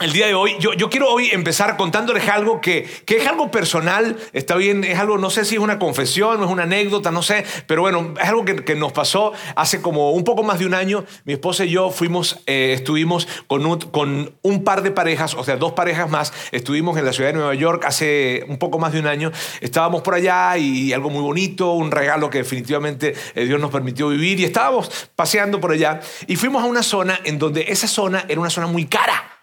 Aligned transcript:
el 0.00 0.12
día 0.12 0.26
de 0.26 0.34
hoy, 0.34 0.56
yo, 0.58 0.72
yo, 0.72 0.88
quiero 0.88 1.10
hoy 1.10 1.28
empezar 1.30 1.76
contándoles 1.76 2.26
algo 2.28 2.62
que, 2.62 2.88
que, 3.04 3.18
es 3.18 3.26
algo 3.26 3.50
personal, 3.50 4.16
está 4.32 4.56
bien, 4.56 4.82
es 4.82 4.98
algo, 4.98 5.18
no 5.18 5.28
sé 5.28 5.44
si 5.44 5.56
es 5.56 5.60
una 5.60 5.78
confesión 5.78 6.42
es 6.42 6.48
una 6.48 6.62
anécdota, 6.62 7.10
no 7.10 7.22
sé, 7.22 7.44
pero 7.66 7.82
bueno, 7.82 8.14
es 8.18 8.26
algo 8.26 8.46
que, 8.46 8.64
que 8.64 8.74
nos 8.74 8.92
pasó 8.92 9.32
hace 9.56 9.82
como 9.82 10.12
un 10.12 10.24
poco 10.24 10.42
más 10.42 10.58
de 10.58 10.66
un 10.66 10.72
año. 10.72 11.04
Mi 11.24 11.34
esposa 11.34 11.66
y 11.66 11.70
yo 11.70 11.90
fuimos, 11.90 12.40
eh, 12.46 12.72
estuvimos 12.74 13.28
con 13.46 13.66
un, 13.66 13.78
con 13.78 14.34
un 14.40 14.64
par 14.64 14.82
de 14.82 14.90
parejas, 14.90 15.34
o 15.34 15.44
sea, 15.44 15.56
dos 15.56 15.72
parejas 15.72 16.08
más, 16.08 16.32
estuvimos 16.50 16.96
en 16.96 17.04
la 17.04 17.12
ciudad 17.12 17.28
de 17.30 17.34
Nueva 17.34 17.54
York 17.54 17.84
hace 17.86 18.44
un 18.48 18.58
poco 18.58 18.78
más 18.78 18.92
de 18.92 19.00
un 19.00 19.06
año, 19.06 19.30
estábamos 19.60 20.00
por 20.00 20.14
allá 20.14 20.56
y 20.56 20.94
algo 20.94 21.10
muy 21.10 21.22
bonito, 21.22 21.72
un 21.72 21.90
regalo 21.90 22.30
que 22.30 22.38
definitivamente 22.38 23.14
eh, 23.34 23.44
Dios 23.44 23.60
nos 23.60 23.70
permitió 23.70 24.08
vivir 24.08 24.40
y 24.40 24.44
estábamos 24.44 25.10
paseando 25.14 25.60
por 25.60 25.72
allá. 25.72 26.00
Y 26.26 26.36
fuimos 26.36 26.62
a 26.62 26.66
una 26.66 26.82
zona 26.82 27.20
en 27.24 27.38
donde 27.38 27.66
esa 27.68 27.86
zona 27.86 28.24
era 28.28 28.40
una 28.40 28.50
zona 28.50 28.66
muy 28.66 28.86
cara 28.86 29.40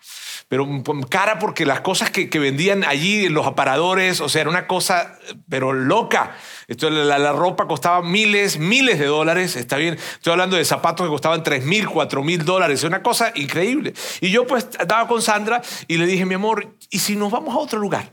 pero 0.48 0.68
cara 1.10 1.40
porque 1.40 1.66
las 1.66 1.82
cosas 1.82 2.10
que, 2.10 2.28
vendían 2.40 2.84
allí 2.86 3.26
en 3.26 3.34
los 3.34 3.46
aparadores, 3.46 4.22
o 4.22 4.30
sea, 4.30 4.42
era 4.42 4.50
una 4.50 4.68
cosa, 4.68 5.18
pero 5.50 5.74
loca. 5.74 6.36
Esto, 6.68 6.90
la, 6.90 7.32
ropa 7.34 7.68
costaba 7.68 8.02
miles, 8.02 8.58
miles 8.58 9.00
de 9.00 9.06
dólares, 9.08 9.56
está 9.56 9.78
bien. 9.78 9.96
Estoy 9.96 10.32
hablando 10.32 10.56
de 10.56 10.64
zapatos 10.64 11.06
que 11.06 11.10
costaban 11.10 11.44
tres 11.44 11.66
mil, 11.66 11.88
cuatro 11.88 12.24
mil 12.24 12.46
dólares, 12.46 12.80
es 12.80 12.86
una 12.86 13.04
cosa 13.04 13.32
increíble. 13.36 13.94
Y 14.22 14.30
yo 14.30 14.48
pues 14.48 14.68
estaba 14.80 15.08
con 15.08 15.22
Sandra 15.22 15.62
y 15.88 15.98
le 15.98 16.06
dije, 16.06 16.26
mi 16.26 16.36
amor, 16.36 16.76
¿y 16.90 17.00
si 17.00 17.16
nos 17.16 17.32
vamos 17.32 17.54
a 17.54 17.58
otro 17.58 17.80
lugar? 17.80 18.12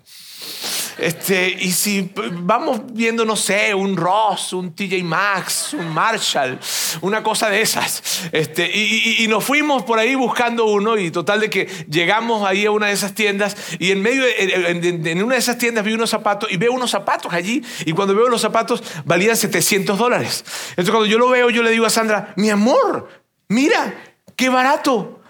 Este, 0.98 1.48
y 1.48 1.72
si 1.72 2.12
vamos 2.32 2.82
viendo, 2.92 3.24
no 3.24 3.34
sé, 3.34 3.74
un 3.74 3.96
Ross, 3.96 4.52
un 4.52 4.74
TJ 4.74 5.02
Maxx, 5.02 5.74
un 5.74 5.92
Marshall, 5.92 6.58
una 7.00 7.22
cosa 7.22 7.48
de 7.48 7.60
esas. 7.60 8.28
Este, 8.32 8.70
y, 8.72 9.26
nos 9.28 9.42
fuimos 9.42 9.82
por 9.82 9.98
ahí 9.98 10.14
buscando 10.14 10.66
uno 10.66 10.96
y 10.96 11.10
total 11.10 11.40
de 11.40 11.50
que 11.50 11.66
llegamos 11.88 12.46
ahí 12.46 12.66
a 12.66 12.70
una 12.70 12.86
de 12.86 12.92
esas 12.92 13.14
tiendas 13.14 13.56
y 13.78 13.90
en 13.90 14.02
medio, 14.02 14.22
en, 14.38 15.22
una 15.22 15.34
de 15.34 15.40
esas 15.40 15.58
tiendas 15.58 15.84
vi 15.84 15.94
unos 15.94 16.10
zapatos 16.10 16.52
y 16.52 16.56
veo 16.56 16.72
unos 16.72 16.90
zapatos 16.90 17.32
allí 17.32 17.62
y 17.84 17.92
cuando 17.92 18.14
veo 18.14 18.28
los 18.28 18.40
zapatos 18.40 18.82
valían 19.04 19.36
700 19.36 19.98
dólares. 19.98 20.44
Entonces 20.70 20.90
cuando 20.90 21.06
yo 21.06 21.18
lo 21.18 21.28
veo, 21.28 21.50
yo 21.50 21.62
le 21.62 21.70
digo 21.70 21.86
a 21.86 21.90
Sandra, 21.90 22.32
mi 22.36 22.50
amor, 22.50 23.08
mira, 23.48 23.94
qué 24.36 24.48
barato. 24.48 25.20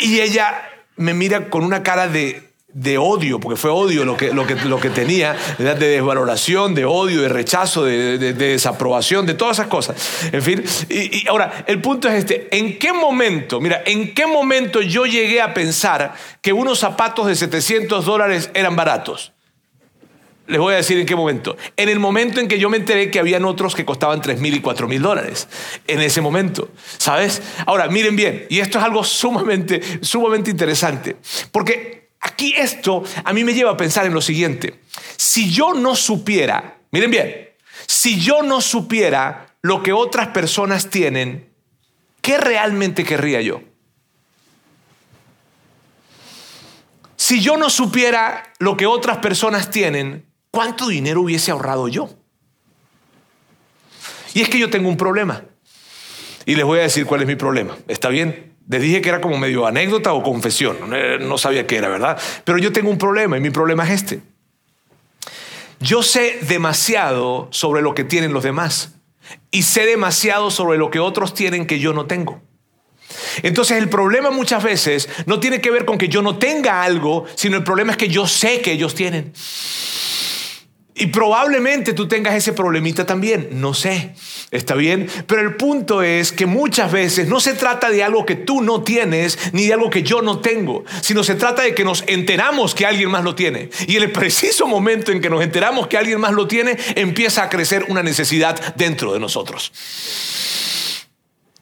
Y 0.00 0.20
ella 0.20 0.70
me 0.96 1.12
mira 1.12 1.50
con 1.50 1.64
una 1.64 1.82
cara 1.82 2.08
de, 2.08 2.53
de 2.74 2.98
odio, 2.98 3.38
porque 3.38 3.56
fue 3.56 3.70
odio 3.70 4.04
lo 4.04 4.16
que, 4.16 4.34
lo 4.34 4.46
que, 4.46 4.56
lo 4.56 4.80
que 4.80 4.90
tenía, 4.90 5.36
de 5.58 5.74
desvaloración, 5.74 6.74
de 6.74 6.84
odio, 6.84 7.22
de 7.22 7.28
rechazo, 7.28 7.84
de, 7.84 8.18
desaprobación, 8.34 9.26
de 9.26 9.34
todas 9.34 9.58
esas 9.58 9.68
cosas. 9.68 9.96
En 10.32 10.42
fin, 10.42 10.64
y, 10.90 11.26
ahora, 11.28 11.64
el 11.68 11.80
punto 11.80 12.08
es 12.08 12.14
este, 12.14 12.48
¿en 12.50 12.76
qué 12.78 12.92
momento, 12.92 13.60
mira, 13.60 13.82
en 13.86 14.12
qué 14.12 14.26
momento 14.26 14.82
yo 14.82 15.06
llegué 15.06 15.40
a 15.40 15.54
pensar 15.54 16.14
que 16.42 16.52
unos 16.52 16.80
zapatos 16.80 17.28
de 17.28 17.36
700 17.36 18.04
dólares 18.04 18.50
eran 18.54 18.74
baratos? 18.74 19.32
Les 20.46 20.60
voy 20.60 20.74
a 20.74 20.76
decir 20.76 20.98
en 20.98 21.06
qué 21.06 21.16
momento. 21.16 21.56
En 21.76 21.88
el 21.88 21.98
momento 21.98 22.38
en 22.38 22.48
que 22.48 22.58
yo 22.58 22.68
me 22.68 22.76
enteré 22.76 23.10
que 23.10 23.18
habían 23.18 23.46
otros 23.46 23.74
que 23.74 23.86
costaban 23.86 24.20
3 24.20 24.40
mil 24.40 24.54
y 24.54 24.60
4 24.60 24.86
mil 24.88 25.00
dólares. 25.00 25.48
En 25.86 26.02
ese 26.02 26.20
momento. 26.20 26.68
¿Sabes? 26.98 27.40
Ahora, 27.64 27.88
miren 27.88 28.14
bien, 28.14 28.46
y 28.50 28.58
esto 28.58 28.78
es 28.78 28.84
algo 28.84 29.04
sumamente, 29.04 29.80
sumamente 30.02 30.50
interesante. 30.50 31.16
Porque 31.50 32.03
Aquí 32.24 32.54
esto 32.56 33.04
a 33.22 33.34
mí 33.34 33.44
me 33.44 33.52
lleva 33.52 33.72
a 33.72 33.76
pensar 33.76 34.06
en 34.06 34.14
lo 34.14 34.22
siguiente. 34.22 34.80
Si 35.18 35.52
yo 35.52 35.74
no 35.74 35.94
supiera, 35.94 36.78
miren 36.90 37.10
bien, 37.10 37.50
si 37.86 38.18
yo 38.18 38.42
no 38.42 38.62
supiera 38.62 39.54
lo 39.60 39.82
que 39.82 39.92
otras 39.92 40.28
personas 40.28 40.88
tienen, 40.88 41.52
¿qué 42.22 42.38
realmente 42.38 43.04
querría 43.04 43.42
yo? 43.42 43.60
Si 47.14 47.42
yo 47.42 47.58
no 47.58 47.68
supiera 47.68 48.54
lo 48.58 48.78
que 48.78 48.86
otras 48.86 49.18
personas 49.18 49.70
tienen, 49.70 50.24
¿cuánto 50.50 50.88
dinero 50.88 51.20
hubiese 51.20 51.50
ahorrado 51.50 51.88
yo? 51.88 52.08
Y 54.32 54.40
es 54.40 54.48
que 54.48 54.58
yo 54.58 54.70
tengo 54.70 54.88
un 54.88 54.96
problema. 54.96 55.44
Y 56.46 56.54
les 56.54 56.64
voy 56.64 56.78
a 56.78 56.82
decir 56.82 57.04
cuál 57.04 57.20
es 57.20 57.26
mi 57.26 57.36
problema. 57.36 57.76
¿Está 57.86 58.08
bien? 58.08 58.53
Les 58.68 58.80
dije 58.80 59.00
que 59.02 59.10
era 59.10 59.20
como 59.20 59.38
medio 59.38 59.66
anécdota 59.66 60.12
o 60.12 60.22
confesión. 60.22 60.76
No 61.20 61.38
sabía 61.38 61.66
qué 61.66 61.76
era, 61.76 61.88
¿verdad? 61.88 62.18
Pero 62.44 62.58
yo 62.58 62.72
tengo 62.72 62.90
un 62.90 62.98
problema 62.98 63.36
y 63.36 63.40
mi 63.40 63.50
problema 63.50 63.84
es 63.84 64.02
este. 64.02 64.20
Yo 65.80 66.02
sé 66.02 66.38
demasiado 66.42 67.48
sobre 67.50 67.82
lo 67.82 67.94
que 67.94 68.04
tienen 68.04 68.32
los 68.32 68.42
demás 68.42 68.94
y 69.50 69.62
sé 69.62 69.84
demasiado 69.84 70.50
sobre 70.50 70.78
lo 70.78 70.90
que 70.90 70.98
otros 70.98 71.34
tienen 71.34 71.66
que 71.66 71.78
yo 71.78 71.92
no 71.92 72.06
tengo. 72.06 72.40
Entonces 73.42 73.76
el 73.78 73.88
problema 73.88 74.30
muchas 74.30 74.62
veces 74.62 75.08
no 75.26 75.40
tiene 75.40 75.60
que 75.60 75.70
ver 75.70 75.84
con 75.84 75.98
que 75.98 76.08
yo 76.08 76.22
no 76.22 76.38
tenga 76.38 76.82
algo, 76.82 77.26
sino 77.34 77.56
el 77.56 77.64
problema 77.64 77.92
es 77.92 77.98
que 77.98 78.08
yo 78.08 78.26
sé 78.26 78.60
que 78.60 78.72
ellos 78.72 78.94
tienen. 78.94 79.32
Y 80.96 81.06
probablemente 81.06 81.92
tú 81.92 82.06
tengas 82.06 82.36
ese 82.36 82.52
problemita 82.52 83.04
también, 83.04 83.48
no 83.50 83.74
sé, 83.74 84.14
está 84.52 84.76
bien, 84.76 85.08
pero 85.26 85.42
el 85.42 85.56
punto 85.56 86.02
es 86.02 86.30
que 86.30 86.46
muchas 86.46 86.92
veces 86.92 87.26
no 87.26 87.40
se 87.40 87.54
trata 87.54 87.90
de 87.90 88.04
algo 88.04 88.24
que 88.24 88.36
tú 88.36 88.62
no 88.62 88.84
tienes 88.84 89.36
ni 89.52 89.66
de 89.66 89.72
algo 89.72 89.90
que 89.90 90.04
yo 90.04 90.22
no 90.22 90.38
tengo, 90.38 90.84
sino 91.00 91.24
se 91.24 91.34
trata 91.34 91.62
de 91.62 91.74
que 91.74 91.82
nos 91.82 92.04
enteramos 92.06 92.76
que 92.76 92.86
alguien 92.86 93.10
más 93.10 93.24
lo 93.24 93.34
tiene. 93.34 93.70
Y 93.88 93.96
en 93.96 94.04
el 94.04 94.12
preciso 94.12 94.68
momento 94.68 95.10
en 95.10 95.20
que 95.20 95.28
nos 95.28 95.42
enteramos 95.42 95.88
que 95.88 95.98
alguien 95.98 96.20
más 96.20 96.32
lo 96.32 96.46
tiene, 96.46 96.78
empieza 96.94 97.42
a 97.42 97.48
crecer 97.48 97.86
una 97.88 98.04
necesidad 98.04 98.74
dentro 98.76 99.12
de 99.12 99.18
nosotros. 99.18 99.72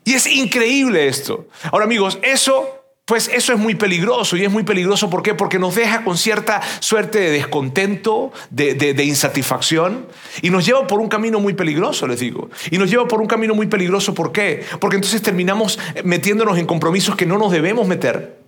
Y 0.05 0.13
es 0.13 0.27
increíble 0.27 1.09
esto. 1.09 1.49
Ahora 1.71 1.87
amigos, 1.87 2.19
eso 2.23 2.82
pues 3.05 3.29
eso 3.29 3.53
es 3.53 3.59
muy 3.59 3.75
peligroso 3.75 4.37
y 4.37 4.45
es 4.45 4.51
muy 4.51 4.63
peligroso 4.63 5.11
¿por? 5.11 5.35
Porque 5.35 5.59
nos 5.59 5.75
deja 5.75 6.05
con 6.05 6.17
cierta 6.17 6.61
suerte 6.79 7.19
de 7.19 7.31
descontento, 7.31 8.33
de, 8.51 9.05
insatisfacción 9.05 10.07
y 10.41 10.51
nos 10.51 10.65
lleva 10.65 10.87
por 10.87 11.01
un 11.01 11.09
camino 11.09 11.41
muy 11.41 11.55
peligroso, 11.55 12.07
les 12.07 12.21
digo. 12.21 12.49
Y 12.71 12.79
nos 12.79 12.91
lleva 12.91 13.09
por 13.09 13.21
un 13.21 13.27
camino 13.27 13.55
muy 13.55 13.67
peligroso 13.67 14.15
¿por 14.15 14.31
qué? 14.31 14.65
Porque 14.81 14.97
entonces 14.97 15.21
terminamos 15.21 15.79
metiéndonos 16.05 16.59
en 16.59 16.67
compromisos 16.67 17.17
que 17.17 17.27
no 17.27 17.39
nos 17.39 17.51
debemos 17.51 17.89
meter. 17.89 18.42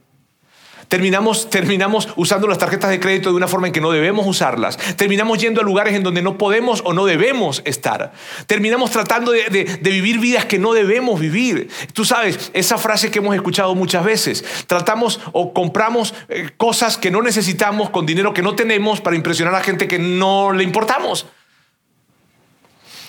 Terminamos, 0.89 1.51
terminamos 1.51 2.09
usando 2.17 2.47
las 2.47 2.59
tarjetas 2.59 2.91
de 2.91 3.01
crédito 3.01 3.31
de 3.31 3.37
una 3.37 3.49
forma 3.49 3.67
en 3.67 3.73
que 3.73 3.81
no 3.81 3.91
debemos 3.91 4.27
usarlas. 4.27 4.77
Terminamos 4.97 5.39
yendo 5.39 5.61
a 5.61 5.65
lugares 5.65 5.95
en 5.95 6.03
donde 6.03 6.23
no 6.23 6.39
podemos 6.39 6.83
o 6.85 6.93
no 6.93 7.05
debemos 7.05 7.63
estar. 7.65 8.13
Terminamos 8.47 8.91
tratando 8.91 9.33
de, 9.33 9.79
vivir 9.83 10.19
vidas 10.19 10.45
que 10.45 10.59
no 10.59 10.73
debemos 10.73 11.21
vivir. 11.21 11.69
Tú 11.93 12.05
sabes, 12.05 12.51
esa 12.53 12.79
frase 12.79 13.11
que 13.11 13.19
hemos 13.19 13.35
escuchado 13.35 13.75
muchas 13.75 14.05
veces. 14.05 14.45
Tratamos 14.67 15.21
o 15.33 15.53
compramos 15.53 16.15
eh, 16.29 16.51
cosas 16.57 16.99
que 16.99 17.11
no 17.11 17.23
necesitamos 17.23 17.91
con 17.91 18.07
dinero 18.07 18.35
que 18.35 18.43
no 18.43 18.55
tenemos 18.55 19.01
para 19.01 19.17
impresionar 19.17 19.55
a 19.55 19.61
gente 19.61 19.89
que 19.89 19.99
no 19.99 20.53
le 20.53 20.65
importamos. 20.65 21.27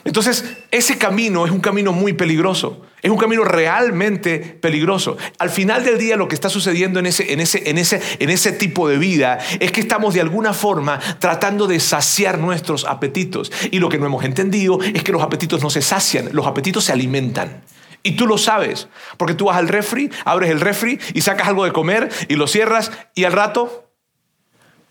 Entonces, 0.05 0.45
ese 0.69 0.99
camino 0.99 1.47
es 1.47 1.51
un 1.51 1.59
camino 1.59 1.91
muy 1.91 2.13
peligroso, 2.13 2.85
es 3.01 3.09
un 3.09 3.17
camino 3.17 3.43
realmente 3.43 4.37
peligroso. 4.37 5.17
Al 5.39 5.49
final 5.49 5.83
del 5.83 5.97
día 5.97 6.15
lo 6.15 6.27
que 6.27 6.35
está 6.35 6.47
sucediendo 6.47 6.99
en 6.99 7.07
ese, 7.07 7.33
en 7.33 7.39
ese, 7.39 7.67
en 7.67 7.79
ese, 7.79 7.99
en 8.19 8.29
ese 8.29 8.51
tipo 8.51 8.87
de 8.87 8.99
vida 8.99 9.39
es 9.59 9.71
que 9.71 9.81
estamos 9.81 10.13
de 10.13 10.21
alguna 10.21 10.53
forma 10.53 10.99
tratando 11.17 11.65
de 11.65 11.79
saciar 11.79 12.37
nuestros 12.37 12.85
apetitos. 12.85 13.51
Y 13.71 13.79
lo 13.79 13.89
que 13.89 13.97
no 13.97 14.05
hemos 14.05 14.23
entendido 14.23 14.79
es 14.81 15.03
que 15.03 15.11
los 15.11 15.23
apetitos 15.23 15.63
no 15.63 15.71
se 15.71 15.81
sacian, 15.81 16.29
los 16.33 16.45
apetitos 16.45 16.85
se 16.85 16.93
alimentan. 16.93 17.63
Y 18.03 18.11
tú 18.11 18.27
lo 18.27 18.37
sabes, 18.37 18.87
porque 19.17 19.33
tú 19.33 19.45
vas 19.45 19.57
al 19.57 19.67
refri, 19.67 20.11
abres 20.23 20.51
el 20.51 20.61
refri 20.61 20.99
y 21.15 21.21
sacas 21.21 21.47
algo 21.47 21.65
de 21.65 21.73
comer 21.73 22.09
y 22.29 22.35
lo 22.35 22.45
cierras 22.45 22.91
y 23.15 23.23
al 23.23 23.33
rato 23.33 23.89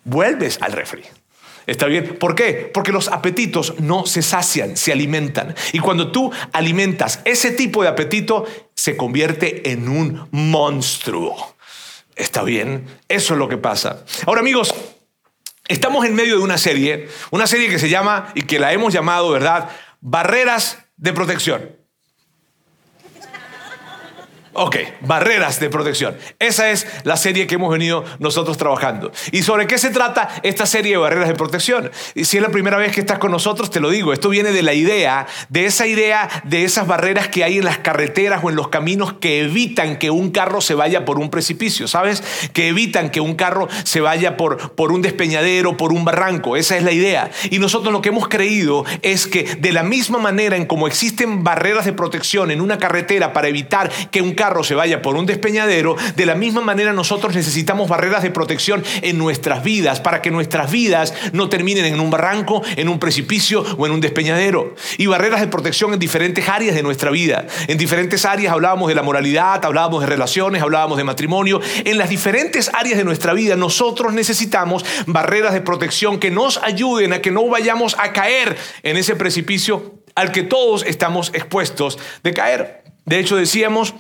vuelves 0.03 0.59
al 0.61 0.73
refri. 0.73 1.05
¿Está 1.67 1.87
bien? 1.87 2.17
¿Por 2.19 2.35
qué? 2.35 2.71
Porque 2.73 2.93
los 2.93 3.09
apetitos 3.09 3.75
no 3.81 4.07
se 4.07 4.23
sacian, 4.23 4.77
se 4.77 4.93
alimentan. 4.93 5.55
Y 5.73 5.79
cuando 5.79 6.13
tú 6.13 6.31
alimentas 6.53 7.21
ese 7.25 7.53
tipo 7.53 7.83
de 7.83 7.89
apetito, 7.89 8.47
se 8.75 8.97
convierte 8.97 9.71
en 9.71 9.89
un 9.89 10.29
monstruo. 10.31 11.55
¿Está 12.17 12.43
bien? 12.43 12.87
Eso 13.09 13.35
es 13.35 13.39
lo 13.39 13.49
que 13.49 13.57
pasa. 13.57 14.05
Ahora 14.27 14.41
amigos, 14.41 14.75
estamos 15.69 16.05
en 16.05 16.15
medio 16.15 16.37
de 16.37 16.43
una 16.43 16.59
serie, 16.59 17.09
una 17.31 17.47
serie 17.47 17.69
que 17.69 17.79
se 17.79 17.89
llama 17.89 18.31
y 18.35 18.43
que 18.43 18.59
la 18.59 18.73
hemos 18.73 18.93
llamado, 18.93 19.31
¿verdad? 19.31 19.71
Barreras 20.01 20.79
de 20.97 21.13
protección. 21.13 21.84
Ok, 24.57 24.77
barreras 25.01 25.59
de 25.59 25.69
protección. 25.69 26.17
Esa 26.39 26.71
es 26.71 26.87
la 27.03 27.17
serie 27.17 27.49
que 27.49 27.57
hemos 27.57 27.73
venido 27.73 28.05
nosotros 28.21 28.57
trabajando. 28.57 29.11
¿Y 29.33 29.43
sobre 29.43 29.67
qué 29.67 29.79
se 29.79 29.91
trata 29.91 30.29
esta 30.45 30.65
serie 30.65 30.93
de 30.93 30.99
barreras 30.99 31.27
de 31.27 31.35
protección? 31.35 31.91
Y 32.15 32.25
si 32.25 32.37
es 32.37 32.43
la 32.43 32.51
primera 32.51 32.77
vez 32.77 32.93
que 32.93 33.01
estás 33.01 33.19
con 33.19 33.33
nosotros, 33.33 33.69
te 33.69 33.81
lo 33.81 33.91
digo, 33.91 34.13
esto 34.13 34.29
viene 34.29 34.53
de 34.53 34.63
la 34.63 34.73
idea, 34.73 35.27
de 35.49 35.67
esa 35.67 35.89
idea 35.89 36.29
de 36.45 36.63
esas 36.63 36.87
barreras 36.87 37.27
que 37.27 37.43
hay 37.43 37.59
en 37.59 37.65
las 37.65 37.79
carreteras 37.79 38.45
o 38.45 38.51
en 38.51 38.55
los 38.55 38.69
caminos 38.69 39.15
que 39.15 39.41
evitan 39.41 39.99
que 39.99 40.11
un 40.11 40.31
carro 40.31 40.61
se 40.61 40.75
vaya 40.75 41.05
por 41.05 41.19
un 41.19 41.31
precipicio, 41.31 41.89
¿sabes? 41.89 42.23
Que 42.53 42.69
evitan 42.69 43.11
que 43.11 43.21
un 43.21 43.35
carro 43.35 43.69
se 43.83 44.01
vaya 44.01 44.37
por, 44.37 44.77
por 44.77 44.93
un 44.93 45.03
despeñadero, 45.03 45.77
por 45.77 45.93
un 45.93 46.05
barranco. 46.05 46.57
Esa 46.57 46.77
es 46.77 46.85
la 46.85 46.93
idea. 46.93 47.29
Y 47.51 47.59
nosotros 47.59 47.93
lo 47.93 48.03
que 48.03 48.11
hemos 48.11 48.29
creído 48.29 48.85
es 49.03 49.27
que 49.27 49.57
de 49.57 49.73
la 49.73 49.83
misma 49.83 50.19
manera 50.19 50.55
en 50.55 50.67
como 50.67 50.87
existen 50.87 51.43
barreras 51.43 51.87
de 51.87 51.93
protección 51.93 52.53
en 52.53 52.61
una 52.61 52.79
carretera 52.79 53.33
para 53.33 53.49
evitar 53.49 53.91
que 54.13 54.23
un 54.23 54.33
carro 54.33 54.44
carro 54.45 54.63
se 54.63 54.75
vaya 54.75 55.01
por 55.01 55.17
un 55.17 55.25
despeñadero, 55.25 55.97
de 56.17 56.27
la 56.27 56.35
misma 56.35 56.61
manera 56.61 56.93
nosotros 56.93 57.35
necesitamos 57.35 57.89
barreras 57.89 58.23
de 58.23 58.31
protección 58.31 58.85
en 59.01 59.17
nuestras 59.17 59.65
vidas 59.65 60.01
para 60.01 60.21
que 60.21 60.31
nuestras 60.31 60.71
vidas 60.71 61.15
no 61.33 61.49
terminen 61.49 61.87
en 61.87 61.99
un 61.99 62.11
barranco, 62.11 62.63
en 62.77 62.91
un 62.91 62.99
precipicio 62.99 63.65
o 63.79 63.87
en 63.87 63.93
un 63.93 64.03
despeñadero. 64.03 64.75
Y 64.99 65.07
barreras 65.07 65.41
de 65.41 65.47
protección 65.47 65.95
en 65.95 65.99
diferentes 65.99 66.47
áreas 66.47 66.75
de 66.75 66.83
nuestra 66.83 67.11
vida. 67.11 67.47
En 67.69 67.79
diferentes 67.79 68.27
áreas 68.27 68.53
hablábamos 68.53 68.91
de 68.91 68.95
la 68.95 69.03
moralidad, 69.03 69.65
hablábamos 69.65 70.03
de 70.03 70.09
relaciones, 70.09 70.61
hablábamos 70.61 70.99
de 70.99 71.05
matrimonio. 71.05 71.63
En 71.87 71.97
las 71.97 72.11
diferentes 72.11 72.71
áreas 72.75 72.99
de 72.99 73.05
nuestra 73.05 73.33
vida 73.33 73.57
nosotros 73.57 74.13
necesitamos 74.13 74.85
barreras 75.07 75.55
de 75.55 75.63
protección 75.63 76.21
que 76.21 76.31
nos 76.31 76.59
ayuden 76.59 77.15
a 77.15 77.23
que 77.23 77.31
no 77.31 77.49
vayamos 77.49 77.97
a 77.99 78.13
caer 78.13 78.59
en 78.83 78.99
ese 78.99 79.17
precipicio 79.17 79.95
al 80.15 80.33
que 80.33 80.43
todos 80.43 80.85
estamos 80.85 81.31
expuestos 81.33 81.99
de 82.23 82.35
caer. 82.35 82.85
De 83.07 83.19
hecho 83.19 83.37
decíamos 83.37 83.95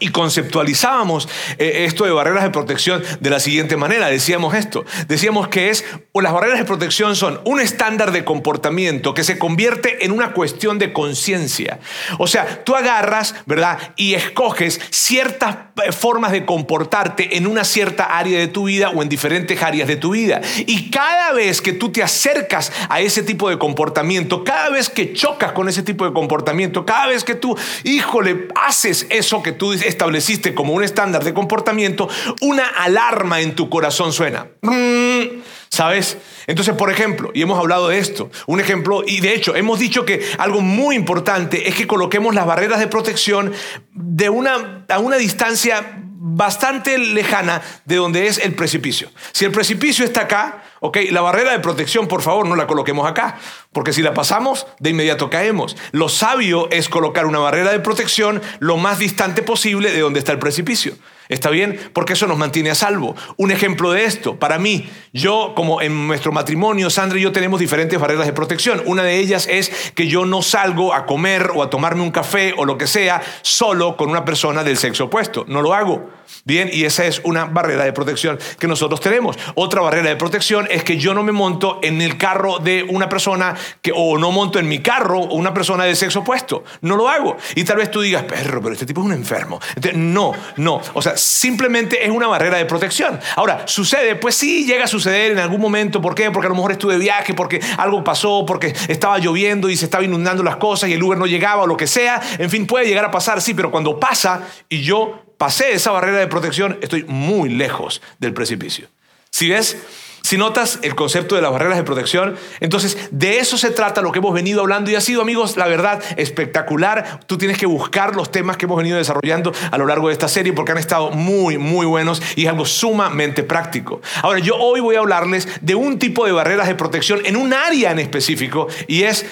y 0.00 0.08
conceptualizábamos 0.08 1.28
eh, 1.58 1.84
esto 1.86 2.04
de 2.04 2.10
barreras 2.10 2.42
de 2.42 2.50
protección 2.50 3.02
de 3.20 3.30
la 3.30 3.38
siguiente 3.38 3.76
manera. 3.76 4.08
Decíamos 4.08 4.54
esto. 4.54 4.84
Decíamos 5.06 5.46
que 5.48 5.70
es, 5.70 5.84
o 6.12 6.20
las 6.20 6.32
barreras 6.32 6.58
de 6.58 6.64
protección 6.64 7.14
son 7.14 7.40
un 7.44 7.60
estándar 7.60 8.10
de 8.10 8.24
comportamiento 8.24 9.14
que 9.14 9.22
se 9.22 9.38
convierte 9.38 10.04
en 10.04 10.10
una 10.10 10.32
cuestión 10.32 10.80
de 10.80 10.92
conciencia. 10.92 11.78
O 12.18 12.26
sea, 12.26 12.64
tú 12.64 12.74
agarras, 12.74 13.36
¿verdad? 13.46 13.78
Y 13.96 14.14
escoges 14.14 14.80
ciertas 14.90 15.56
eh, 15.84 15.92
formas 15.92 16.32
de 16.32 16.44
comportarte 16.44 17.36
en 17.36 17.46
una 17.46 17.64
cierta 17.64 18.18
área 18.18 18.40
de 18.40 18.48
tu 18.48 18.64
vida 18.64 18.90
o 18.90 19.00
en 19.00 19.08
diferentes 19.08 19.62
áreas 19.62 19.86
de 19.86 19.96
tu 19.96 20.10
vida. 20.10 20.40
Y 20.66 20.90
cada 20.90 21.32
vez 21.32 21.60
que 21.60 21.72
tú 21.72 21.92
te 21.92 22.02
acercas 22.02 22.72
a 22.88 23.00
ese 23.00 23.22
tipo 23.22 23.48
de 23.48 23.58
comportamiento, 23.58 24.42
cada 24.42 24.70
vez 24.70 24.90
que 24.90 25.12
chocas 25.12 25.52
con 25.52 25.68
ese 25.68 25.84
tipo 25.84 26.04
de 26.04 26.12
comportamiento, 26.12 26.84
cada 26.84 27.06
vez 27.06 27.22
que 27.22 27.36
tú, 27.36 27.56
híjole, 27.84 28.48
haces 28.56 29.06
eso 29.08 29.40
que 29.40 29.52
tú 29.52 29.70
dices, 29.70 29.83
estableciste 29.86 30.54
como 30.54 30.72
un 30.72 30.82
estándar 30.82 31.24
de 31.24 31.34
comportamiento, 31.34 32.08
una 32.40 32.66
alarma 32.66 33.40
en 33.40 33.54
tu 33.54 33.68
corazón 33.68 34.12
suena. 34.12 34.48
Mm, 34.62 35.42
¿Sabes? 35.68 36.18
Entonces, 36.46 36.74
por 36.74 36.90
ejemplo, 36.90 37.30
y 37.34 37.42
hemos 37.42 37.58
hablado 37.58 37.88
de 37.88 37.98
esto, 37.98 38.30
un 38.46 38.60
ejemplo, 38.60 39.02
y 39.06 39.20
de 39.20 39.34
hecho 39.34 39.56
hemos 39.56 39.78
dicho 39.78 40.04
que 40.04 40.22
algo 40.38 40.60
muy 40.60 40.94
importante 40.94 41.68
es 41.68 41.74
que 41.74 41.86
coloquemos 41.86 42.34
las 42.34 42.46
barreras 42.46 42.80
de 42.80 42.86
protección 42.86 43.52
de 43.92 44.28
una, 44.28 44.84
a 44.88 44.98
una 44.98 45.16
distancia 45.16 46.03
bastante 46.26 46.96
lejana 46.96 47.60
de 47.84 47.96
donde 47.96 48.26
es 48.26 48.38
el 48.38 48.54
precipicio. 48.54 49.10
Si 49.32 49.44
el 49.44 49.52
precipicio 49.52 50.06
está 50.06 50.22
acá, 50.22 50.62
ok, 50.80 50.96
la 51.10 51.20
barrera 51.20 51.52
de 51.52 51.58
protección, 51.58 52.08
por 52.08 52.22
favor, 52.22 52.46
no 52.46 52.56
la 52.56 52.66
coloquemos 52.66 53.06
acá, 53.06 53.36
porque 53.72 53.92
si 53.92 54.00
la 54.00 54.14
pasamos, 54.14 54.66
de 54.80 54.88
inmediato 54.88 55.28
caemos. 55.28 55.76
Lo 55.92 56.08
sabio 56.08 56.70
es 56.70 56.88
colocar 56.88 57.26
una 57.26 57.40
barrera 57.40 57.72
de 57.72 57.80
protección 57.80 58.40
lo 58.58 58.78
más 58.78 58.98
distante 58.98 59.42
posible 59.42 59.92
de 59.92 60.00
donde 60.00 60.18
está 60.18 60.32
el 60.32 60.38
precipicio. 60.38 60.94
¿Está 61.28 61.50
bien? 61.50 61.78
Porque 61.92 62.12
eso 62.12 62.26
nos 62.26 62.38
mantiene 62.38 62.70
a 62.70 62.74
salvo. 62.74 63.16
Un 63.36 63.50
ejemplo 63.50 63.92
de 63.92 64.04
esto, 64.04 64.38
para 64.38 64.58
mí, 64.58 64.88
yo 65.12 65.52
como 65.56 65.80
en 65.80 66.06
nuestro 66.06 66.32
matrimonio, 66.32 66.90
Sandra 66.90 67.18
y 67.18 67.22
yo 67.22 67.32
tenemos 67.32 67.60
diferentes 67.60 67.98
barreras 67.98 68.26
de 68.26 68.32
protección. 68.32 68.82
Una 68.86 69.02
de 69.02 69.18
ellas 69.18 69.46
es 69.50 69.70
que 69.94 70.06
yo 70.06 70.26
no 70.26 70.42
salgo 70.42 70.94
a 70.94 71.06
comer 71.06 71.50
o 71.54 71.62
a 71.62 71.70
tomarme 71.70 72.02
un 72.02 72.10
café 72.10 72.54
o 72.56 72.64
lo 72.64 72.76
que 72.76 72.86
sea 72.86 73.22
solo 73.42 73.96
con 73.96 74.10
una 74.10 74.24
persona 74.24 74.64
del 74.64 74.76
sexo 74.76 75.04
opuesto. 75.04 75.44
No 75.48 75.62
lo 75.62 75.74
hago. 75.74 76.10
Bien, 76.44 76.68
y 76.72 76.84
esa 76.84 77.06
es 77.06 77.20
una 77.24 77.46
barrera 77.46 77.84
de 77.84 77.92
protección 77.92 78.38
que 78.58 78.66
nosotros 78.66 79.00
tenemos. 79.00 79.38
Otra 79.54 79.80
barrera 79.80 80.08
de 80.08 80.16
protección 80.16 80.66
es 80.70 80.84
que 80.84 80.98
yo 80.98 81.14
no 81.14 81.22
me 81.22 81.32
monto 81.32 81.78
en 81.82 82.02
el 82.02 82.18
carro 82.18 82.58
de 82.58 82.82
una 82.82 83.08
persona 83.08 83.54
que, 83.80 83.92
o 83.94 84.18
no 84.18 84.30
monto 84.30 84.58
en 84.58 84.68
mi 84.68 84.80
carro 84.80 85.20
una 85.20 85.54
persona 85.54 85.84
del 85.84 85.96
sexo 85.96 86.20
opuesto. 86.20 86.64
No 86.80 86.96
lo 86.96 87.08
hago. 87.08 87.36
Y 87.54 87.64
tal 87.64 87.76
vez 87.76 87.90
tú 87.90 88.00
digas, 88.00 88.24
perro, 88.24 88.60
pero 88.60 88.72
este 88.72 88.86
tipo 88.86 89.00
es 89.00 89.06
un 89.06 89.12
enfermo. 89.12 89.60
no, 89.94 90.32
no. 90.56 90.80
O 90.94 91.02
sea, 91.02 91.13
simplemente 91.16 92.04
es 92.04 92.10
una 92.10 92.26
barrera 92.26 92.58
de 92.58 92.64
protección. 92.64 93.20
Ahora, 93.36 93.66
sucede, 93.66 94.16
pues 94.16 94.34
sí, 94.34 94.64
llega 94.64 94.84
a 94.84 94.88
suceder 94.88 95.32
en 95.32 95.38
algún 95.38 95.60
momento. 95.60 96.00
¿Por 96.00 96.14
qué? 96.14 96.30
Porque 96.30 96.46
a 96.46 96.50
lo 96.50 96.56
mejor 96.56 96.72
estuve 96.72 96.94
de 96.94 97.00
viaje, 97.00 97.34
porque 97.34 97.60
algo 97.76 98.04
pasó, 98.04 98.44
porque 98.46 98.74
estaba 98.88 99.18
lloviendo 99.18 99.68
y 99.68 99.76
se 99.76 99.84
estaba 99.86 100.04
inundando 100.04 100.42
las 100.42 100.56
cosas 100.56 100.90
y 100.90 100.94
el 100.94 101.02
Uber 101.02 101.18
no 101.18 101.26
llegaba 101.26 101.62
o 101.62 101.66
lo 101.66 101.76
que 101.76 101.86
sea. 101.86 102.20
En 102.38 102.50
fin, 102.50 102.66
puede 102.66 102.86
llegar 102.86 103.04
a 103.04 103.10
pasar, 103.10 103.40
sí, 103.40 103.54
pero 103.54 103.70
cuando 103.70 103.98
pasa 103.98 104.42
y 104.68 104.82
yo 104.82 105.24
pasé 105.38 105.72
esa 105.72 105.90
barrera 105.90 106.18
de 106.18 106.26
protección, 106.26 106.78
estoy 106.80 107.04
muy 107.04 107.48
lejos 107.48 108.02
del 108.18 108.32
precipicio. 108.32 108.88
Si 109.30 109.48
ves, 109.48 109.76
si 110.24 110.38
notas 110.38 110.78
el 110.80 110.94
concepto 110.94 111.34
de 111.34 111.42
las 111.42 111.52
barreras 111.52 111.76
de 111.76 111.82
protección, 111.82 112.34
entonces 112.60 112.96
de 113.10 113.40
eso 113.40 113.58
se 113.58 113.70
trata 113.70 114.00
lo 114.00 114.10
que 114.10 114.20
hemos 114.20 114.32
venido 114.32 114.62
hablando 114.62 114.90
y 114.90 114.94
ha 114.94 115.02
sido, 115.02 115.20
amigos, 115.20 115.58
la 115.58 115.66
verdad, 115.66 116.02
espectacular. 116.16 117.20
Tú 117.26 117.36
tienes 117.36 117.58
que 117.58 117.66
buscar 117.66 118.16
los 118.16 118.30
temas 118.30 118.56
que 118.56 118.64
hemos 118.64 118.78
venido 118.78 118.96
desarrollando 118.96 119.52
a 119.70 119.76
lo 119.76 119.84
largo 119.84 120.08
de 120.08 120.14
esta 120.14 120.26
serie 120.26 120.54
porque 120.54 120.72
han 120.72 120.78
estado 120.78 121.10
muy, 121.10 121.58
muy 121.58 121.84
buenos 121.84 122.22
y 122.36 122.44
es 122.44 122.48
algo 122.48 122.64
sumamente 122.64 123.42
práctico. 123.42 124.00
Ahora, 124.22 124.38
yo 124.38 124.56
hoy 124.56 124.80
voy 124.80 124.96
a 124.96 125.00
hablarles 125.00 125.46
de 125.60 125.74
un 125.74 125.98
tipo 125.98 126.24
de 126.24 126.32
barreras 126.32 126.68
de 126.68 126.74
protección 126.74 127.20
en 127.26 127.36
un 127.36 127.52
área 127.52 127.90
en 127.90 127.98
específico 127.98 128.68
y 128.88 129.02
es 129.02 129.26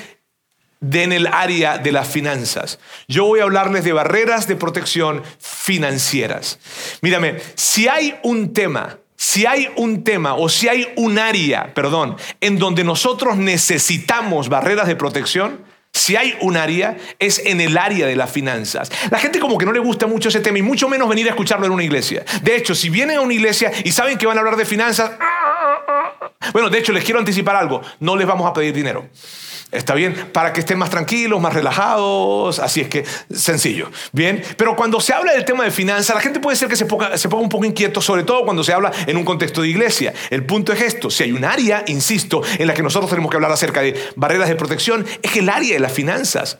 de 0.80 1.04
en 1.04 1.12
el 1.12 1.26
área 1.26 1.78
de 1.78 1.90
las 1.90 2.06
finanzas. 2.06 2.78
Yo 3.08 3.24
voy 3.24 3.40
a 3.40 3.44
hablarles 3.44 3.84
de 3.84 3.94
barreras 3.94 4.46
de 4.46 4.56
protección 4.56 5.22
financieras. 5.38 6.58
Mírame, 7.00 7.38
si 7.54 7.88
hay 7.88 8.18
un 8.22 8.52
tema, 8.52 8.98
si 9.22 9.46
hay 9.46 9.68
un 9.76 10.02
tema 10.02 10.34
o 10.34 10.48
si 10.48 10.66
hay 10.66 10.92
un 10.96 11.16
área, 11.16 11.72
perdón, 11.74 12.16
en 12.40 12.58
donde 12.58 12.82
nosotros 12.82 13.36
necesitamos 13.36 14.48
barreras 14.48 14.88
de 14.88 14.96
protección, 14.96 15.60
si 15.92 16.16
hay 16.16 16.36
un 16.40 16.56
área, 16.56 16.96
es 17.20 17.38
en 17.38 17.60
el 17.60 17.78
área 17.78 18.08
de 18.08 18.16
las 18.16 18.32
finanzas. 18.32 18.90
La 19.12 19.20
gente 19.20 19.38
como 19.38 19.58
que 19.58 19.64
no 19.64 19.72
le 19.72 19.78
gusta 19.78 20.08
mucho 20.08 20.28
ese 20.28 20.40
tema 20.40 20.58
y 20.58 20.62
mucho 20.62 20.88
menos 20.88 21.08
venir 21.08 21.28
a 21.28 21.30
escucharlo 21.30 21.66
en 21.66 21.72
una 21.72 21.84
iglesia. 21.84 22.24
De 22.42 22.56
hecho, 22.56 22.74
si 22.74 22.90
vienen 22.90 23.18
a 23.18 23.20
una 23.20 23.32
iglesia 23.32 23.70
y 23.84 23.92
saben 23.92 24.18
que 24.18 24.26
van 24.26 24.38
a 24.38 24.40
hablar 24.40 24.56
de 24.56 24.64
finanzas, 24.64 25.12
bueno, 26.52 26.68
de 26.68 26.80
hecho 26.80 26.92
les 26.92 27.04
quiero 27.04 27.20
anticipar 27.20 27.54
algo, 27.54 27.80
no 28.00 28.16
les 28.16 28.26
vamos 28.26 28.50
a 28.50 28.52
pedir 28.52 28.74
dinero. 28.74 29.06
Está 29.72 29.94
bien, 29.94 30.14
para 30.32 30.52
que 30.52 30.60
estén 30.60 30.76
más 30.76 30.90
tranquilos, 30.90 31.40
más 31.40 31.54
relajados, 31.54 32.58
así 32.58 32.82
es 32.82 32.88
que 32.88 33.06
sencillo. 33.34 33.90
Bien, 34.12 34.42
pero 34.58 34.76
cuando 34.76 35.00
se 35.00 35.14
habla 35.14 35.32
del 35.32 35.46
tema 35.46 35.64
de 35.64 35.70
finanzas, 35.70 36.14
la 36.14 36.20
gente 36.20 36.40
puede 36.40 36.58
ser 36.58 36.68
que 36.68 36.76
se 36.76 36.84
ponga, 36.84 37.10
un 37.32 37.48
poco 37.48 37.64
inquieto, 37.64 38.02
sobre 38.02 38.22
todo 38.22 38.44
cuando 38.44 38.62
se 38.62 38.74
habla 38.74 38.92
en 39.06 39.16
un 39.16 39.24
contexto 39.24 39.62
de 39.62 39.68
iglesia. 39.68 40.12
El 40.28 40.44
punto 40.44 40.74
es 40.74 40.82
esto, 40.82 41.08
si 41.08 41.22
hay 41.22 41.32
un 41.32 41.46
área, 41.46 41.84
insisto, 41.86 42.42
en 42.58 42.66
la 42.66 42.74
que 42.74 42.82
nosotros 42.82 43.08
tenemos 43.08 43.30
que 43.30 43.38
hablar 43.38 43.50
acerca 43.50 43.80
de 43.80 43.98
barreras 44.14 44.50
de 44.50 44.56
protección, 44.56 45.06
es 45.22 45.36
el 45.36 45.48
área 45.48 45.72
de 45.72 45.80
las 45.80 45.92
finanzas. 45.92 46.58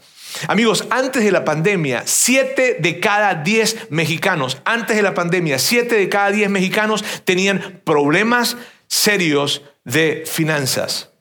Amigos, 0.48 0.86
antes 0.88 1.22
de 1.22 1.32
la 1.32 1.44
pandemia, 1.44 2.04
7 2.06 2.78
de 2.80 2.98
cada 2.98 3.34
10 3.34 3.90
mexicanos, 3.90 4.56
antes 4.64 4.96
de 4.96 5.02
la 5.02 5.12
pandemia, 5.12 5.58
7 5.58 5.94
de 5.96 6.08
cada 6.08 6.30
10 6.30 6.48
mexicanos 6.48 7.04
tenían 7.26 7.82
problemas 7.84 8.56
serios 8.88 9.60
de 9.84 10.24
finanzas. 10.26 11.11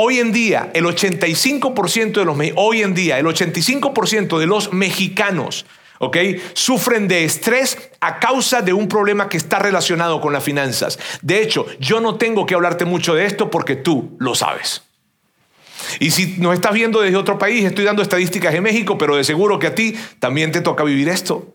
Hoy 0.00 0.20
en 0.20 0.30
día, 0.30 0.70
el 0.74 0.84
85% 0.84 2.12
de 2.12 2.24
los, 2.24 2.38
hoy 2.54 2.82
en 2.82 2.94
día, 2.94 3.18
el 3.18 3.26
85% 3.26 4.38
de 4.38 4.46
los 4.46 4.72
mexicanos 4.72 5.66
Sufren 6.52 7.08
de 7.08 7.24
estrés 7.24 7.90
a 8.00 8.20
causa 8.20 8.62
de 8.62 8.72
un 8.72 8.86
problema 8.86 9.28
que 9.28 9.36
está 9.36 9.58
relacionado 9.58 10.20
con 10.20 10.32
las 10.32 10.44
finanzas. 10.44 11.00
De 11.22 11.42
hecho, 11.42 11.66
yo 11.80 12.00
no 12.00 12.14
tengo 12.14 12.46
que 12.46 12.54
hablarte 12.54 12.84
mucho 12.84 13.16
de 13.16 13.26
esto 13.26 13.50
porque 13.50 13.74
tú 13.74 14.16
lo 14.20 14.36
sabes. 14.36 14.82
Y 15.98 16.12
si 16.12 16.36
nos 16.38 16.54
estás 16.54 16.72
viendo 16.72 17.00
desde 17.00 17.16
otro 17.16 17.36
país, 17.36 17.64
estoy 17.64 17.84
dando 17.84 18.02
estadísticas 18.02 18.52
de 18.52 18.60
México, 18.60 18.98
pero 18.98 19.16
de 19.16 19.24
seguro 19.24 19.58
que 19.58 19.66
a 19.66 19.74
ti 19.74 19.96
también 20.20 20.52
te 20.52 20.60
toca 20.60 20.84
vivir 20.84 21.08
esto. 21.08 21.52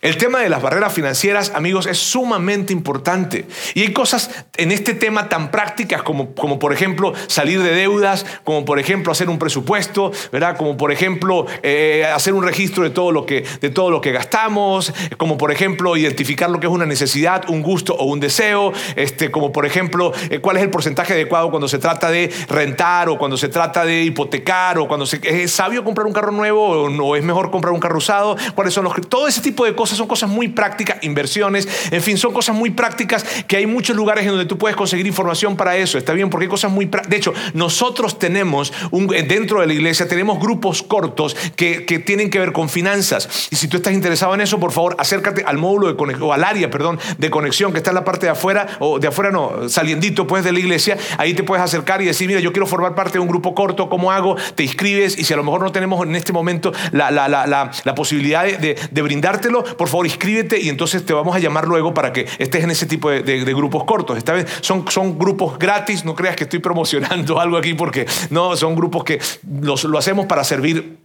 El 0.00 0.16
tema 0.16 0.38
de 0.38 0.48
las 0.48 0.62
barreras 0.62 0.92
financieras, 0.92 1.50
amigos, 1.56 1.86
es 1.86 1.98
sumamente 1.98 2.72
importante. 2.72 3.46
Y 3.74 3.80
hay 3.80 3.92
cosas 3.92 4.30
en 4.56 4.70
este 4.70 4.94
tema 4.94 5.28
tan 5.28 5.50
prácticas 5.50 6.04
como, 6.04 6.36
como 6.36 6.60
por 6.60 6.72
ejemplo, 6.72 7.14
salir 7.26 7.60
de 7.60 7.72
deudas, 7.72 8.24
como 8.44 8.64
por 8.64 8.78
ejemplo, 8.78 9.10
hacer 9.10 9.28
un 9.28 9.40
presupuesto, 9.40 10.12
¿verdad? 10.30 10.56
Como 10.56 10.76
por 10.76 10.92
ejemplo, 10.92 11.46
eh, 11.64 12.06
hacer 12.14 12.34
un 12.34 12.44
registro 12.44 12.84
de 12.84 12.90
todo, 12.90 13.10
lo 13.10 13.26
que, 13.26 13.44
de 13.60 13.70
todo 13.70 13.90
lo 13.90 14.00
que 14.00 14.12
gastamos, 14.12 14.92
como 15.16 15.36
por 15.36 15.50
ejemplo, 15.50 15.96
identificar 15.96 16.48
lo 16.48 16.60
que 16.60 16.68
es 16.68 16.72
una 16.72 16.86
necesidad, 16.86 17.50
un 17.50 17.62
gusto 17.62 17.96
o 17.96 18.04
un 18.04 18.20
deseo, 18.20 18.72
este, 18.94 19.32
como 19.32 19.50
por 19.50 19.66
ejemplo, 19.66 20.12
eh, 20.30 20.38
cuál 20.38 20.58
es 20.58 20.62
el 20.62 20.70
porcentaje 20.70 21.14
adecuado 21.14 21.50
cuando 21.50 21.66
se 21.66 21.78
trata 21.78 22.08
de 22.08 22.32
rentar 22.48 23.08
o 23.08 23.18
cuando 23.18 23.36
se 23.36 23.48
trata 23.48 23.84
de 23.84 24.04
hipotecar 24.04 24.78
o 24.78 24.86
cuando 24.86 25.06
se, 25.06 25.18
es 25.24 25.50
sabio 25.50 25.82
comprar 25.82 26.06
un 26.06 26.12
carro 26.12 26.30
nuevo 26.30 26.84
o 26.84 26.88
no 26.88 27.16
es 27.16 27.24
mejor 27.24 27.50
comprar 27.50 27.74
un 27.74 27.80
carro 27.80 27.98
usado, 27.98 28.36
cuáles 28.54 28.72
son 28.72 28.84
los... 28.84 28.94
Todo 29.08 29.26
ese 29.26 29.40
tipo 29.40 29.64
de 29.64 29.74
cosas 29.74 29.87
son 29.96 30.08
cosas 30.08 30.28
muy 30.28 30.48
prácticas, 30.48 30.98
inversiones, 31.02 31.68
en 31.90 32.02
fin, 32.02 32.18
son 32.18 32.32
cosas 32.32 32.54
muy 32.54 32.70
prácticas 32.70 33.24
que 33.46 33.56
hay 33.56 33.66
muchos 33.66 33.96
lugares 33.96 34.24
en 34.24 34.30
donde 34.30 34.46
tú 34.46 34.58
puedes 34.58 34.76
conseguir 34.76 35.06
información 35.06 35.56
para 35.56 35.76
eso, 35.76 35.98
está 35.98 36.12
bien, 36.12 36.30
porque 36.30 36.44
hay 36.44 36.50
cosas 36.50 36.70
muy 36.70 36.86
prácticas. 36.86 37.10
De 37.10 37.16
hecho, 37.16 37.34
nosotros 37.54 38.18
tenemos, 38.18 38.72
un, 38.90 39.06
dentro 39.06 39.60
de 39.60 39.66
la 39.66 39.72
iglesia, 39.72 40.08
tenemos 40.08 40.38
grupos 40.38 40.82
cortos 40.82 41.36
que, 41.56 41.86
que, 41.86 41.98
tienen 41.98 42.30
que 42.30 42.38
ver 42.38 42.52
con 42.52 42.68
finanzas. 42.68 43.48
Y 43.50 43.56
si 43.56 43.68
tú 43.68 43.78
estás 43.78 43.92
interesado 43.92 44.34
en 44.34 44.40
eso, 44.40 44.58
por 44.58 44.72
favor, 44.72 44.96
acércate 44.98 45.44
al 45.46 45.58
módulo 45.58 45.88
de 45.88 45.96
conexión, 45.96 46.28
o 46.28 46.32
al 46.32 46.44
área, 46.44 46.70
perdón, 46.70 46.98
de 47.18 47.30
conexión 47.30 47.72
que 47.72 47.78
está 47.78 47.90
en 47.90 47.96
la 47.96 48.04
parte 48.04 48.26
de 48.26 48.32
afuera, 48.32 48.66
o 48.80 48.98
de 48.98 49.08
afuera 49.08 49.30
no, 49.30 49.68
saliendito 49.68 50.26
pues 50.26 50.44
de 50.44 50.52
la 50.52 50.58
iglesia, 50.58 50.96
ahí 51.18 51.34
te 51.34 51.42
puedes 51.42 51.64
acercar 51.64 52.02
y 52.02 52.06
decir, 52.06 52.28
mira, 52.28 52.40
yo 52.40 52.52
quiero 52.52 52.66
formar 52.66 52.94
parte 52.94 53.14
de 53.14 53.20
un 53.20 53.28
grupo 53.28 53.54
corto, 53.54 53.88
¿cómo 53.88 54.12
hago? 54.12 54.36
Te 54.54 54.62
inscribes 54.62 55.18
y 55.18 55.24
si 55.24 55.32
a 55.32 55.36
lo 55.36 55.44
mejor 55.44 55.62
no 55.62 55.72
tenemos 55.72 56.04
en 56.06 56.14
este 56.16 56.32
momento 56.32 56.72
la, 56.92 57.10
la, 57.10 57.28
la, 57.28 57.70
la 57.84 57.94
posibilidad 57.94 58.44
de, 58.44 58.76
de 58.90 59.02
brindártelo, 59.02 59.64
por 59.78 59.88
favor 59.88 60.06
inscríbete 60.06 60.60
y 60.60 60.68
entonces 60.68 61.06
te 61.06 61.14
vamos 61.14 61.34
a 61.34 61.38
llamar 61.38 61.66
luego 61.66 61.94
para 61.94 62.12
que 62.12 62.26
estés 62.38 62.64
en 62.64 62.70
ese 62.70 62.84
tipo 62.84 63.08
de, 63.08 63.38
grupos 63.54 63.84
cortos. 63.84 64.18
Esta 64.18 64.34
vez 64.34 64.46
son, 64.60 64.84
son 64.90 65.18
grupos 65.18 65.58
gratis, 65.58 66.04
no 66.04 66.14
creas 66.14 66.36
que 66.36 66.44
estoy 66.44 66.58
promocionando 66.58 67.40
algo 67.40 67.56
aquí 67.56 67.74
porque 67.74 68.06
no, 68.30 68.56
son 68.56 68.74
grupos 68.74 69.04
que 69.04 69.20
los, 69.60 69.84
lo 69.84 69.96
hacemos 69.96 70.26
para 70.26 70.44
servir 70.44 70.98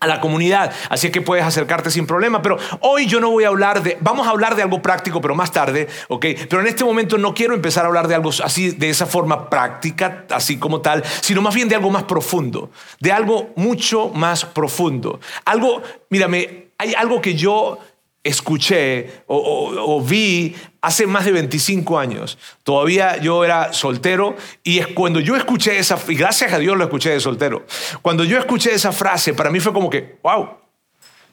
a 0.00 0.06
la 0.06 0.20
comunidad, 0.20 0.72
así 0.90 1.10
que 1.10 1.22
puedes 1.22 1.44
acercarte 1.44 1.90
sin 1.90 2.06
problema, 2.06 2.42
pero 2.42 2.58
hoy 2.80 3.06
yo 3.06 3.20
no 3.20 3.30
voy 3.30 3.44
a 3.44 3.48
hablar 3.48 3.82
de, 3.82 3.96
vamos 4.00 4.26
a 4.26 4.30
hablar 4.30 4.54
de 4.54 4.62
algo 4.62 4.82
práctico, 4.82 5.20
pero 5.20 5.34
más 5.34 5.50
tarde, 5.50 5.88
¿ok? 6.08 6.26
Pero 6.48 6.60
en 6.60 6.66
este 6.66 6.84
momento 6.84 7.16
no 7.16 7.32
quiero 7.32 7.54
empezar 7.54 7.84
a 7.84 7.88
hablar 7.88 8.06
de 8.06 8.14
algo 8.14 8.30
así, 8.44 8.72
de 8.72 8.90
esa 8.90 9.06
forma 9.06 9.48
práctica, 9.48 10.26
así 10.30 10.58
como 10.58 10.82
tal, 10.82 11.02
sino 11.22 11.40
más 11.40 11.54
bien 11.54 11.68
de 11.68 11.76
algo 11.76 11.90
más 11.90 12.04
profundo, 12.04 12.70
de 13.00 13.12
algo 13.12 13.50
mucho 13.56 14.10
más 14.10 14.44
profundo. 14.44 15.20
Algo, 15.46 15.80
mírame, 16.10 16.66
hay 16.76 16.92
algo 16.94 17.22
que 17.22 17.34
yo 17.34 17.78
escuché 18.24 19.22
o, 19.26 20.02
vi 20.02 20.56
hace 20.80 21.06
más 21.06 21.26
de 21.26 21.32
25 21.32 21.98
años. 21.98 22.38
Todavía 22.62 23.18
yo 23.18 23.44
era 23.44 23.72
soltero 23.72 24.34
y 24.64 24.78
es 24.78 24.88
cuando 24.88 25.20
yo 25.20 25.36
escuché 25.36 25.78
esa, 25.78 25.98
y 26.08 26.14
gracias 26.14 26.52
a 26.52 26.58
Dios 26.58 26.76
lo 26.76 26.84
escuché 26.84 27.10
de 27.10 27.20
soltero, 27.20 27.66
cuando 28.02 28.24
yo 28.24 28.38
escuché 28.38 28.72
esa 28.74 28.92
frase, 28.92 29.34
para 29.34 29.50
mí 29.50 29.60
fue 29.60 29.72
como 29.72 29.90
que, 29.90 30.18
wow. 30.22 30.56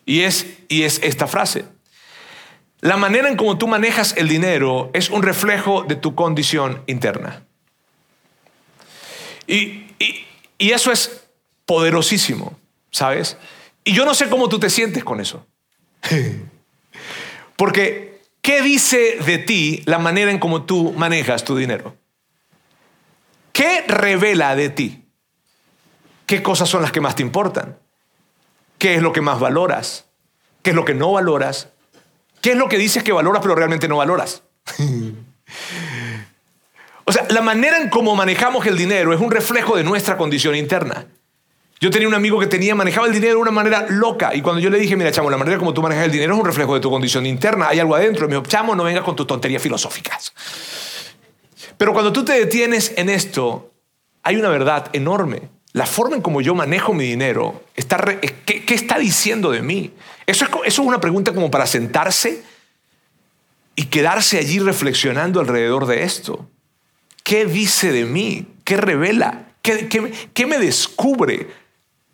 Y 0.06 0.22
es, 0.22 0.46
y 0.68 0.84
es 0.84 1.00
esta 1.02 1.28
frase. 1.28 1.66
La 2.82 2.98
manera 2.98 3.30
en 3.30 3.38
cómo 3.38 3.58
tú 3.58 3.68
manejas 3.68 4.16
el 4.18 4.28
dinero 4.28 4.90
es 4.94 5.10
un 5.10 5.24
reflejo 5.24 5.84
de 5.84 5.96
tu 5.96 6.16
condición 6.16 6.82
interna. 6.88 7.46
Y, 9.48 9.86
y 10.58 10.72
eso 10.72 10.92
es 10.92 11.28
poderosísimo, 11.66 12.58
¿sabes? 12.90 13.38
Y 13.84 13.94
yo 13.94 14.06
no 14.06 14.14
sé 14.14 14.30
cómo 14.30 14.50
tú 14.50 14.60
te 14.60 14.70
sientes 14.70 15.04
con 15.04 15.22
eso. 15.22 15.46
Porque, 17.62 18.24
¿qué 18.42 18.64
dice 18.64 19.20
de 19.24 19.38
ti 19.38 19.84
la 19.86 20.00
manera 20.00 20.32
en 20.32 20.40
cómo 20.40 20.64
tú 20.64 20.94
manejas 20.94 21.44
tu 21.44 21.56
dinero? 21.56 21.96
¿Qué 23.54 23.84
revela 23.88 24.56
de 24.56 24.70
ti? 24.72 25.06
¿Qué 26.26 26.42
cosas 26.42 26.68
son 26.68 26.82
las 26.82 26.92
que 26.92 27.02
más 27.02 27.14
te 27.16 27.22
importan? 27.22 27.78
¿Qué 28.80 28.96
es 28.96 29.04
lo 29.04 29.14
que 29.14 29.22
más 29.22 29.40
valoras? 29.40 30.08
¿Qué 30.64 30.72
es 30.72 30.76
lo 30.76 30.86
que 30.86 30.96
no 30.96 31.12
valoras? 31.12 31.70
¿Qué 32.42 32.54
es 32.54 32.58
lo 32.58 32.68
que 32.68 32.80
dices 32.80 33.04
que 33.04 33.12
valoras 33.12 33.44
pero 33.44 33.54
realmente 33.54 33.88
no 33.88 33.98
valoras? 33.98 34.42
o 37.06 37.12
sea, 37.12 37.28
la 37.30 37.42
manera 37.42 37.78
en 37.78 37.92
cómo 37.92 38.16
manejamos 38.16 38.66
el 38.66 38.76
dinero 38.76 39.14
es 39.14 39.22
un 39.22 39.30
reflejo 39.30 39.78
de 39.78 39.84
nuestra 39.84 40.18
condición 40.18 40.56
interna. 40.56 41.06
Yo 41.82 41.90
tenía 41.90 42.08
un 42.08 42.14
amigo 42.14 42.40
que 42.40 42.46
tenía, 42.46 42.76
manejaba 42.76 43.08
el 43.08 43.14
dinero 43.14 43.34
de 43.34 43.42
una 43.42 43.50
manera 43.50 43.88
loca. 43.90 44.36
Y 44.36 44.44
cuando 44.44 44.62
yo 44.62 44.70
le 44.70 44.78
dije, 44.78 44.96
mira, 44.96 45.12
chamo, 45.12 45.32
la 45.32 45.38
manera 45.38 45.58
como 45.58 45.74
tú 45.74 45.82
manejas 45.82 46.06
el 46.06 46.12
dinero 46.12 46.36
es 46.36 46.40
un 46.40 46.46
reflejo 46.46 46.76
de 46.76 46.80
tu 46.80 46.92
condición 46.92 47.26
interna. 47.26 47.70
Hay 47.70 47.80
algo 47.80 47.96
adentro. 47.96 48.28
Me 48.28 48.36
dijo, 48.36 48.46
chamo, 48.46 48.76
no 48.76 48.84
vengas 48.84 49.04
con 49.04 49.16
tus 49.16 49.26
tonterías 49.26 49.64
filosóficas. 49.64 50.32
Pero 51.78 51.92
cuando 51.94 52.14
tú 52.14 52.24
te 52.24 52.34
detienes 52.34 52.94
en 52.98 53.10
esto, 53.10 53.72
hay 54.22 54.36
una 54.36 54.50
verdad 54.50 54.92
enorme. 54.94 55.50
La 55.74 55.88
forma 55.88 56.16
en 56.16 56.22
como 56.22 56.42
yo 56.42 56.54
manejo 56.54 56.94
mi 56.94 57.04
dinero, 57.04 57.64
está 57.76 57.98
¿qué, 58.46 58.64
está 58.68 59.00
diciendo 59.00 59.50
de 59.50 59.64
mí? 59.64 59.92
Eso 60.28 60.46
es, 60.46 60.52
eso 60.52 60.82
es 60.84 60.88
una 60.88 61.02
pregunta 61.02 61.34
como 61.34 61.50
para 61.50 61.66
sentarse 61.66 62.44
y 63.76 63.86
quedarse 63.86 64.38
allí 64.38 64.60
reflexionando 64.60 65.40
alrededor 65.40 65.88
de 65.88 66.04
esto. 66.04 66.48
¿Qué 67.24 67.46
dice 67.46 67.92
de 67.92 68.06
mí? 68.06 68.46
¿Qué 68.66 68.78
revela? 68.78 69.48
¿Qué, 69.64 69.88
qué, 69.88 70.12
qué 70.34 70.46
me 70.46 70.60
descubre? 70.60 71.61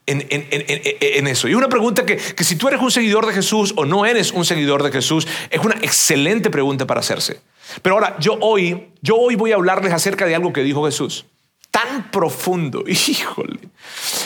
En, 0.08 1.28
eso. 1.28 1.48
Y 1.48 1.54
una 1.54 1.70
pregunta 1.70 2.06
que, 2.06 2.18
que, 2.18 2.44
si 2.44 2.56
tú 2.56 2.68
eres 2.68 2.82
un 2.82 2.92
seguidor 2.92 3.26
de 3.26 3.34
Jesús 3.34 3.74
o 3.76 3.86
no 3.86 4.06
eres 4.06 4.32
un 4.32 4.46
seguidor 4.46 4.82
de 4.82 4.92
Jesús, 4.92 5.28
es 5.50 5.60
una 5.64 5.76
excelente 5.76 6.50
pregunta 6.50 6.88
para 6.88 7.02
hacerse. 7.02 7.42
Pero 7.82 7.96
ahora, 7.96 8.18
yo 8.20 8.38
hoy, 8.42 8.90
yo 9.02 9.18
hoy 9.18 9.36
voy 9.36 9.52
a 9.52 9.56
hablarles 9.56 9.94
acerca 9.94 10.26
de 10.26 10.36
algo 10.36 10.54
que 10.54 10.64
dijo 10.64 10.86
Jesús. 10.86 11.26
Tan 11.72 12.10
profundo, 12.10 12.84
híjole. 12.88 13.60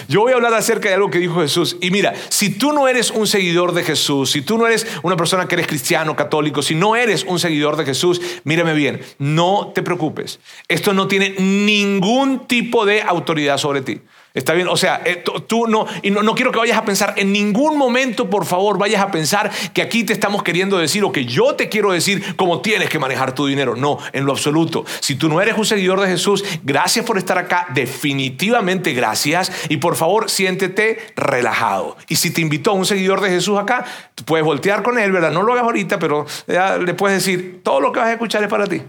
Yo 0.08 0.22
voy 0.22 0.32
a 0.32 0.36
hablar 0.36 0.54
acerca 0.54 0.90
de 0.90 0.96
algo 0.96 1.10
que 1.10 1.20
dijo 1.20 1.42
Jesús. 1.42 1.78
Y 1.82 1.92
mira, 1.92 2.14
si 2.30 2.52
tú 2.52 2.72
no 2.72 2.88
eres 2.88 3.12
un 3.12 3.28
seguidor 3.28 3.74
de 3.74 3.84
Jesús, 3.84 4.32
si 4.32 4.42
tú 4.42 4.58
no 4.58 4.68
eres 4.68 4.86
una 5.04 5.18
persona 5.18 5.48
que 5.48 5.56
eres 5.56 5.68
cristiano, 5.68 6.16
católico, 6.16 6.62
si 6.62 6.76
no 6.76 6.96
eres 6.96 7.24
un 7.24 7.40
seguidor 7.40 7.76
de 7.76 7.86
Jesús, 7.86 8.22
mírame 8.44 8.74
bien, 8.74 9.02
no 9.18 9.72
te 9.74 9.82
preocupes. 9.82 10.40
Esto 10.68 10.94
no 10.94 11.08
tiene 11.08 11.36
ningún 11.40 12.48
tipo 12.48 12.86
de 12.86 13.02
autoridad 13.02 13.58
sobre 13.58 13.82
ti. 13.82 14.02
Está 14.34 14.54
bien, 14.54 14.70
o 14.70 14.78
sea, 14.78 15.02
eh, 15.04 15.24
tú 15.48 15.68
no, 15.68 15.86
y 16.02 16.10
no, 16.10 16.36
quiero 16.36 16.54
que 16.54 16.60
vayas 16.60 16.78
a 16.78 16.86
pensar, 16.86 17.16
en 17.18 17.34
ningún 17.34 17.78
momento, 17.78 18.30
por 18.30 18.46
favor, 18.46 18.78
vayas 18.78 19.02
a 19.02 19.12
pensar 19.12 19.52
que 19.74 19.82
aquí 19.82 20.06
te 20.06 20.14
estamos 20.14 20.42
queriendo 20.42 20.78
decir 20.78 21.04
o 21.04 21.12
que 21.12 21.26
yo 21.26 21.56
te 21.56 21.68
quiero 21.68 21.92
decir 21.92 22.38
cómo 22.38 22.62
tienes 22.62 22.90
que 22.90 22.98
manejar 22.98 23.36
tu 23.36 23.46
dinero. 23.46 23.76
No, 23.76 23.98
en 24.14 24.26
lo 24.26 24.32
absoluto. 24.32 24.86
Si 25.02 25.16
tú 25.16 25.28
no 25.28 25.42
eres 25.42 25.58
un 25.58 25.66
seguidor 25.66 26.00
de 26.00 26.08
Jesús, 26.08 26.46
gracias 26.64 27.06
por 27.06 27.18
estar 27.18 27.38
acá, 27.38 27.68
definitivamente 27.74 28.94
gracias. 28.94 29.52
Y 29.68 29.78
por 29.78 29.98
favor, 29.98 30.30
siéntete 30.30 31.00
relajado. 31.18 31.98
Y 32.08 32.16
si 32.16 32.32
te 32.32 32.40
invitó 32.40 32.72
un 32.72 32.86
seguidor 32.86 33.20
de 33.20 33.30
Jesús 33.30 33.60
acá, 33.60 33.84
puedes 34.24 34.46
voltear 34.46 34.82
con 34.82 34.98
él, 34.98 35.12
¿verdad? 35.12 35.32
No 35.32 35.44
lo 35.44 35.52
hagas 35.52 35.66
ahorita, 35.66 36.00
pero 36.00 36.26
le 36.48 36.94
puedes 36.94 37.18
decir, 37.18 37.60
todo 37.64 37.82
lo 37.82 37.92
que 37.92 38.00
vas 38.00 38.08
a 38.08 38.14
escuchar 38.14 38.42
es 38.44 38.50
para 38.50 38.66
ti. 38.66 38.82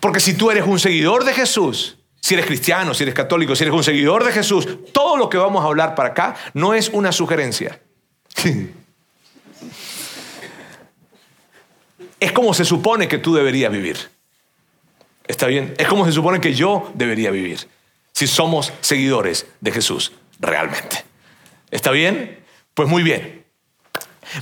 Porque 0.00 0.20
si 0.20 0.34
tú 0.34 0.50
eres 0.50 0.66
un 0.66 0.78
seguidor 0.78 1.24
de 1.24 1.32
Jesús, 1.32 1.96
si 2.26 2.34
eres 2.34 2.46
cristiano, 2.46 2.92
si 2.92 3.04
eres 3.04 3.14
católico, 3.14 3.54
si 3.54 3.62
eres 3.62 3.72
un 3.72 3.84
seguidor 3.84 4.24
de 4.24 4.32
Jesús, 4.32 4.66
todo 4.92 5.16
lo 5.16 5.28
que 5.28 5.38
vamos 5.38 5.62
a 5.62 5.68
hablar 5.68 5.94
para 5.94 6.08
acá 6.08 6.34
no 6.54 6.74
es 6.74 6.88
una 6.88 7.12
sugerencia. 7.12 7.80
es 12.18 12.32
como 12.32 12.52
se 12.52 12.64
supone 12.64 13.06
que 13.06 13.18
tú 13.18 13.32
deberías 13.32 13.70
vivir. 13.70 14.10
¿Está 15.28 15.46
bien? 15.46 15.74
Es 15.78 15.86
como 15.86 16.04
se 16.04 16.10
supone 16.10 16.40
que 16.40 16.52
yo 16.52 16.90
debería 16.94 17.30
vivir 17.30 17.68
si 18.10 18.26
somos 18.26 18.72
seguidores 18.80 19.46
de 19.60 19.70
Jesús 19.70 20.10
realmente. 20.40 21.04
¿Está 21.70 21.92
bien? 21.92 22.44
Pues 22.74 22.88
muy 22.88 23.04
bien. 23.04 23.46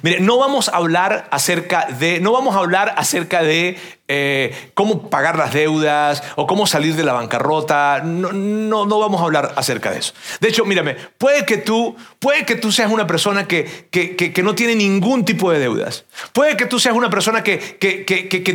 Mire, 0.00 0.20
no 0.20 0.38
vamos 0.38 0.68
a 0.68 0.76
hablar 0.76 1.28
acerca 1.30 1.86
de, 1.86 2.20
no 2.20 2.32
vamos 2.32 2.56
a 2.56 2.60
hablar 2.60 2.94
acerca 2.96 3.42
de 3.42 3.78
eh, 4.06 4.70
cómo 4.74 5.08
pagar 5.08 5.38
las 5.38 5.54
deudas 5.54 6.22
o 6.36 6.46
cómo 6.46 6.66
salir 6.66 6.94
de 6.94 7.04
la 7.04 7.14
bancarrota. 7.14 8.02
No, 8.04 8.32
no, 8.32 8.84
no, 8.84 8.98
vamos 8.98 9.20
a 9.22 9.24
hablar 9.24 9.54
acerca 9.56 9.90
de 9.90 9.98
eso. 9.98 10.12
De 10.40 10.48
hecho, 10.48 10.66
mírame, 10.66 10.94
puede 11.16 11.46
que 11.46 11.56
tú, 11.56 11.96
puede 12.18 12.44
que 12.44 12.56
tú 12.56 12.70
seas 12.70 12.92
una 12.92 13.06
persona 13.06 13.48
que, 13.48 13.88
que, 13.90 14.14
que, 14.14 14.42
no 14.42 14.54
tiene 14.54 14.74
ningún 14.74 15.24
tipo 15.24 15.50
de 15.50 15.58
deudas. 15.58 16.04
Puede 16.34 16.56
que 16.56 16.66
tú 16.66 16.78
seas 16.78 16.94
una 16.94 17.08
persona 17.08 17.42
que, 17.42 17.78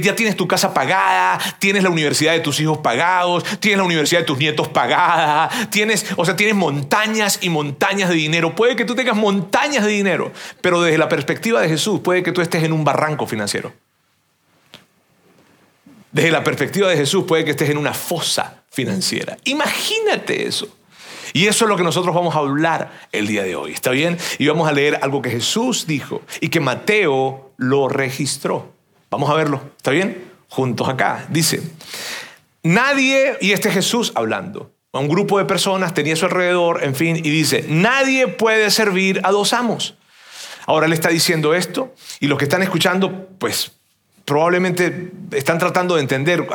ya 0.01 0.15
tienes 0.15 0.35
tu 0.35 0.47
casa 0.47 0.71
pagada, 0.71 1.39
tienes 1.57 1.81
la 1.81 1.89
universidad 1.89 2.33
de 2.33 2.41
tus 2.41 2.59
hijos 2.59 2.77
pagados, 2.77 3.43
tienes 3.59 3.79
la 3.79 3.85
universidad 3.85 4.19
de 4.19 4.25
tus 4.25 4.37
nietos 4.37 4.67
pagada, 4.67 5.49
tienes, 5.71 6.05
o 6.15 6.25
sea, 6.25 6.35
tienes 6.35 6.55
montañas 6.55 7.39
y 7.41 7.49
montañas 7.49 8.09
de 8.09 8.15
dinero. 8.15 8.55
Puede 8.55 8.75
que 8.75 8.85
tú 8.85 8.93
tengas 8.93 9.15
montañas 9.15 9.83
de 9.83 9.91
dinero, 9.91 10.31
pero 10.61 10.81
desde 10.81 10.99
la 10.99 11.09
perspectiva 11.09 11.59
de 11.59 11.69
Jesús, 11.69 12.01
puede 12.01 12.21
que 12.21 12.31
tú 12.31 12.41
estés 12.41 12.63
en 12.63 12.71
un 12.71 12.83
barranco 12.83 13.25
financiero. 13.25 13.73
Desde 16.11 16.31
la 16.31 16.43
perspectiva 16.43 16.89
de 16.89 16.97
Jesús 16.97 17.25
puede 17.27 17.45
que 17.45 17.51
estés 17.51 17.69
en 17.69 17.77
una 17.77 17.93
fosa 17.93 18.63
financiera. 18.71 19.37
Imagínate 19.45 20.47
eso. 20.47 20.67
Y 21.33 21.47
eso 21.47 21.65
es 21.65 21.69
lo 21.69 21.77
que 21.77 21.83
nosotros 21.83 22.15
vamos 22.15 22.35
a 22.35 22.39
hablar 22.39 22.91
el 23.11 23.27
día 23.27 23.43
de 23.43 23.55
hoy, 23.55 23.71
¿está 23.71 23.91
bien? 23.91 24.17
Y 24.39 24.47
vamos 24.47 24.67
a 24.67 24.71
leer 24.71 24.99
algo 25.01 25.21
que 25.21 25.29
Jesús 25.29 25.85
dijo 25.85 26.21
y 26.41 26.49
que 26.49 26.59
Mateo 26.59 27.53
lo 27.57 27.87
registró. 27.87 28.73
Vamos 29.11 29.29
a 29.29 29.35
verlo, 29.35 29.61
¿está 29.77 29.91
bien? 29.91 30.31
Juntos 30.47 30.89
acá. 30.89 31.27
Dice, 31.29 31.61
nadie, 32.63 33.37
y 33.41 33.51
este 33.51 33.69
Jesús 33.69 34.11
hablando, 34.15 34.71
a 34.91 34.99
un 34.99 35.07
grupo 35.07 35.37
de 35.37 35.45
personas 35.45 35.93
tenía 35.93 36.13
a 36.13 36.17
su 36.17 36.25
alrededor, 36.25 36.83
en 36.83 36.95
fin, 36.95 37.15
y 37.17 37.29
dice, 37.29 37.65
nadie 37.67 38.27
puede 38.27 38.71
servir 38.71 39.21
a 39.23 39.31
dos 39.31 39.53
amos. 39.53 39.95
Ahora 40.65 40.87
le 40.87 40.95
está 40.95 41.09
diciendo 41.09 41.53
esto 41.53 41.93
y 42.19 42.27
los 42.27 42.37
que 42.37 42.45
están 42.45 42.63
escuchando, 42.63 43.27
pues 43.37 43.71
probablemente 44.29 45.11
están 45.31 45.57
tratando 45.57 45.95
de 45.95 46.01
entender 46.01 46.45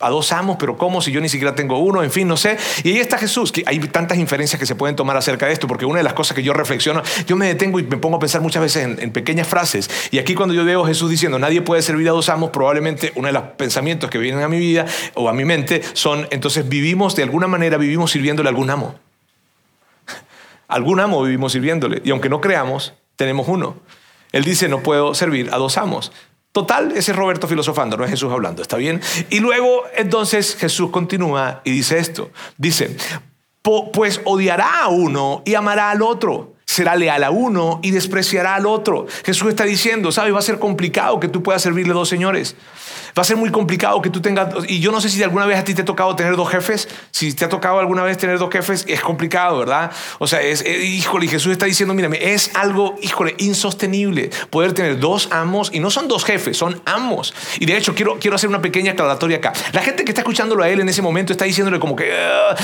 a 0.00 0.08
dos 0.08 0.32
amos, 0.32 0.56
pero 0.58 0.78
¿cómo 0.78 1.02
si 1.02 1.12
yo 1.12 1.20
ni 1.20 1.28
siquiera 1.28 1.54
tengo 1.54 1.78
uno? 1.78 2.02
En 2.02 2.10
fin, 2.10 2.26
no 2.26 2.38
sé. 2.38 2.56
Y 2.82 2.92
ahí 2.92 2.96
está 2.96 3.18
Jesús, 3.18 3.52
que 3.52 3.62
hay 3.66 3.78
tantas 3.80 4.16
inferencias 4.16 4.58
que 4.58 4.64
se 4.64 4.74
pueden 4.74 4.96
tomar 4.96 5.14
acerca 5.14 5.44
de 5.44 5.52
esto, 5.52 5.66
porque 5.68 5.84
una 5.84 5.98
de 5.98 6.02
las 6.02 6.14
cosas 6.14 6.34
que 6.34 6.42
yo 6.42 6.54
reflexiono, 6.54 7.02
yo 7.26 7.36
me 7.36 7.46
detengo 7.46 7.78
y 7.78 7.82
me 7.82 7.98
pongo 7.98 8.16
a 8.16 8.18
pensar 8.18 8.40
muchas 8.40 8.62
veces 8.62 8.84
en, 8.84 9.02
en 9.02 9.12
pequeñas 9.12 9.46
frases. 9.46 9.90
Y 10.10 10.18
aquí 10.18 10.34
cuando 10.34 10.54
yo 10.54 10.64
veo 10.64 10.82
a 10.82 10.86
Jesús 10.86 11.10
diciendo, 11.10 11.38
nadie 11.38 11.60
puede 11.60 11.82
servir 11.82 12.08
a 12.08 12.12
dos 12.12 12.30
amos, 12.30 12.48
probablemente 12.48 13.12
uno 13.16 13.26
de 13.26 13.34
los 13.34 13.42
pensamientos 13.58 14.08
que 14.08 14.16
vienen 14.16 14.42
a 14.42 14.48
mi 14.48 14.58
vida 14.58 14.86
o 15.12 15.28
a 15.28 15.34
mi 15.34 15.44
mente 15.44 15.82
son, 15.92 16.26
entonces 16.30 16.70
vivimos, 16.70 17.14
de 17.16 17.22
alguna 17.22 17.48
manera 17.48 17.76
vivimos 17.76 18.12
sirviéndole 18.12 18.48
a 18.48 18.50
algún 18.50 18.70
amo. 18.70 18.94
Algún 20.68 21.00
amo 21.00 21.22
vivimos 21.22 21.52
sirviéndole. 21.52 22.00
Y 22.02 22.12
aunque 22.12 22.30
no 22.30 22.40
creamos, 22.40 22.94
tenemos 23.16 23.46
uno. 23.46 23.76
Él 24.32 24.44
dice, 24.44 24.68
no 24.68 24.82
puedo 24.82 25.14
servir 25.14 25.50
a 25.52 25.56
dos 25.56 25.78
amos. 25.78 26.12
Total, 26.58 26.90
ese 26.90 27.12
es 27.12 27.16
Roberto 27.16 27.46
filosofando, 27.46 27.96
no 27.96 28.02
es 28.02 28.10
Jesús 28.10 28.32
hablando, 28.32 28.62
¿está 28.62 28.76
bien? 28.76 29.00
Y 29.30 29.38
luego 29.38 29.84
entonces 29.94 30.56
Jesús 30.56 30.90
continúa 30.90 31.60
y 31.62 31.70
dice 31.70 31.98
esto. 31.98 32.30
Dice, 32.56 32.96
pues 33.92 34.20
odiará 34.24 34.82
a 34.82 34.88
uno 34.88 35.42
y 35.44 35.54
amará 35.54 35.92
al 35.92 36.02
otro 36.02 36.54
será 36.64 36.96
leal 36.96 37.24
a 37.24 37.30
uno 37.30 37.80
y 37.82 37.92
despreciará 37.92 38.54
al 38.54 38.66
otro. 38.66 39.06
Jesús 39.24 39.48
está 39.48 39.64
diciendo, 39.64 40.12
¿sabes? 40.12 40.34
Va 40.34 40.40
a 40.40 40.42
ser 40.42 40.58
complicado 40.58 41.18
que 41.18 41.26
tú 41.28 41.42
puedas 41.42 41.62
servirle 41.62 41.92
a 41.92 41.96
dos 41.96 42.08
señores. 42.08 42.56
Va 43.18 43.22
a 43.22 43.24
ser 43.24 43.36
muy 43.36 43.50
complicado 43.50 44.00
que 44.00 44.10
tú 44.10 44.20
tengas, 44.20 44.54
y 44.68 44.78
yo 44.78 44.92
no 44.92 45.00
sé 45.00 45.08
si 45.08 45.20
alguna 45.24 45.44
vez 45.44 45.58
a 45.58 45.64
ti 45.64 45.74
te 45.74 45.82
ha 45.82 45.84
tocado 45.84 46.14
tener 46.14 46.36
dos 46.36 46.48
jefes, 46.48 46.88
si 47.10 47.32
te 47.34 47.44
ha 47.44 47.48
tocado 47.48 47.80
alguna 47.80 48.04
vez 48.04 48.16
tener 48.16 48.38
dos 48.38 48.48
jefes, 48.48 48.84
es 48.86 49.00
complicado, 49.00 49.58
¿verdad? 49.58 49.90
O 50.20 50.28
sea, 50.28 50.40
es, 50.40 50.62
eh, 50.62 50.84
híjole, 50.84 51.26
Jesús 51.26 51.50
está 51.50 51.66
diciendo, 51.66 51.94
mírame, 51.94 52.32
es 52.32 52.52
algo, 52.54 52.94
híjole, 53.02 53.34
insostenible 53.38 54.30
poder 54.50 54.72
tener 54.72 55.00
dos 55.00 55.30
amos, 55.32 55.70
y 55.74 55.80
no 55.80 55.90
son 55.90 56.06
dos 56.06 56.24
jefes, 56.24 56.56
son 56.56 56.80
amos. 56.84 57.34
Y 57.58 57.66
de 57.66 57.76
hecho, 57.76 57.92
quiero, 57.92 58.20
quiero 58.20 58.36
hacer 58.36 58.48
una 58.48 58.62
pequeña 58.62 58.92
aclaratoria 58.92 59.38
acá. 59.38 59.52
La 59.72 59.82
gente 59.82 60.04
que 60.04 60.12
está 60.12 60.20
escuchándolo 60.20 60.62
a 60.62 60.68
él 60.68 60.78
en 60.78 60.88
ese 60.88 61.02
momento 61.02 61.32
está 61.32 61.44
diciéndole 61.44 61.80
como 61.80 61.96
que, 61.96 62.12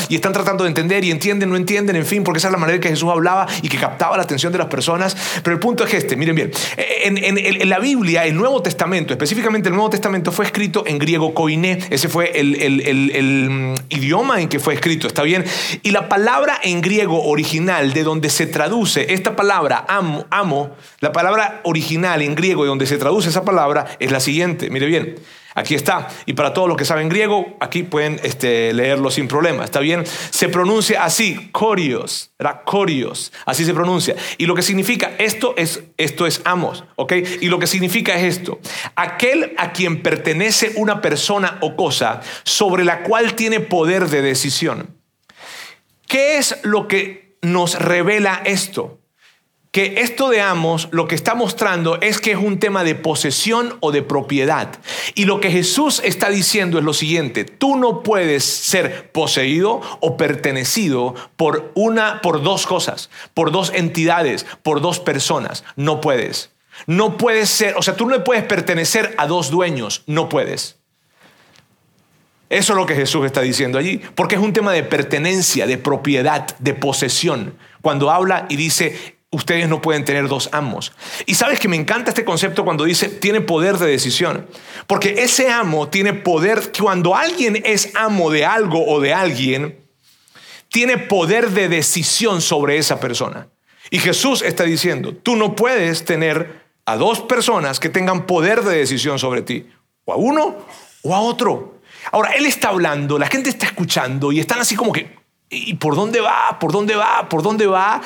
y 0.08 0.14
están 0.14 0.32
tratando 0.32 0.62
de 0.62 0.68
entender, 0.68 1.02
y 1.02 1.11
entienden, 1.11 1.50
no 1.50 1.56
entienden, 1.56 1.96
en 1.96 2.06
fin, 2.06 2.23
porque 2.23 2.38
esa 2.38 2.46
es 2.46 2.52
la 2.52 2.58
manera 2.58 2.78
que 2.78 2.90
Jesús 2.90 3.11
hablaba 3.11 3.49
y 3.61 3.68
que 3.68 3.76
captaba 3.76 4.16
la 4.16 4.23
atención 4.23 4.52
de 4.52 4.58
las 4.58 4.68
personas. 4.68 5.16
Pero 5.42 5.54
el 5.54 5.61
punto 5.61 5.82
es 5.82 5.92
este, 5.94 6.14
miren 6.14 6.37
bien, 6.37 6.52
en, 6.76 7.18
en 7.18 7.68
la 7.68 7.80
Biblia, 7.80 8.25
el 8.25 8.37
Nuevo 8.37 8.62
Testamento, 8.62 9.14
específicamente 9.14 9.68
el 9.68 9.75
Nuevo 9.75 9.90
Testamento, 9.90 10.30
fue 10.30 10.43
escrito 10.44 10.84
en 10.86 10.98
griego 10.98 11.34
koiné. 11.34 11.78
Ese 11.90 12.08
fue 12.08 12.32
el, 12.34 13.50
mm, 13.50 13.74
idioma 13.88 14.40
en 14.40 14.48
que 14.48 14.60
fue 14.60 14.74
escrito, 14.74 15.06
¿está 15.06 15.22
bien? 15.22 15.44
Y 15.82 15.90
la 15.90 16.08
palabra 16.08 16.58
en 16.62 16.80
griego 16.80 17.24
original, 17.24 17.92
de 17.92 18.04
donde 18.04 18.30
se 18.30 18.46
traduce 18.46 19.12
esta 19.12 19.36
palabra 19.36 19.84
amo, 19.88 20.26
amo, 20.30 20.70
la 21.00 21.12
palabra 21.12 21.60
original 21.64 22.22
en 22.22 22.34
griego 22.34 22.62
de 22.62 22.68
donde 22.68 22.86
se 22.86 22.98
traduce 22.98 23.28
esa 23.28 23.44
palabra 23.44 23.86
es 23.98 24.10
la 24.10 24.20
siguiente. 24.20 24.70
Mire 24.70 24.86
bien. 24.86 25.16
Aquí 25.54 25.75
está. 25.75 26.08
Y 26.26 26.32
para 26.32 26.52
todos 26.52 26.68
los 26.68 26.76
que 26.76 26.84
saben 26.84 27.08
griego, 27.08 27.56
aquí 27.61 27.84
pueden 27.84 28.20
este, 28.25 28.73
leerlo 28.73 29.11
sin 29.11 29.28
problema. 29.28 29.64
¿Está 29.64 29.80
bien? 29.80 30.04
Se 30.30 30.49
pronuncia 30.49 31.04
así, 31.04 31.50
corios. 31.52 32.32
¿verdad? 32.38 32.62
Corios. 32.64 33.32
Así 33.46 33.64
se 33.64 33.73
pronuncia. 33.73 34.16
Y 34.37 34.46
lo 34.46 34.54
que 34.54 34.62
significa, 34.62 35.12
esto 35.18 35.54
es, 35.56 35.82
esto 35.96 36.26
es 36.26 36.40
amos. 36.44 36.84
¿Ok? 36.96 37.12
Y 37.40 37.49
lo 37.49 37.58
que 37.58 37.66
significa 37.66 38.14
es 38.16 38.38
esto. 38.38 38.58
Aquel 38.96 39.52
a 39.56 39.73
quien 39.73 40.02
pertenece 40.02 40.73
una 40.76 41.00
persona 41.00 41.58
o 41.61 41.76
cosa 41.76 42.20
sobre 42.42 42.84
la 42.84 43.02
cual 43.02 43.34
tiene 43.34 43.61
poder 43.61 44.08
de 44.08 44.23
decisión. 44.23 44.88
¿Qué 46.08 46.38
es 46.38 46.58
lo 46.62 46.88
que 46.88 47.37
nos 47.42 47.78
revela 47.78 48.42
esto? 48.44 48.99
Que 49.74 50.02
esto 50.02 50.28
de 50.28 50.40
amos 50.40 50.86
lo 50.92 51.08
que 51.08 51.16
está 51.16 51.34
mostrando 51.34 52.00
es 52.00 52.20
que 52.20 52.30
es 52.30 52.38
un 52.38 52.60
tema 52.60 52.84
de 52.84 52.94
posesión 52.94 53.76
o 53.80 53.90
de 53.90 54.02
propiedad. 54.02 54.78
Y 55.16 55.24
lo 55.24 55.40
que 55.40 55.50
Jesús 55.50 56.00
está 56.04 56.30
diciendo 56.30 56.78
es 56.78 56.84
lo 56.84 56.94
siguiente, 56.94 57.44
tú 57.44 57.74
no 57.74 58.04
puedes 58.04 58.44
ser 58.44 59.10
poseído 59.10 59.80
o 59.98 60.16
pertenecido 60.16 61.16
por 61.34 61.72
una 61.74 62.22
por 62.22 62.44
dos 62.44 62.68
cosas, 62.68 63.10
por 63.34 63.50
dos 63.50 63.72
entidades, 63.74 64.46
por 64.62 64.80
dos 64.80 65.00
personas, 65.00 65.64
no 65.74 66.00
puedes. 66.00 66.52
No 66.86 67.16
puedes 67.16 67.50
ser, 67.50 67.74
o 67.76 67.82
sea, 67.82 67.96
tú 67.96 68.06
no 68.06 68.22
puedes 68.22 68.44
pertenecer 68.44 69.12
a 69.18 69.26
dos 69.26 69.50
dueños, 69.50 70.04
no 70.06 70.28
puedes. 70.28 70.76
Eso 72.48 72.74
es 72.74 72.76
lo 72.76 72.86
que 72.86 72.94
Jesús 72.94 73.26
está 73.26 73.40
diciendo 73.40 73.76
allí, 73.76 74.00
porque 74.14 74.36
es 74.36 74.40
un 74.40 74.52
tema 74.52 74.72
de 74.72 74.84
pertenencia, 74.84 75.66
de 75.66 75.78
propiedad, 75.78 76.56
de 76.60 76.74
posesión. 76.74 77.58
Cuando 77.82 78.12
habla 78.12 78.46
y 78.48 78.54
dice, 78.54 79.13
ustedes 79.34 79.68
no 79.68 79.82
pueden 79.82 80.04
tener 80.04 80.28
dos 80.28 80.48
amos. 80.52 80.92
Y 81.26 81.34
sabes 81.34 81.58
que 81.58 81.68
me 81.68 81.76
encanta 81.76 82.11
este 82.11 82.24
concepto 82.24 82.64
cuando 82.64 82.85
dice 82.85 83.09
tiene 83.09 83.40
poder 83.40 83.78
de 83.78 83.87
decisión. 83.87 84.46
Porque 84.87 85.22
ese 85.22 85.50
amo 85.50 85.88
tiene 85.88 86.12
poder, 86.14 86.72
cuando 86.78 87.16
alguien 87.16 87.61
es 87.64 87.90
amo 87.94 88.30
de 88.30 88.44
algo 88.44 88.85
o 88.87 89.00
de 89.00 89.12
alguien, 89.12 89.78
tiene 90.68 90.98
poder 90.98 91.50
de 91.50 91.68
decisión 91.68 92.40
sobre 92.40 92.78
esa 92.78 93.00
persona. 93.00 93.48
Y 93.90 93.98
Jesús 93.98 94.42
está 94.42 94.64
diciendo, 94.64 95.14
tú 95.14 95.37
no 95.37 95.54
puedes 95.54 96.04
tener 96.04 96.64
a 96.87 96.96
dos 96.96 97.20
personas 97.20 97.80
que 97.80 97.88
tengan 97.88 98.26
poder 98.26 98.62
de 98.62 98.78
decisión 98.78 99.18
sobre 99.18 99.42
ti, 99.42 99.66
o 100.04 100.12
a 100.12 100.16
uno 100.16 100.56
o 101.02 101.14
a 101.14 101.20
otro. 101.20 101.80
Ahora, 102.12 102.32
Él 102.32 102.46
está 102.46 102.68
hablando, 102.68 103.18
la 103.18 103.26
gente 103.26 103.50
está 103.50 103.66
escuchando 103.66 104.32
y 104.32 104.40
están 104.40 104.61
así 104.61 104.76
como 104.76 104.92
que, 104.92 105.16
¿y 105.48 105.74
por 105.74 105.96
dónde 105.96 106.20
va? 106.20 106.59
¿Por 106.59 106.72
dónde 106.72 106.94
va? 106.94 107.28
¿Por 107.28 107.42
dónde 107.42 107.66
va? 107.66 108.02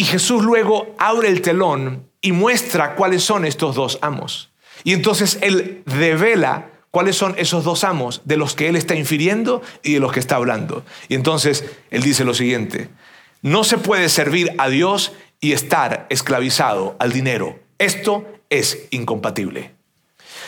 Y 0.00 0.04
Jesús 0.04 0.42
luego 0.42 0.94
abre 0.98 1.28
el 1.28 1.42
telón 1.42 2.08
y 2.22 2.32
muestra 2.32 2.94
cuáles 2.94 3.22
son 3.22 3.44
estos 3.44 3.74
dos 3.74 3.98
amos. 4.00 4.48
Y 4.82 4.94
entonces 4.94 5.36
Él 5.42 5.82
revela 5.84 6.70
cuáles 6.90 7.16
son 7.16 7.34
esos 7.36 7.64
dos 7.64 7.84
amos 7.84 8.22
de 8.24 8.38
los 8.38 8.54
que 8.54 8.70
Él 8.70 8.76
está 8.76 8.94
infiriendo 8.94 9.60
y 9.82 9.92
de 9.92 10.00
los 10.00 10.10
que 10.10 10.20
está 10.20 10.36
hablando. 10.36 10.86
Y 11.10 11.16
entonces 11.16 11.66
Él 11.90 12.02
dice 12.02 12.24
lo 12.24 12.32
siguiente, 12.32 12.88
no 13.42 13.62
se 13.62 13.76
puede 13.76 14.08
servir 14.08 14.54
a 14.56 14.70
Dios 14.70 15.12
y 15.38 15.52
estar 15.52 16.06
esclavizado 16.08 16.96
al 16.98 17.12
dinero. 17.12 17.58
Esto 17.76 18.26
es 18.48 18.86
incompatible. 18.88 19.74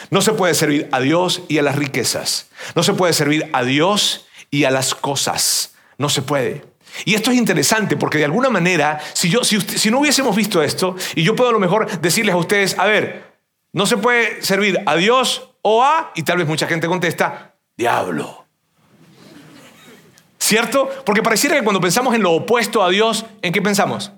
No 0.09 0.23
se 0.23 0.33
puede 0.33 0.55
servir 0.55 0.89
a 0.93 1.01
Dios 1.01 1.43
y 1.49 1.59
a 1.59 1.63
las 1.63 1.77
riquezas. 1.77 2.49
No 2.75 2.83
se 2.83 2.95
puede 2.95 3.13
servir 3.13 3.51
a 3.53 3.65
Dios 3.65 4.25
y 4.51 4.65
a 4.65 4.71
las 4.71 4.95
cosas. 4.95 5.75
No 5.99 6.09
se 6.09 6.23
puede. 6.23 6.72
Y 7.05 7.15
esto 7.15 7.31
es 7.31 7.37
interesante 7.37 7.97
porque 7.97 8.19
de 8.19 8.25
alguna 8.25 8.51
manera, 8.51 9.01
si, 9.13 9.29
yo, 9.29 9.45
si, 9.45 9.61
si 9.61 9.91
no 9.91 10.01
hubiésemos 10.01 10.35
visto 10.37 10.63
esto, 10.63 10.97
y 11.15 11.23
yo 11.23 11.35
puedo 11.35 11.51
a 11.51 11.53
lo 11.53 11.59
mejor 11.59 12.01
decirles 12.01 12.35
a 12.35 12.39
ustedes, 12.39 12.79
a 12.79 12.87
ver, 12.87 13.33
no 13.73 13.87
se 13.87 13.97
puede 13.97 14.43
servir 14.43 14.81
a 14.85 14.97
Dios 14.97 15.51
o 15.63 15.83
a, 15.83 16.13
y 16.15 16.23
tal 16.23 16.39
vez 16.39 16.47
mucha 16.47 16.67
gente 16.67 16.87
contesta, 16.87 17.55
diablo. 17.77 18.45
¿Cierto? 20.39 20.91
Porque 21.07 21.23
pareciera 21.23 21.57
que 21.57 21.63
cuando 21.63 21.81
pensamos 21.81 22.15
en 22.15 22.23
lo 22.23 22.33
opuesto 22.33 22.83
a 22.83 22.91
Dios, 22.91 23.25
¿en 23.43 23.53
qué 23.53 23.63
pensamos? 23.63 24.13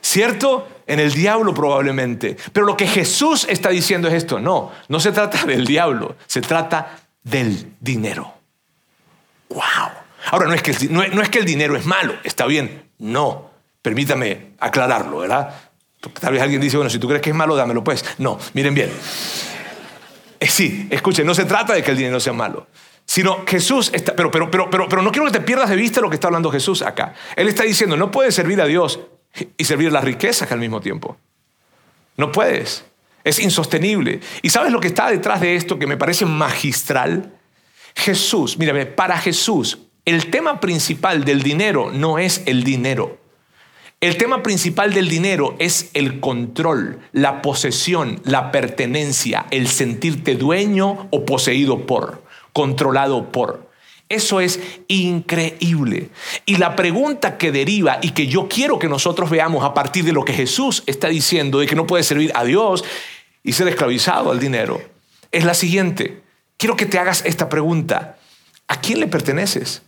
¿Cierto? 0.00 0.68
En 0.86 1.00
el 1.00 1.12
diablo 1.12 1.52
probablemente. 1.52 2.36
Pero 2.52 2.64
lo 2.64 2.76
que 2.76 2.86
Jesús 2.86 3.44
está 3.48 3.68
diciendo 3.68 4.08
es 4.08 4.14
esto. 4.14 4.38
No, 4.38 4.70
no 4.88 5.00
se 5.00 5.12
trata 5.12 5.44
del 5.44 5.66
diablo, 5.66 6.16
se 6.26 6.40
trata 6.40 7.00
del 7.24 7.74
dinero. 7.80 8.32
¡Wow! 9.48 9.97
Ahora, 10.30 10.46
no 10.46 10.54
es, 10.54 10.62
que 10.62 10.72
el, 10.72 10.92
no, 10.92 11.02
es 11.02 11.28
que 11.28 11.38
el 11.38 11.44
dinero 11.44 11.76
es 11.76 11.86
malo, 11.86 12.14
está 12.24 12.46
bien, 12.46 12.90
no. 12.98 13.50
Permítame 13.82 14.52
aclararlo, 14.58 15.18
¿verdad? 15.18 15.54
Tal 16.20 16.32
vez 16.32 16.42
alguien 16.42 16.60
dice, 16.60 16.76
bueno, 16.76 16.90
si 16.90 16.98
tú 16.98 17.08
crees 17.08 17.22
que 17.22 17.30
es 17.30 17.36
malo, 17.36 17.56
dámelo 17.56 17.82
pues. 17.82 18.04
No, 18.18 18.38
miren 18.52 18.74
bien. 18.74 18.90
Eh, 20.40 20.46
sí, 20.46 20.86
escuchen, 20.90 21.26
no 21.26 21.34
se 21.34 21.44
trata 21.44 21.74
de 21.74 21.82
que 21.82 21.90
el 21.90 21.96
dinero 21.96 22.20
sea 22.20 22.32
malo, 22.32 22.66
sino 23.04 23.44
Jesús 23.46 23.90
está, 23.92 24.14
pero, 24.14 24.30
pero, 24.30 24.50
pero, 24.50 24.70
pero, 24.70 24.88
pero 24.88 25.02
no 25.02 25.10
quiero 25.10 25.26
que 25.26 25.32
te 25.32 25.40
pierdas 25.40 25.70
de 25.70 25.76
vista 25.76 26.00
lo 26.00 26.08
que 26.08 26.14
está 26.14 26.28
hablando 26.28 26.50
Jesús 26.50 26.82
acá. 26.82 27.14
Él 27.34 27.48
está 27.48 27.64
diciendo, 27.64 27.96
no 27.96 28.10
puedes 28.10 28.34
servir 28.34 28.60
a 28.60 28.66
Dios 28.66 29.00
y 29.56 29.64
servir 29.64 29.92
las 29.92 30.04
riquezas 30.04 30.50
al 30.52 30.58
mismo 30.58 30.80
tiempo. 30.80 31.16
No 32.16 32.30
puedes. 32.32 32.84
Es 33.24 33.38
insostenible. 33.38 34.20
¿Y 34.42 34.50
sabes 34.50 34.72
lo 34.72 34.80
que 34.80 34.88
está 34.88 35.10
detrás 35.10 35.40
de 35.40 35.56
esto 35.56 35.78
que 35.78 35.86
me 35.86 35.96
parece 35.96 36.24
magistral? 36.24 37.32
Jesús, 37.94 38.58
mírame, 38.58 38.86
para 38.86 39.18
Jesús, 39.18 39.78
el 40.08 40.30
tema 40.30 40.58
principal 40.58 41.26
del 41.26 41.42
dinero 41.42 41.90
no 41.92 42.18
es 42.18 42.40
el 42.46 42.64
dinero. 42.64 43.18
El 44.00 44.16
tema 44.16 44.42
principal 44.42 44.94
del 44.94 45.06
dinero 45.06 45.54
es 45.58 45.90
el 45.92 46.18
control, 46.18 47.00
la 47.12 47.42
posesión, 47.42 48.18
la 48.24 48.50
pertenencia, 48.50 49.44
el 49.50 49.68
sentirte 49.68 50.34
dueño 50.34 51.08
o 51.10 51.26
poseído 51.26 51.84
por, 51.84 52.24
controlado 52.54 53.30
por. 53.30 53.68
Eso 54.08 54.40
es 54.40 54.60
increíble. 54.86 56.08
Y 56.46 56.56
la 56.56 56.74
pregunta 56.74 57.36
que 57.36 57.52
deriva 57.52 57.98
y 58.00 58.12
que 58.12 58.28
yo 58.28 58.48
quiero 58.48 58.78
que 58.78 58.88
nosotros 58.88 59.28
veamos 59.28 59.62
a 59.62 59.74
partir 59.74 60.06
de 60.06 60.12
lo 60.12 60.24
que 60.24 60.32
Jesús 60.32 60.84
está 60.86 61.08
diciendo 61.08 61.58
de 61.58 61.66
que 61.66 61.76
no 61.76 61.86
puede 61.86 62.02
servir 62.02 62.32
a 62.34 62.44
Dios 62.44 62.82
y 63.42 63.52
ser 63.52 63.68
esclavizado 63.68 64.30
al 64.30 64.40
dinero 64.40 64.80
es 65.32 65.44
la 65.44 65.52
siguiente. 65.52 66.22
Quiero 66.56 66.76
que 66.76 66.86
te 66.86 66.98
hagas 66.98 67.26
esta 67.26 67.50
pregunta. 67.50 68.16
¿A 68.68 68.80
quién 68.80 69.00
le 69.00 69.06
perteneces? 69.06 69.82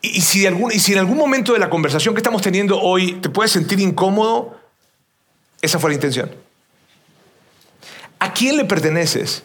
Y, 0.00 0.20
si, 0.20 0.46
en 0.46 0.98
algún 0.98 1.16
momento 1.16 1.52
de 1.52 1.58
la 1.58 1.68
conversación 1.68 2.14
que 2.14 2.20
estamos 2.20 2.40
teniendo 2.40 2.80
hoy 2.80 3.14
te 3.14 3.28
puedes 3.28 3.50
sentir 3.50 3.80
incómodo, 3.80 4.56
esa 5.60 5.78
fue 5.78 5.90
la 5.90 5.94
intención. 5.94 6.34
¿A 8.20 8.32
quién 8.32 8.56
le 8.56 8.64
perteneces? 8.64 9.44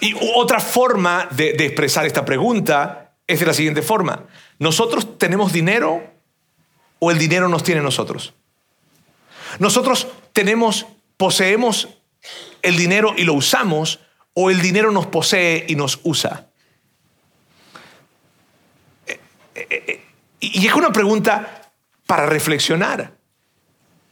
Y 0.00 0.14
otra 0.34 0.60
forma 0.60 1.28
de, 1.32 1.54
de 1.54 1.66
expresar 1.66 2.06
esta 2.06 2.24
pregunta 2.24 3.14
es 3.26 3.40
de 3.40 3.46
la 3.46 3.52
siguiente 3.52 3.82
forma. 3.82 4.26
¿Nosotros 4.58 5.18
tenemos 5.18 5.52
dinero 5.52 6.02
o 7.00 7.10
el 7.10 7.18
dinero 7.18 7.48
nos 7.48 7.64
tiene 7.64 7.80
nosotros? 7.80 8.32
Nosotros 9.58 10.06
tenemos, 10.32 10.86
poseemos 11.16 11.88
el 12.62 12.76
dinero 12.76 13.14
y 13.16 13.24
lo 13.24 13.34
usamos 13.34 14.00
o 14.40 14.50
el 14.50 14.62
dinero 14.62 14.92
nos 14.92 15.06
posee 15.06 15.64
y 15.66 15.74
nos 15.74 15.98
usa. 16.04 16.46
Eh, 19.04 19.18
eh, 19.56 19.66
eh, 19.68 20.04
y 20.38 20.64
es 20.64 20.74
una 20.74 20.92
pregunta 20.92 21.72
para 22.06 22.24
reflexionar. 22.24 23.16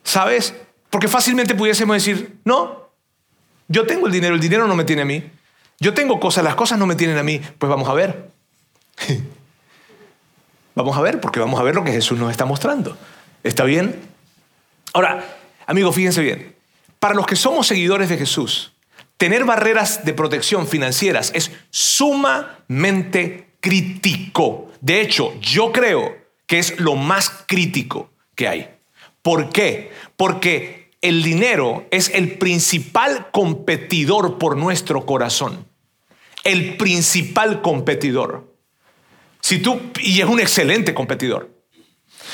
¿Sabes? 0.02 0.52
Porque 0.90 1.06
fácilmente 1.06 1.54
pudiésemos 1.54 1.94
decir, 1.94 2.40
no, 2.44 2.90
yo 3.68 3.86
tengo 3.86 4.08
el 4.08 4.12
dinero, 4.12 4.34
el 4.34 4.40
dinero 4.40 4.66
no 4.66 4.74
me 4.74 4.82
tiene 4.82 5.02
a 5.02 5.04
mí. 5.04 5.30
Yo 5.78 5.94
tengo 5.94 6.18
cosas, 6.18 6.42
las 6.42 6.56
cosas 6.56 6.76
no 6.76 6.86
me 6.86 6.96
tienen 6.96 7.18
a 7.18 7.22
mí. 7.22 7.40
Pues 7.58 7.70
vamos 7.70 7.88
a 7.88 7.94
ver. 7.94 8.28
vamos 10.74 10.96
a 10.96 11.02
ver, 11.02 11.20
porque 11.20 11.38
vamos 11.38 11.60
a 11.60 11.62
ver 11.62 11.76
lo 11.76 11.84
que 11.84 11.92
Jesús 11.92 12.18
nos 12.18 12.32
está 12.32 12.46
mostrando. 12.46 12.98
¿Está 13.44 13.62
bien? 13.62 14.02
Ahora, 14.92 15.24
amigos, 15.68 15.94
fíjense 15.94 16.20
bien. 16.20 16.56
Para 16.98 17.14
los 17.14 17.28
que 17.28 17.36
somos 17.36 17.68
seguidores 17.68 18.08
de 18.08 18.18
Jesús, 18.18 18.72
tener 19.16 19.44
barreras 19.44 20.04
de 20.04 20.12
protección 20.14 20.66
financieras 20.66 21.32
es 21.34 21.50
sumamente 21.70 23.50
crítico. 23.60 24.70
De 24.80 25.00
hecho, 25.00 25.34
yo 25.40 25.72
creo 25.72 26.16
que 26.46 26.58
es 26.58 26.78
lo 26.78 26.94
más 26.94 27.30
crítico 27.46 28.10
que 28.34 28.48
hay. 28.48 28.70
¿Por 29.22 29.50
qué? 29.50 29.90
Porque 30.16 30.92
el 31.00 31.22
dinero 31.22 31.86
es 31.90 32.10
el 32.14 32.38
principal 32.38 33.30
competidor 33.32 34.38
por 34.38 34.56
nuestro 34.56 35.04
corazón. 35.06 35.66
El 36.44 36.76
principal 36.76 37.60
competidor. 37.62 38.54
Si 39.40 39.58
tú, 39.58 39.80
y 40.00 40.20
es 40.20 40.26
un 40.26 40.40
excelente 40.40 40.94
competidor. 40.94 41.50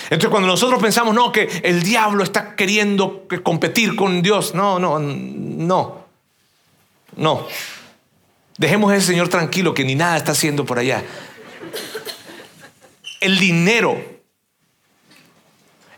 Entonces 0.05 0.31
cuando 0.31 0.49
nosotros 0.49 0.83
pensamos, 0.83 1.15
no, 1.15 1.33
que 1.33 1.49
el 1.63 1.83
diablo 1.83 2.25
está 2.25 2.55
queriendo 2.57 3.27
competir 3.43 3.97
con 3.97 4.23
Dios, 4.23 4.55
no, 4.55 4.79
no, 4.79 4.99
no, 4.99 6.02
no. 7.17 7.47
Dejemos 8.59 8.93
a 8.93 8.97
ese 8.97 9.09
Señor 9.09 9.29
tranquilo 9.29 9.75
que 9.75 9.85
ni 9.85 9.95
nada 9.95 10.17
está 10.17 10.33
haciendo 10.33 10.65
por 10.65 10.79
allá. 10.79 11.03
El 13.21 13.39
dinero 13.39 14.03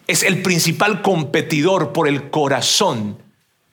es 0.07 0.23
el 0.23 0.43
principal 0.43 1.03
competidor 1.03 1.93
por 1.93 2.09
el 2.09 2.31
corazón 2.31 3.19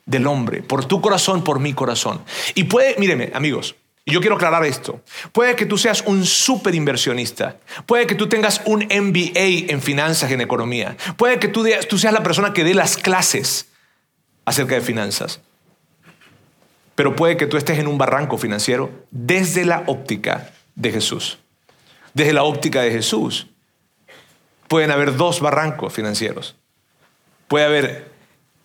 del 0.06 0.27
hombre, 0.27 0.63
por 0.63 0.86
tu 0.86 1.01
corazón, 1.01 1.43
por 1.43 1.60
mi 1.60 1.73
corazón. 1.73 2.21
Y 2.56 2.65
puede, 2.65 2.95
míreme, 2.97 3.32
amigos, 3.34 3.75
yo 4.06 4.19
quiero 4.19 4.36
aclarar 4.36 4.65
esto. 4.65 5.01
Puede 5.32 5.56
que 5.56 5.65
tú 5.65 5.77
seas 5.77 6.04
un 6.06 6.25
super 6.25 6.73
inversionista. 6.73 7.58
Puede 7.86 8.08
que 8.08 8.15
tú 8.15 8.27
tengas 8.27 8.62
un 8.65 8.80
MBA 8.80 9.71
en 9.71 9.82
finanzas 9.82 10.32
en 10.32 10.41
economía. 10.41 10.97
Puede 11.17 11.39
que 11.39 11.47
tú 11.47 11.63
seas 11.97 12.13
la 12.13 12.23
persona 12.23 12.54
que 12.54 12.63
dé 12.63 12.73
las 12.73 12.97
clases 12.97 13.67
acerca 14.45 14.75
de 14.75 14.82
finanzas. 14.82 15.41
Pero 17.02 17.16
puede 17.16 17.36
que 17.36 17.48
tú 17.48 17.58
estés 17.58 17.80
en 17.80 17.88
un 17.88 17.98
barranco 17.98 18.38
financiero 18.38 18.92
desde 19.10 19.66
la 19.66 19.86
óptica 19.88 20.52
de 20.76 20.92
Jesús. 20.92 21.40
Desde 22.14 22.32
la 22.32 22.44
óptica 22.44 22.84
de 22.84 22.92
Jesús 22.92 23.48
pueden 24.68 24.92
haber 24.92 25.16
dos 25.16 25.42
barrancos 25.42 25.92
financieros. 25.92 26.56
Puede 27.48 27.66
haber 27.66 28.12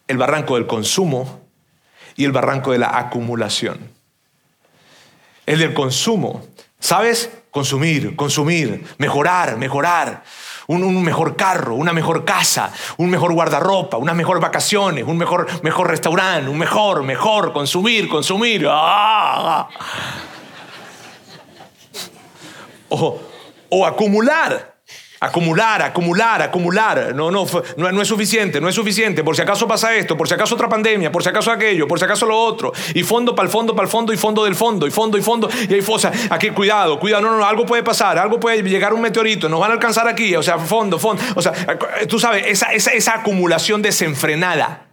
el 0.07 0.18
barranco 0.18 0.57
del 0.57 0.66
consumo 0.66 1.49
y 2.14 2.27
el 2.27 2.33
barranco 2.33 2.72
de 2.72 2.79
la 2.79 2.99
acumulación. 2.99 3.79
El 5.46 5.61
del 5.61 5.72
consumo, 5.72 6.46
¿sabes? 6.79 7.31
Consumir, 7.51 8.16
consumir, 8.16 8.85
mejorar, 8.99 9.57
mejorar. 9.57 10.25
Un, 10.68 11.05
mejor 11.05 11.37
carro, 11.37 11.74
una 11.74 11.92
mejor 11.92 12.24
casa, 12.24 12.72
un 12.96 13.11
mejor 13.11 13.33
guardarropa, 13.33 13.96
unas 13.96 14.16
mejores 14.16 14.42
vacaciones, 14.42 15.05
un 15.07 15.16
mejor, 15.16 15.46
mejor 15.62 15.88
restaurante, 15.88 16.50
un 16.50 16.59
mejor, 16.59 17.02
mejor, 17.02 17.52
consumir, 17.52 18.09
consumir. 18.09 18.66
¡Ah! 18.68 19.68
O, 22.88 23.20
o 23.70 23.87
acumular. 23.87 24.75
Acumular, 25.26 25.82
acumular, 25.82 26.42
acumular. 26.42 27.14
No, 27.14 27.30
no, 27.30 27.46
no, 27.76 28.02
es 28.02 28.08
suficiente, 28.08 28.60
no 28.60 28.68
es 28.68 28.74
suficiente. 28.74 29.24
Por 29.24 29.34
si 29.34 29.42
acaso 29.42 29.66
pasa 29.66 29.94
esto, 29.94 30.16
por 30.16 30.28
si 30.28 30.34
acaso 30.34 30.54
otra 30.54 30.68
pandemia, 30.68 31.10
por 31.10 31.22
si 31.22 31.28
acaso 31.28 31.50
aquello, 31.50 31.88
por 31.88 31.98
si 31.98 32.04
acaso 32.04 32.26
lo 32.26 32.38
otro. 32.38 32.72
Y 32.94 33.02
fondo 33.02 33.34
para 33.34 33.46
el 33.46 33.52
fondo, 33.52 33.74
para 33.74 33.86
el 33.86 33.90
fondo 33.90 34.12
y 34.12 34.16
fondo 34.16 34.44
del 34.44 34.54
fondo, 34.54 34.86
y 34.86 34.90
fondo 34.90 35.18
y 35.18 35.22
fondo. 35.22 35.48
Y 35.68 35.74
hay 35.74 35.82
fosa. 35.82 36.12
Aquí, 36.30 36.50
cuidado, 36.50 37.00
cuidado. 37.00 37.22
No, 37.22 37.30
no, 37.32 37.38
no, 37.38 37.44
algo 37.44 37.66
puede 37.66 37.82
pasar, 37.82 38.18
algo 38.18 38.38
puede 38.38 38.62
llegar 38.62 38.94
un 38.94 39.00
meteorito, 39.00 39.48
nos 39.48 39.60
van 39.60 39.70
a 39.70 39.74
alcanzar 39.74 40.06
aquí. 40.06 40.36
O 40.36 40.42
sea, 40.42 40.58
fondo, 40.58 40.98
fondo. 40.98 41.22
O 41.34 41.42
sea, 41.42 41.52
tú 42.08 42.20
sabes, 42.20 42.46
esa, 42.46 42.72
esa, 42.72 42.92
esa 42.92 43.14
acumulación 43.14 43.82
desenfrenada. 43.82 44.86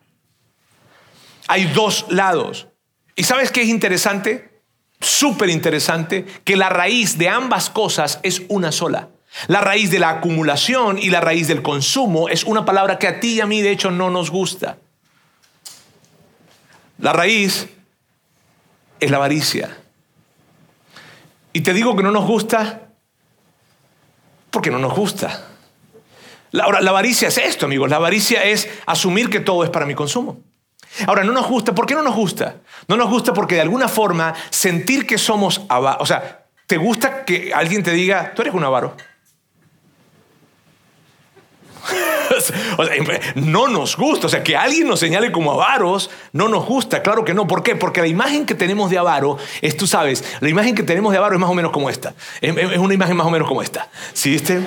Hay 1.47 1.65
dos 1.65 2.05
lados. 2.09 2.67
¿Y 3.15 3.23
sabes 3.23 3.51
qué 3.51 3.61
es 3.61 3.67
interesante? 3.67 4.49
Súper 4.99 5.49
interesante, 5.49 6.25
que 6.43 6.55
la 6.55 6.69
raíz 6.69 7.17
de 7.17 7.29
ambas 7.29 7.69
cosas 7.69 8.19
es 8.23 8.41
una 8.47 8.71
sola. 8.71 9.09
La 9.47 9.61
raíz 9.61 9.91
de 9.91 9.99
la 9.99 10.09
acumulación 10.09 10.97
y 10.97 11.09
la 11.09 11.21
raíz 11.21 11.47
del 11.47 11.61
consumo 11.61 12.29
es 12.29 12.43
una 12.43 12.65
palabra 12.65 12.99
que 12.99 13.07
a 13.07 13.19
ti 13.19 13.35
y 13.35 13.41
a 13.41 13.45
mí 13.45 13.61
de 13.61 13.71
hecho 13.71 13.91
no 13.91 14.09
nos 14.09 14.29
gusta. 14.29 14.77
La 16.99 17.13
raíz 17.13 17.67
es 18.99 19.11
la 19.11 19.17
avaricia. 19.17 19.77
Y 21.51 21.61
te 21.61 21.73
digo 21.73 21.95
que 21.95 22.03
no 22.03 22.11
nos 22.11 22.25
gusta 22.25 22.81
porque 24.49 24.71
no 24.71 24.79
nos 24.79 24.93
gusta. 24.93 25.47
Ahora, 26.61 26.81
la 26.81 26.91
avaricia 26.91 27.27
es 27.27 27.37
esto, 27.39 27.65
amigos. 27.65 27.89
La 27.89 27.95
avaricia 27.95 28.43
es 28.43 28.69
asumir 28.85 29.29
que 29.29 29.39
todo 29.39 29.63
es 29.63 29.69
para 29.71 29.85
mi 29.85 29.95
consumo. 29.95 30.39
Ahora, 31.07 31.23
no 31.23 31.31
nos 31.31 31.47
gusta. 31.47 31.73
¿Por 31.73 31.87
qué 31.87 31.95
no 31.95 32.03
nos 32.03 32.15
gusta? 32.15 32.57
No 32.87 32.95
nos 32.95 33.09
gusta 33.09 33.33
porque 33.33 33.55
de 33.55 33.61
alguna 33.61 33.87
forma 33.87 34.33
sentir 34.51 35.07
que 35.07 35.17
somos 35.17 35.61
avaros. 35.69 36.01
O 36.01 36.05
sea, 36.05 36.45
¿te 36.67 36.77
gusta 36.77 37.25
que 37.25 37.51
alguien 37.53 37.81
te 37.81 37.91
diga, 37.91 38.33
tú 38.35 38.43
eres 38.43 38.53
un 38.53 38.63
avaro? 38.63 38.95
no 43.35 43.67
nos 43.67 43.97
gusta. 43.97 44.27
O 44.27 44.29
sea, 44.29 44.43
que 44.43 44.55
alguien 44.55 44.87
nos 44.87 44.99
señale 44.99 45.31
como 45.31 45.51
avaros 45.51 46.09
no 46.31 46.47
nos 46.47 46.65
gusta. 46.65 47.01
Claro 47.01 47.25
que 47.25 47.33
no. 47.33 47.47
¿Por 47.47 47.63
qué? 47.63 47.75
Porque 47.75 48.01
la 48.01 48.07
imagen 48.07 48.45
que 48.45 48.55
tenemos 48.55 48.89
de 48.89 48.97
avaro 48.97 49.37
es, 49.61 49.77
tú 49.77 49.87
sabes, 49.87 50.23
la 50.39 50.49
imagen 50.49 50.75
que 50.75 50.83
tenemos 50.83 51.11
de 51.11 51.17
avaro 51.17 51.35
es 51.35 51.41
más 51.41 51.49
o 51.49 51.53
menos 51.53 51.71
como 51.71 51.89
esta. 51.89 52.13
Es, 52.41 52.77
una 52.77 52.93
imagen 52.93 53.17
más 53.17 53.27
o 53.27 53.29
menos 53.29 53.47
como 53.47 53.61
esta. 53.61 53.89
¿Sí 54.13 54.31
viste? 54.31 54.61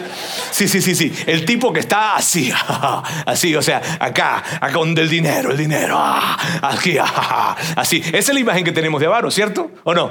Sí, 0.50 0.68
sí, 0.68 0.80
sí, 0.80 0.94
sí. 0.94 1.12
El 1.26 1.44
tipo 1.44 1.72
que 1.72 1.80
está 1.80 2.16
así, 2.16 2.52
así, 3.26 3.54
o 3.54 3.62
sea, 3.62 3.80
acá, 3.98 4.42
acá 4.60 4.72
donde 4.72 5.02
el 5.02 5.08
dinero, 5.08 5.50
el 5.50 5.56
dinero, 5.56 5.96
ah, 5.98 6.36
aquí, 6.62 6.96
así. 6.98 8.02
Esa 8.06 8.16
es 8.18 8.34
la 8.34 8.40
imagen 8.40 8.64
que 8.64 8.72
tenemos 8.72 9.00
de 9.00 9.06
avaro, 9.06 9.30
¿cierto? 9.30 9.70
¿O 9.84 9.94
no? 9.94 10.10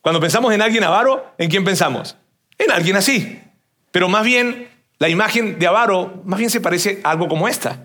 Cuando 0.00 0.20
pensamos 0.20 0.52
en 0.54 0.62
alguien 0.62 0.84
avaro, 0.84 1.34
¿en 1.38 1.50
quién 1.50 1.64
pensamos? 1.64 2.16
En 2.56 2.70
alguien 2.70 2.96
así. 2.96 3.40
Pero 3.90 4.08
más 4.08 4.24
bien 4.24 4.68
la 4.98 5.08
imagen 5.08 5.58
de 5.58 5.66
avaro 5.66 6.22
más 6.24 6.38
bien 6.38 6.50
se 6.50 6.60
parece 6.60 7.00
a 7.04 7.10
algo 7.10 7.28
como 7.28 7.48
esta. 7.48 7.84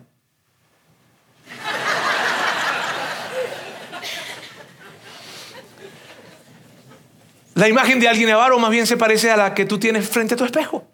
La 7.55 7.67
imagen 7.67 7.99
de 7.99 8.07
alguien 8.07 8.29
avaro 8.31 8.57
más 8.57 8.71
bien 8.71 8.87
se 8.87 8.97
parece 8.97 9.29
a 9.29 9.37
la 9.37 9.53
que 9.53 9.65
tú 9.65 9.77
tienes 9.77 10.09
frente 10.09 10.33
a 10.33 10.37
tu 10.37 10.43
espejo. 10.43 10.87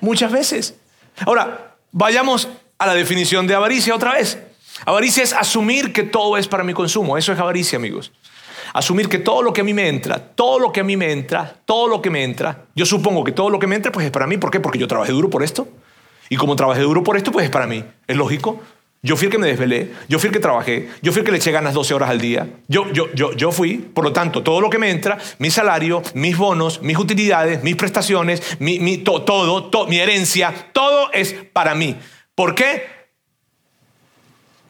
Muchas 0.00 0.32
veces. 0.32 0.74
Ahora, 1.26 1.76
vayamos 1.90 2.48
a 2.78 2.86
la 2.86 2.94
definición 2.94 3.46
de 3.46 3.54
avaricia 3.54 3.94
otra 3.94 4.12
vez. 4.12 4.38
Avaricia 4.86 5.22
es 5.22 5.34
asumir 5.34 5.92
que 5.92 6.02
todo 6.02 6.38
es 6.38 6.48
para 6.48 6.64
mi 6.64 6.72
consumo. 6.72 7.18
Eso 7.18 7.32
es 7.32 7.38
avaricia, 7.38 7.76
amigos. 7.76 8.10
Asumir 8.72 9.08
que 9.08 9.18
todo 9.18 9.42
lo 9.42 9.52
que 9.52 9.60
a 9.60 9.64
mí 9.64 9.74
me 9.74 9.88
entra, 9.88 10.18
todo 10.18 10.58
lo 10.58 10.72
que 10.72 10.80
a 10.80 10.84
mí 10.84 10.96
me 10.96 11.12
entra, 11.12 11.60
todo 11.64 11.88
lo 11.88 12.00
que 12.00 12.10
me 12.10 12.24
entra, 12.24 12.66
yo 12.74 12.86
supongo 12.86 13.22
que 13.24 13.32
todo 13.32 13.50
lo 13.50 13.58
que 13.58 13.66
me 13.66 13.76
entra 13.76 13.92
pues 13.92 14.06
es 14.06 14.12
para 14.12 14.26
mí. 14.26 14.38
¿Por 14.38 14.50
qué? 14.50 14.60
Porque 14.60 14.78
yo 14.78 14.88
trabajé 14.88 15.12
duro 15.12 15.28
por 15.28 15.42
esto. 15.42 15.68
Y 16.28 16.36
como 16.36 16.56
trabajé 16.56 16.80
duro 16.80 17.04
por 17.04 17.16
esto, 17.16 17.30
pues 17.30 17.44
es 17.44 17.50
para 17.50 17.66
mí. 17.66 17.84
Es 18.06 18.16
lógico. 18.16 18.60
Yo 19.04 19.16
fui 19.16 19.26
el 19.26 19.32
que 19.32 19.38
me 19.38 19.48
desvelé, 19.48 19.90
yo 20.08 20.20
fui 20.20 20.28
el 20.28 20.32
que 20.32 20.38
trabajé, 20.38 20.88
yo 21.02 21.10
fui 21.10 21.20
el 21.20 21.24
que 21.26 21.32
le 21.32 21.38
eché 21.38 21.50
ganas 21.50 21.74
12 21.74 21.92
horas 21.92 22.08
al 22.08 22.20
día. 22.20 22.48
Yo, 22.68 22.88
yo, 22.92 23.12
yo, 23.14 23.32
yo 23.32 23.50
fui, 23.50 23.78
por 23.78 24.04
lo 24.04 24.12
tanto, 24.12 24.44
todo 24.44 24.60
lo 24.60 24.70
que 24.70 24.78
me 24.78 24.90
entra, 24.90 25.18
mi 25.40 25.50
salario, 25.50 26.02
mis 26.14 26.36
bonos, 26.36 26.80
mis 26.82 26.96
utilidades, 26.96 27.64
mis 27.64 27.74
prestaciones, 27.74 28.58
mi, 28.60 28.78
mi 28.78 28.98
todo, 28.98 29.88
mi 29.88 29.98
herencia, 29.98 30.54
todo 30.72 31.10
es 31.12 31.34
para 31.52 31.74
mí. 31.74 31.96
¿Por 32.36 32.54
qué? 32.54 32.86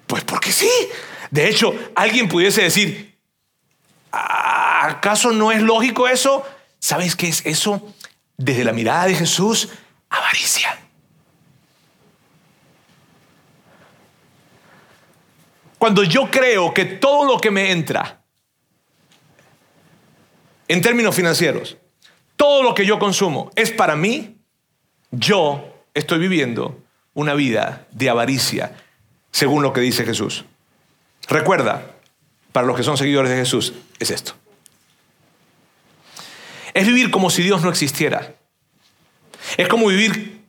Pues 0.06 0.24
porque 0.24 0.50
sí. 0.50 0.70
De 1.30 1.50
hecho, 1.50 1.74
alguien 1.94 2.26
pudiese 2.26 2.62
decir, 2.62 3.11
¿acaso 4.12 5.32
no 5.32 5.50
es 5.50 5.62
lógico 5.62 6.06
eso? 6.06 6.44
¿Sabes 6.78 7.16
qué 7.16 7.28
es 7.28 7.44
eso? 7.46 7.94
Desde 8.36 8.64
la 8.64 8.72
mirada 8.72 9.06
de 9.06 9.14
Jesús, 9.14 9.68
avaricia. 10.10 10.78
Cuando 15.78 16.04
yo 16.04 16.30
creo 16.30 16.72
que 16.72 16.84
todo 16.84 17.24
lo 17.24 17.40
que 17.40 17.50
me 17.50 17.72
entra, 17.72 18.22
en 20.68 20.80
términos 20.80 21.14
financieros, 21.14 21.76
todo 22.36 22.62
lo 22.62 22.74
que 22.74 22.86
yo 22.86 22.98
consumo 22.98 23.50
es 23.56 23.72
para 23.72 23.96
mí, 23.96 24.38
yo 25.10 25.84
estoy 25.94 26.18
viviendo 26.18 26.80
una 27.14 27.34
vida 27.34 27.86
de 27.90 28.10
avaricia, 28.10 28.76
según 29.30 29.62
lo 29.62 29.72
que 29.72 29.80
dice 29.80 30.04
Jesús. 30.04 30.44
Recuerda, 31.28 31.92
para 32.52 32.66
los 32.66 32.76
que 32.76 32.82
son 32.82 32.96
seguidores 32.96 33.30
de 33.30 33.38
Jesús, 33.38 33.72
es 33.98 34.10
esto. 34.10 34.34
Es 36.74 36.86
vivir 36.86 37.10
como 37.10 37.30
si 37.30 37.42
Dios 37.42 37.62
no 37.62 37.70
existiera. 37.70 38.34
Es 39.56 39.68
como 39.68 39.86
vivir 39.88 40.42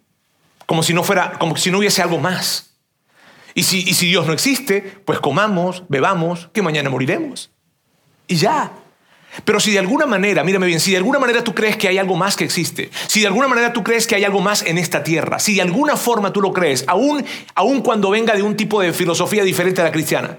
como 0.66 0.84
si 0.84 0.94
no 0.94 1.04
fuera, 1.04 1.34
como 1.40 1.58
si 1.58 1.72
no 1.72 1.80
hubiese 1.80 2.02
algo 2.02 2.20
más. 2.20 2.74
Y 3.56 3.64
si, 3.64 4.08
Dios 4.08 4.26
no 4.26 4.34
existe, 4.34 4.82
pues 5.06 5.20
comamos, 5.20 5.84
bebamos, 5.88 6.50
que 6.54 6.62
mañana 6.62 6.90
moriremos. 6.90 7.52
Y 8.28 8.38
ya. 8.38 8.72
Pero 9.46 9.60
si 9.60 9.72
de 9.72 9.80
alguna 9.80 10.06
manera, 10.06 10.44
mírame 10.44 10.68
bien, 10.68 10.80
si 10.80 10.92
de 10.92 10.98
alguna 10.98 11.20
manera 11.20 11.44
tú 11.44 11.54
crees 11.54 11.78
que 11.78 11.88
hay 11.88 11.98
algo 11.98 12.16
más 12.16 12.36
que 12.36 12.44
existe, 12.44 12.90
si 13.08 13.22
de 13.22 13.28
alguna 13.28 13.48
manera 13.48 13.74
tú 13.74 13.84
crees 13.84 14.08
que 14.08 14.16
hay 14.16 14.24
algo 14.24 14.42
más 14.42 14.64
en 14.64 14.78
esta 14.78 15.04
tierra, 15.04 15.40
si 15.40 15.56
de 15.56 15.62
alguna 15.62 15.98
forma 15.98 16.32
tú 16.32 16.42
lo 16.42 16.54
crees, 16.54 16.84
aún, 16.88 17.26
aún 17.56 17.82
cuando 17.82 18.12
venga 18.12 18.36
de 18.36 18.44
un 18.44 18.56
tipo 18.56 18.82
de 18.82 18.94
filosofía 18.94 19.44
diferente 19.44 19.82
a 19.82 19.86
la 19.86 19.92
cristiana, 19.92 20.38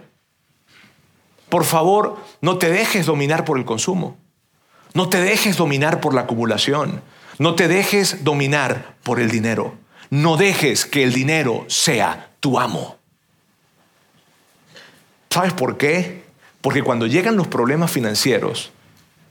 por 1.55 1.64
favor, 1.64 2.17
no 2.40 2.59
te 2.59 2.69
dejes 2.69 3.07
dominar 3.07 3.45
por 3.45 3.59
el 3.59 3.64
consumo, 3.64 4.17
no 4.93 5.09
te 5.09 5.21
dejes 5.21 5.57
dominar 5.57 6.01
por 6.01 6.12
la 6.12 6.23
acumulación, 6.23 7.01
no 7.38 7.55
te 7.55 7.69
dejes 7.69 8.25
dominar 8.25 8.97
por 9.05 9.21
el 9.21 9.31
dinero, 9.31 9.73
no 10.11 10.37
dejes 10.37 10.85
que 10.85 11.05
el 11.05 11.12
dinero 11.12 11.64
sea 11.69 12.33
tu 12.40 12.59
amo. 12.59 12.97
¿Sabes 15.31 15.53
por 15.53 15.77
qué? 15.77 16.25
Porque 16.61 16.83
cuando 16.83 17.07
llegan 17.07 17.37
los 17.37 17.47
problemas 17.47 17.93
financieros, 17.93 18.73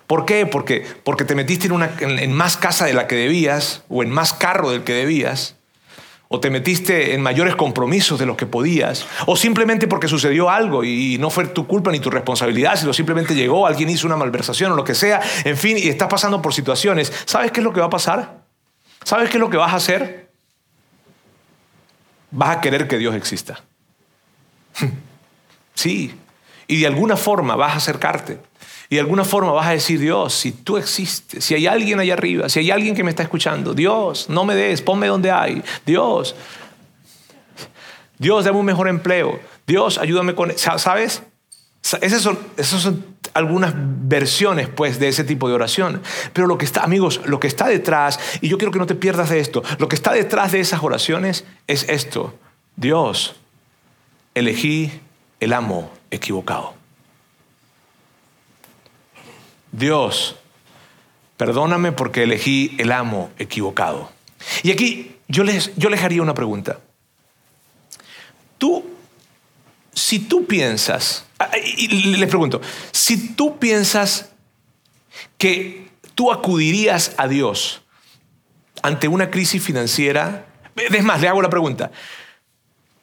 ¿por 0.08 0.24
qué? 0.24 0.46
Porque, 0.46 0.88
porque 1.04 1.26
te 1.26 1.36
metiste 1.36 1.68
en, 1.68 2.20
en, 2.20 2.32
más 2.32 2.56
casa 2.56 2.86
de 2.86 2.94
la 2.94 3.08
que 3.08 3.16
debías, 3.16 3.84
o 3.90 4.02
en 4.02 4.10
más 4.10 4.32
carro 4.32 4.72
del 4.72 4.86
que 4.86 4.94
debías, 4.94 5.58
o 6.34 6.40
te 6.40 6.50
metiste 6.50 7.14
en 7.14 7.22
mayores 7.22 7.56
compromisos 7.56 8.18
de 8.18 8.26
los 8.26 8.36
que 8.36 8.48
podías, 8.48 9.06
o 9.28 9.36
simplemente 9.36 9.88
porque 9.88 10.08
sucedió 10.08 10.50
algo 10.50 10.84
y 10.84 11.20
no 11.20 11.30
fue 11.30 11.46
tu 11.46 11.68
culpa 11.68 11.92
ni 11.92 12.00
tu 12.00 12.10
responsabilidad, 12.10 12.76
sino 12.76 12.92
simplemente 12.92 13.36
llegó, 13.36 13.68
alguien 13.68 13.88
hizo 13.92 14.08
una 14.08 14.18
malversación 14.18 14.72
o 14.72 14.76
lo 14.76 14.84
que 14.84 14.96
sea, 14.96 15.22
en 15.44 15.56
fin, 15.56 15.78
y 15.78 15.90
estás 15.90 16.08
pasando 16.08 16.42
por 16.42 16.52
situaciones. 16.56 17.14
¿Sabes 17.26 17.52
qué 17.52 17.60
es 17.60 17.64
lo 17.64 17.72
que 17.72 17.82
va 17.82 17.86
a 17.86 17.92
pasar? 17.92 18.42
¿Sabes 19.04 19.30
qué 19.30 19.38
es 19.38 19.42
lo 19.42 19.52
que 19.52 19.58
vas 19.58 19.74
a 19.74 19.76
hacer? 19.76 20.32
Vas 22.32 22.58
a 22.58 22.62
querer 22.62 22.88
que 22.88 22.98
Dios 22.98 23.14
exista. 23.14 23.62
Sí. 25.76 26.16
Y 26.68 26.80
de 26.80 26.88
alguna 26.88 27.18
forma 27.18 27.56
vas 27.56 27.74
a 27.74 27.78
acercarte. 27.78 28.40
Y 28.90 28.96
de 28.96 29.02
alguna 29.02 29.24
forma 29.24 29.52
vas 29.52 29.68
a 29.68 29.72
decir, 29.72 30.00
Dios, 30.00 30.34
si 30.34 30.52
tú 30.52 30.78
existes, 30.78 31.44
si 31.44 31.56
hay 31.56 31.68
alguien 31.68 32.00
allá 32.00 32.14
arriba, 32.14 32.50
si 32.50 32.60
hay 32.60 32.72
alguien 32.72 32.96
que 32.96 33.04
me 33.04 33.10
está 33.10 33.24
escuchando, 33.24 33.74
Dios, 33.74 34.30
no 34.30 34.46
me 34.46 34.56
des, 34.56 34.82
ponme 34.82 35.08
donde 35.08 35.32
hay. 35.32 35.64
Dios, 35.86 36.36
Dios, 38.18 38.46
dame 38.46 38.60
un 38.60 38.66
mejor 38.66 38.88
empleo. 38.88 39.40
Dios, 39.66 39.98
ayúdame 39.98 40.36
con... 40.36 40.58
¿Sabes? 40.58 41.24
Esas 42.02 42.22
son, 42.22 42.40
esas 42.56 42.82
son 42.82 43.06
algunas 43.34 43.74
versiones 43.76 44.70
pues 44.70 45.00
de 45.00 45.10
ese 45.10 45.24
tipo 45.24 45.48
de 45.48 45.56
oración. 45.56 46.02
Pero 46.32 46.48
lo 46.48 46.58
que 46.58 46.66
está, 46.66 46.84
amigos, 46.84 47.22
lo 47.26 47.40
que 47.40 47.48
está 47.48 47.68
detrás, 47.68 48.20
y 48.42 48.48
yo 48.48 48.58
quiero 48.58 48.72
que 48.72 48.80
no 48.80 48.86
te 48.86 48.96
pierdas 48.96 49.30
de 49.30 49.40
esto, 49.40 49.64
lo 49.80 49.88
que 49.88 49.96
está 49.96 50.14
detrás 50.14 50.52
de 50.52 50.60
esas 50.60 50.84
oraciones 50.84 51.46
es 51.68 51.86
esto. 51.90 52.34
Dios, 52.76 53.36
elegí 54.36 54.92
el 55.40 55.54
amo 55.54 55.92
equivocado. 56.12 56.73
Dios, 59.74 60.36
perdóname 61.36 61.92
porque 61.92 62.24
elegí 62.24 62.76
el 62.78 62.92
amo 62.92 63.32
equivocado. 63.40 64.10
Y 64.62 64.72
aquí 64.72 65.16
yo 65.28 65.44
les, 65.44 65.76
yo 65.76 65.90
les 65.90 66.02
haría 66.04 66.22
una 66.22 66.36
pregunta. 66.36 66.80
Tú, 68.60 68.86
si 69.94 70.20
tú 70.20 70.46
piensas, 70.46 71.26
ah, 71.40 71.50
y 71.58 72.18
les 72.18 72.30
pregunto, 72.30 72.62
si 72.92 73.34
tú 73.34 73.58
piensas 73.58 74.30
que 75.40 75.90
tú 76.14 76.32
acudirías 76.32 77.14
a 77.18 77.28
Dios 77.28 77.82
ante 78.84 79.08
una 79.08 79.32
crisis 79.32 79.62
financiera, 79.62 80.46
es 80.76 81.04
más, 81.04 81.20
le 81.20 81.28
hago 81.28 81.42
la 81.42 81.50
pregunta, 81.50 81.92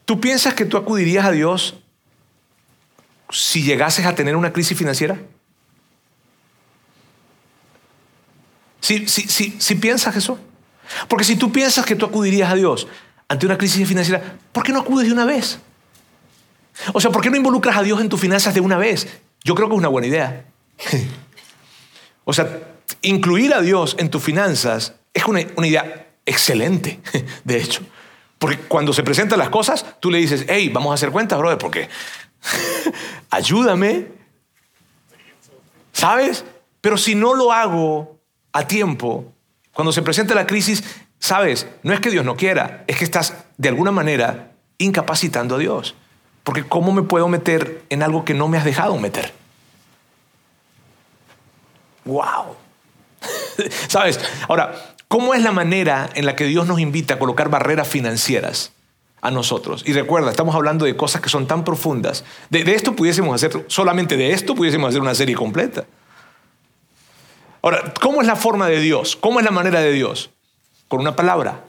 ¿tú 0.05 0.21
piensas 0.21 0.55
que 0.55 0.65
tú 0.65 0.77
acudirías 0.77 1.25
a 1.25 1.33
Dios 1.33 1.75
si 3.31 3.65
llegases 3.65 4.07
a 4.07 4.15
tener 4.15 4.37
una 4.37 4.53
crisis 4.53 4.79
financiera? 4.79 5.19
Si, 8.81 9.07
si, 9.07 9.57
si, 9.59 9.75
piensas 9.77 10.17
eso. 10.17 10.39
Porque 11.09 11.25
si 11.25 11.37
tú 11.37 11.53
piensas 11.53 11.85
que 11.85 11.95
tú 11.95 12.07
acudirías 12.07 12.51
a 12.51 12.55
Dios 12.55 12.89
ante 13.29 13.47
una 13.47 13.59
crisis 13.59 13.87
financiera, 13.87 14.39
¿por 14.53 14.65
qué 14.65 14.73
no 14.73 14.81
acudes 14.81 15.07
de 15.07 15.13
una 15.13 15.25
vez? 15.25 15.59
O 16.93 17.01
sea, 17.01 17.11
¿por 17.11 17.23
qué 17.23 17.31
no 17.31 17.37
involucras 17.37 17.77
a 17.77 17.83
Dios 17.83 18.01
en 18.01 18.09
tus 18.09 18.21
finanzas 18.21 18.55
de 18.55 18.61
una 18.61 18.77
vez? 18.77 19.07
Yo 19.45 19.55
creo 19.55 19.69
que 19.69 19.75
es 19.75 19.79
una 19.79 19.89
buena 19.89 20.09
idea. 20.09 20.45
o 22.25 22.33
sea, 22.33 22.61
incluir 23.03 23.55
a 23.55 23.61
Dios 23.61 23.97
en 23.99 24.11
tus 24.11 24.23
finanzas 24.23 24.95
es 25.13 25.25
una, 25.27 25.41
una 25.57 25.67
idea 25.67 26.09
excelente, 26.27 27.01
de 27.45 27.57
hecho. 27.61 27.83
Porque 28.39 28.59
cuando 28.59 28.93
se 28.93 29.03
presentan 29.03 29.39
las 29.39 29.51
cosas, 29.51 29.85
tú 30.01 30.11
le 30.11 30.19
dices, 30.19 30.47
hey, 30.49 30.71
vamos 30.73 30.93
a 30.93 30.95
hacer 30.95 31.11
cuentas, 31.11 31.39
brother, 31.39 31.59
porque 31.59 31.89
ayúdame. 33.31 34.07
¿Sabes? 35.93 36.45
Pero 36.81 36.97
si 36.97 37.15
no 37.15 37.35
lo 37.35 37.53
hago 37.53 38.20
a 38.53 38.67
tiempo, 38.67 39.33
cuando 39.73 39.93
se 39.93 40.03
presenta 40.03 40.35
la 40.35 40.47
crisis, 40.47 40.83
¿sabes? 41.19 41.67
No 41.83 41.93
es 41.93 42.01
que 42.01 42.11
Dios 42.11 42.25
no 42.25 42.37
quiera, 42.37 42.85
es 42.87 42.97
que 42.97 43.05
estás 43.05 43.35
de 43.57 43.69
alguna 43.69 43.91
manera 43.91 44.53
incapacitando 44.79 45.57
a 45.57 45.59
Dios. 45.59 45.95
Porque 46.43 46.65
¿cómo 46.65 46.93
me 46.93 47.03
puedo 47.03 47.29
meter 47.29 47.83
en 47.91 48.03
algo 48.03 48.25
que 48.25 48.35
no 48.35 48.49
me 48.49 48.59
has 48.59 48.65
dejado 48.65 48.97
meter? 48.99 49.33
¡Wow! 52.05 52.57
¿Sabes? 53.89 54.19
Ahora, 54.49 54.95
¿cómo 55.07 55.35
es 55.35 55.43
la 55.43 55.53
manera 55.53 56.09
en 56.15 56.27
la 56.27 56.35
que 56.35 56.45
Dios 56.45 56.67
nos 56.67 56.81
invita 56.81 57.15
a 57.15 57.19
colocar 57.19 57.51
barreras 57.51 57.89
financieras? 57.89 58.73
a 59.23 59.31
nosotros. 59.31 59.83
Y 59.87 59.93
recuerda, 59.93 60.31
estamos 60.31 60.55
hablando 60.55 60.85
de 60.85 60.97
cosas 60.97 61.21
que 61.21 61.29
son 61.29 61.47
tan 61.47 61.65
profundas. 61.65 62.25
De, 62.49 62.61
esto 62.75 62.97
pudiésemos 62.97 63.35
hacer, 63.35 63.65
solamente 63.69 64.17
de 64.17 64.33
esto 64.33 64.55
pudiésemos 64.55 64.89
hacer 64.89 65.01
una 65.01 65.15
serie 65.15 65.35
completa. 65.35 65.85
Ahora, 67.63 67.93
¿cómo 68.01 68.21
es 68.21 68.27
la 68.27 68.37
forma 68.37 68.69
de 68.69 68.81
Dios? 68.81 69.17
¿Cómo 69.17 69.41
es 69.41 69.45
la 69.45 69.51
manera 69.51 69.81
de 69.81 69.93
Dios? 69.93 70.31
Con 70.89 71.01
una 71.01 71.17
palabra. 71.17 71.65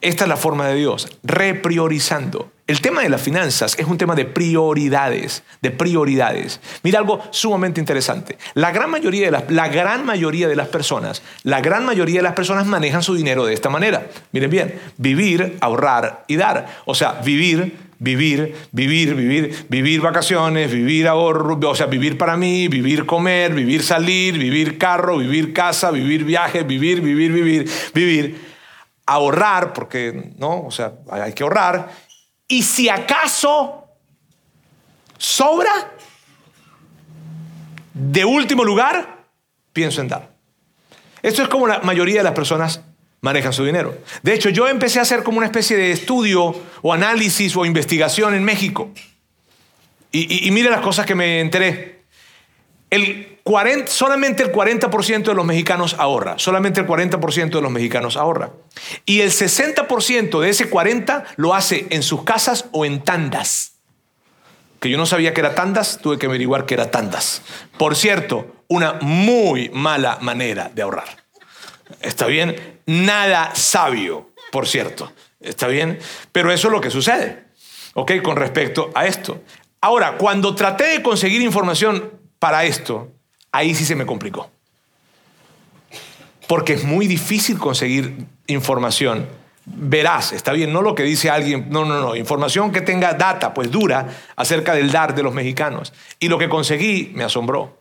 Esta 0.00 0.24
es 0.24 0.28
la 0.28 0.38
forma 0.38 0.66
de 0.66 0.76
Dios, 0.76 1.08
repriorizando. 1.22 2.50
El 2.66 2.80
tema 2.80 3.02
de 3.02 3.10
las 3.10 3.20
finanzas 3.20 3.78
es 3.78 3.86
un 3.86 3.98
tema 3.98 4.14
de 4.14 4.24
prioridades, 4.24 5.42
de 5.60 5.70
prioridades. 5.70 6.60
Mira 6.82 7.00
algo 7.00 7.20
sumamente 7.30 7.80
interesante. 7.80 8.38
La 8.54 8.70
gran 8.70 8.90
mayoría 8.90 9.26
de 9.26 9.30
las, 9.32 9.50
la 9.50 9.68
gran 9.68 10.06
mayoría 10.06 10.48
de 10.48 10.56
las 10.56 10.68
personas, 10.68 11.20
la 11.42 11.60
gran 11.60 11.84
mayoría 11.84 12.20
de 12.20 12.22
las 12.22 12.34
personas 12.34 12.66
manejan 12.66 13.02
su 13.02 13.14
dinero 13.14 13.44
de 13.44 13.52
esta 13.52 13.68
manera. 13.68 14.06
Miren 14.32 14.50
bien, 14.50 14.80
vivir, 14.96 15.58
ahorrar 15.60 16.24
y 16.28 16.36
dar. 16.36 16.78
O 16.86 16.94
sea, 16.94 17.20
vivir, 17.24 17.76
vivir, 18.00 18.56
vivir, 18.72 19.14
vivir, 19.14 19.66
vivir 19.68 20.00
vacaciones, 20.00 20.72
vivir 20.72 21.06
ahorro, 21.06 21.60
o 21.62 21.74
sea, 21.76 21.86
vivir 21.86 22.18
para 22.18 22.36
mí, 22.36 22.66
vivir 22.66 23.06
comer, 23.06 23.54
vivir 23.54 23.84
salir, 23.84 24.36
vivir 24.36 24.76
carro, 24.76 25.18
vivir 25.18 25.52
casa, 25.52 25.92
vivir 25.92 26.24
viaje, 26.24 26.64
vivir, 26.64 27.00
vivir, 27.00 27.32
vivir, 27.32 27.70
vivir. 27.94 28.50
Ahorrar, 29.06 29.72
porque, 29.72 30.32
¿no? 30.38 30.62
O 30.62 30.70
sea, 30.70 30.94
hay 31.10 31.32
que 31.32 31.42
ahorrar 31.42 32.10
y 32.50 32.64
si 32.64 32.88
acaso 32.88 33.84
sobra, 35.16 35.92
de 37.94 38.24
último 38.24 38.64
lugar, 38.64 39.24
pienso 39.72 40.00
en 40.00 40.08
dar. 40.08 40.34
Esto 41.22 41.42
es 41.42 41.48
como 41.48 41.68
la 41.68 41.78
mayoría 41.80 42.18
de 42.18 42.24
las 42.24 42.32
personas 42.32 42.80
manejan 43.20 43.52
su 43.52 43.64
dinero. 43.64 43.96
De 44.22 44.34
hecho, 44.34 44.48
yo 44.48 44.68
empecé 44.68 44.98
a 44.98 45.02
hacer 45.02 45.22
como 45.22 45.38
una 45.38 45.46
especie 45.46 45.76
de 45.76 45.92
estudio 45.92 46.54
o 46.82 46.92
análisis 46.92 47.54
o 47.56 47.64
investigación 47.64 48.34
en 48.34 48.44
México. 48.44 48.90
Y, 50.12 50.50
mire 50.50 50.70
las 50.70 50.80
cosas 50.80 51.06
que 51.06 51.14
me 51.14 51.40
enteré. 51.40 52.00
El 52.90 53.38
40, 53.44 53.90
solamente 53.90 54.42
el 54.42 54.50
40% 54.50 55.22
de 55.22 55.34
los 55.34 55.46
mexicanos 55.46 55.94
ahorra. 55.98 56.38
Solamente 56.38 56.80
el 56.80 56.86
40% 56.86 57.50
de 57.50 57.60
los 57.60 57.70
mexicanos 57.70 58.16
ahorra. 58.16 58.50
Y 59.06 59.20
el 59.20 59.30
60% 59.30 60.40
de 60.40 60.48
ese 60.48 60.68
40% 60.68 61.24
lo 61.36 61.54
hace 61.54 61.86
en 61.90 62.02
sus 62.02 62.24
casas 62.24 62.64
o 62.72 62.84
en 62.84 63.02
tandas. 63.02 63.74
Que 64.80 64.90
yo 64.90 64.98
no 64.98 65.06
sabía 65.06 65.32
que 65.32 65.40
era 65.40 65.54
tandas, 65.54 66.00
tuve 66.02 66.18
que 66.18 66.26
averiguar 66.26 66.66
que 66.66 66.74
era 66.74 66.90
tandas. 66.90 67.42
Por 67.78 67.94
cierto, 67.94 68.64
una 68.66 68.94
muy 68.94 69.68
mala 69.72 70.18
manera 70.20 70.72
de 70.74 70.82
ahorrar. 70.82 71.20
¿Está 72.00 72.26
bien? 72.26 72.80
Nada 72.86 73.54
sabio, 73.54 74.30
por 74.50 74.66
cierto. 74.66 75.12
¿Está 75.40 75.68
bien? 75.68 75.98
Pero 76.32 76.52
eso 76.52 76.68
es 76.68 76.72
lo 76.72 76.80
que 76.80 76.90
sucede. 76.90 77.44
¿Ok? 77.94 78.12
Con 78.22 78.36
respecto 78.36 78.90
a 78.94 79.06
esto. 79.06 79.42
Ahora, 79.80 80.16
cuando 80.18 80.54
traté 80.54 80.84
de 80.84 81.02
conseguir 81.02 81.40
información 81.42 82.12
para 82.38 82.64
esto, 82.64 83.12
ahí 83.52 83.74
sí 83.74 83.84
se 83.84 83.96
me 83.96 84.06
complicó. 84.06 84.50
Porque 86.46 86.74
es 86.74 86.84
muy 86.84 87.06
difícil 87.06 87.58
conseguir 87.58 88.26
información. 88.46 89.28
Verás, 89.64 90.32
está 90.32 90.52
bien, 90.52 90.72
no 90.72 90.82
lo 90.82 90.94
que 90.94 91.04
dice 91.04 91.30
alguien, 91.30 91.68
no, 91.70 91.84
no, 91.84 92.00
no, 92.00 92.16
información 92.16 92.72
que 92.72 92.80
tenga 92.80 93.14
data, 93.14 93.54
pues 93.54 93.70
dura, 93.70 94.08
acerca 94.34 94.74
del 94.74 94.90
dar 94.90 95.14
de 95.14 95.22
los 95.22 95.32
mexicanos. 95.32 95.92
Y 96.18 96.28
lo 96.28 96.38
que 96.38 96.48
conseguí 96.48 97.12
me 97.14 97.24
asombró. 97.24 97.78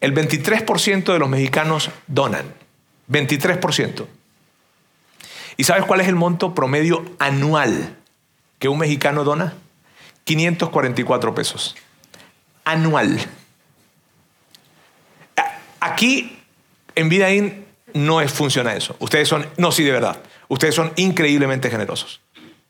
El 0.00 0.14
23% 0.14 1.12
de 1.12 1.18
los 1.18 1.28
mexicanos 1.28 1.90
donan. 2.06 2.65
23%. 3.08 4.06
¿Y 5.56 5.64
sabes 5.64 5.84
cuál 5.84 6.00
es 6.00 6.08
el 6.08 6.14
monto 6.14 6.54
promedio 6.54 7.04
anual 7.18 7.96
que 8.58 8.68
un 8.68 8.78
mexicano 8.78 9.24
dona? 9.24 9.54
544 10.24 11.34
pesos. 11.34 11.76
Anual. 12.64 13.18
Aquí 15.80 16.38
en 16.94 17.08
Vidaín 17.08 17.64
no 17.94 18.20
es, 18.20 18.32
funciona 18.32 18.74
eso. 18.74 18.96
Ustedes 18.98 19.28
son, 19.28 19.46
no, 19.56 19.72
sí, 19.72 19.84
de 19.84 19.92
verdad. 19.92 20.18
Ustedes 20.48 20.74
son 20.74 20.92
increíblemente 20.96 21.70
generosos. 21.70 22.20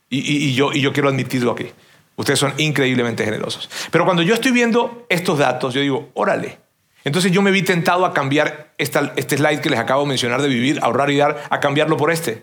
Y, 0.09 0.55
yo, 0.55 0.73
y 0.73 0.81
yo 0.81 0.93
quiero 0.93 1.09
admitirlo 1.09 1.53
aquí. 1.53 1.73
Ustedes 2.15 2.39
son 2.39 2.55
increíblemente 2.59 3.25
generosos. 3.25 3.69
Pero 3.91 4.05
cuando 4.05 4.23
yo 4.23 4.35
estoy 4.35 4.53
viendo 4.53 5.07
estos 5.09 5.39
datos, 5.39 5.75
yo 5.75 5.81
digo, 5.81 6.11
órale. 6.15 6.59
Entonces 7.07 7.31
yo 7.31 7.41
me 7.41 7.53
vi 7.53 7.63
tentado 7.63 8.05
a 8.05 8.13
cambiar 8.13 8.75
este 8.79 9.37
slide 9.37 9.61
que 9.61 9.71
les 9.71 9.79
acabo 9.79 10.03
de 10.03 10.09
mencionar 10.09 10.43
de 10.43 10.49
vivir, 10.49 10.81
ahorrar 10.83 11.09
y 11.11 11.17
dar, 11.17 11.45
a 11.49 11.61
cambiarlo 11.61 11.97
por 11.97 12.11
este. 12.11 12.43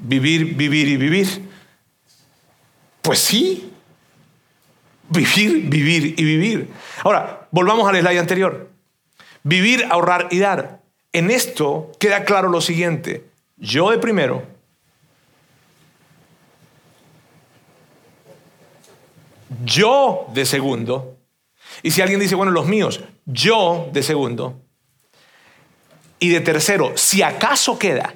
Vivir, 0.00 0.56
vivir 0.56 0.88
y 0.88 0.98
vivir. 0.98 1.48
Pues 3.00 3.18
sí, 3.18 3.72
Vivir, 5.10 5.70
vivir 5.70 6.14
y 6.18 6.24
vivir. 6.24 6.68
Ahora, 7.02 7.48
volvamos 7.50 7.88
al 7.88 7.98
slide 7.98 8.18
anterior. 8.18 8.68
Vivir, 9.42 9.86
ahorrar 9.88 10.28
y 10.30 10.38
dar. 10.38 10.82
En 11.14 11.30
esto 11.30 11.90
queda 11.98 12.24
claro 12.24 12.50
lo 12.50 12.60
siguiente. 12.60 13.24
Yo 13.56 13.90
de 13.90 13.96
primero, 13.96 14.42
yo 19.64 20.26
de 20.34 20.44
segundo, 20.44 21.17
y 21.82 21.90
si 21.90 22.02
alguien 22.02 22.20
dice, 22.20 22.34
bueno, 22.34 22.52
los 22.52 22.66
míos, 22.66 23.00
yo 23.24 23.88
de 23.92 24.02
segundo, 24.02 24.60
y 26.18 26.30
de 26.30 26.40
tercero, 26.40 26.92
si 26.96 27.22
acaso 27.22 27.78
queda, 27.78 28.14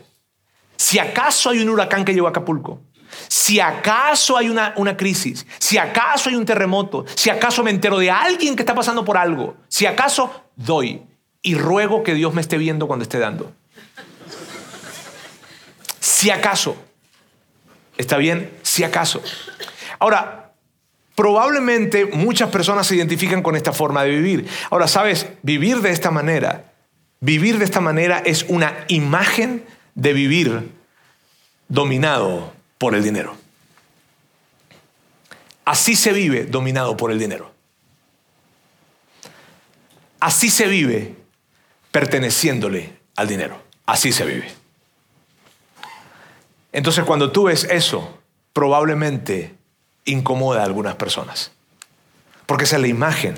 si 0.77 0.98
acaso 0.98 1.51
hay 1.51 1.61
un 1.61 1.68
huracán 1.68 2.05
que 2.05 2.12
llegó 2.12 2.27
a 2.27 2.31
Acapulco, 2.31 2.81
si 3.29 3.61
acaso 3.61 4.37
hay 4.37 4.48
una, 4.48 4.75
una, 4.77 4.96
crisis, 4.96 5.46
si 5.59 5.79
acaso 5.79 6.29
hay 6.29 6.35
un 6.35 6.44
terremoto, 6.44 7.05
si 7.14 7.31
acaso 7.31 7.62
me 7.62 7.70
entero 7.70 7.98
de 7.98 8.11
alguien 8.11 8.57
que 8.57 8.62
está 8.62 8.75
pasando 8.75 9.05
por 9.05 9.16
algo, 9.16 9.57
si 9.68 9.87
acaso 9.87 10.44
doy 10.57 11.03
y 11.42 11.55
ruego 11.55 12.03
que 12.03 12.14
Dios 12.14 12.33
me 12.35 12.40
esté 12.40 12.57
viendo 12.57 12.87
cuando 12.87 13.03
esté 13.03 13.18
dando. 13.18 13.53
Si 16.01 16.31
acaso. 16.31 16.77
¿Está 17.98 18.16
bien? 18.16 18.57
Si 18.62 18.85
acaso. 18.85 19.22
Ahora, 19.98 20.41
probablemente 21.14 22.07
muchas 22.07 22.51
personas 22.51 22.87
se 22.87 22.96
identifican 22.96 23.42
con 23.42 23.57
esta 23.57 23.72
forma 23.72 24.03
de 24.05 24.11
vivir. 24.11 24.48
Ahora, 24.70 24.88
¿sabes? 24.88 25.27
Vivir 25.42 25.81
de 25.81 25.90
esta 25.90 26.11
manera, 26.11 26.72
vivir 27.20 27.59
de 27.59 27.64
esta 27.64 27.81
manera 27.81 28.22
es 28.25 28.44
una 28.48 28.85
imagen 28.88 29.64
de 29.94 30.12
vivir 30.12 30.70
dominado 31.68 32.53
por 32.79 32.94
el 32.94 33.03
dinero. 33.03 33.37
Así 35.64 35.94
se 35.94 36.12
vive 36.12 36.44
dominado 36.44 36.96
por 36.96 37.12
el 37.12 37.18
dinero. 37.18 37.53
Así 40.18 40.51
se 40.51 40.66
vive 40.66 41.14
perteneciéndole 41.90 42.92
al 43.16 43.29
dinero. 43.29 43.61
Así 43.87 44.12
se 44.12 44.25
vive. 44.25 44.51
Entonces 46.72 47.05
cuando 47.05 47.31
tú 47.33 47.44
ves 47.44 47.64
eso, 47.64 48.18
probablemente 48.53 49.55
incomoda 50.04 50.62
a 50.62 50.64
algunas 50.64 50.96
personas. 50.96 51.52
Porque 52.46 52.64
esa 52.64 52.76
es 52.76 52.82
la 52.82 52.88
imagen 52.88 53.34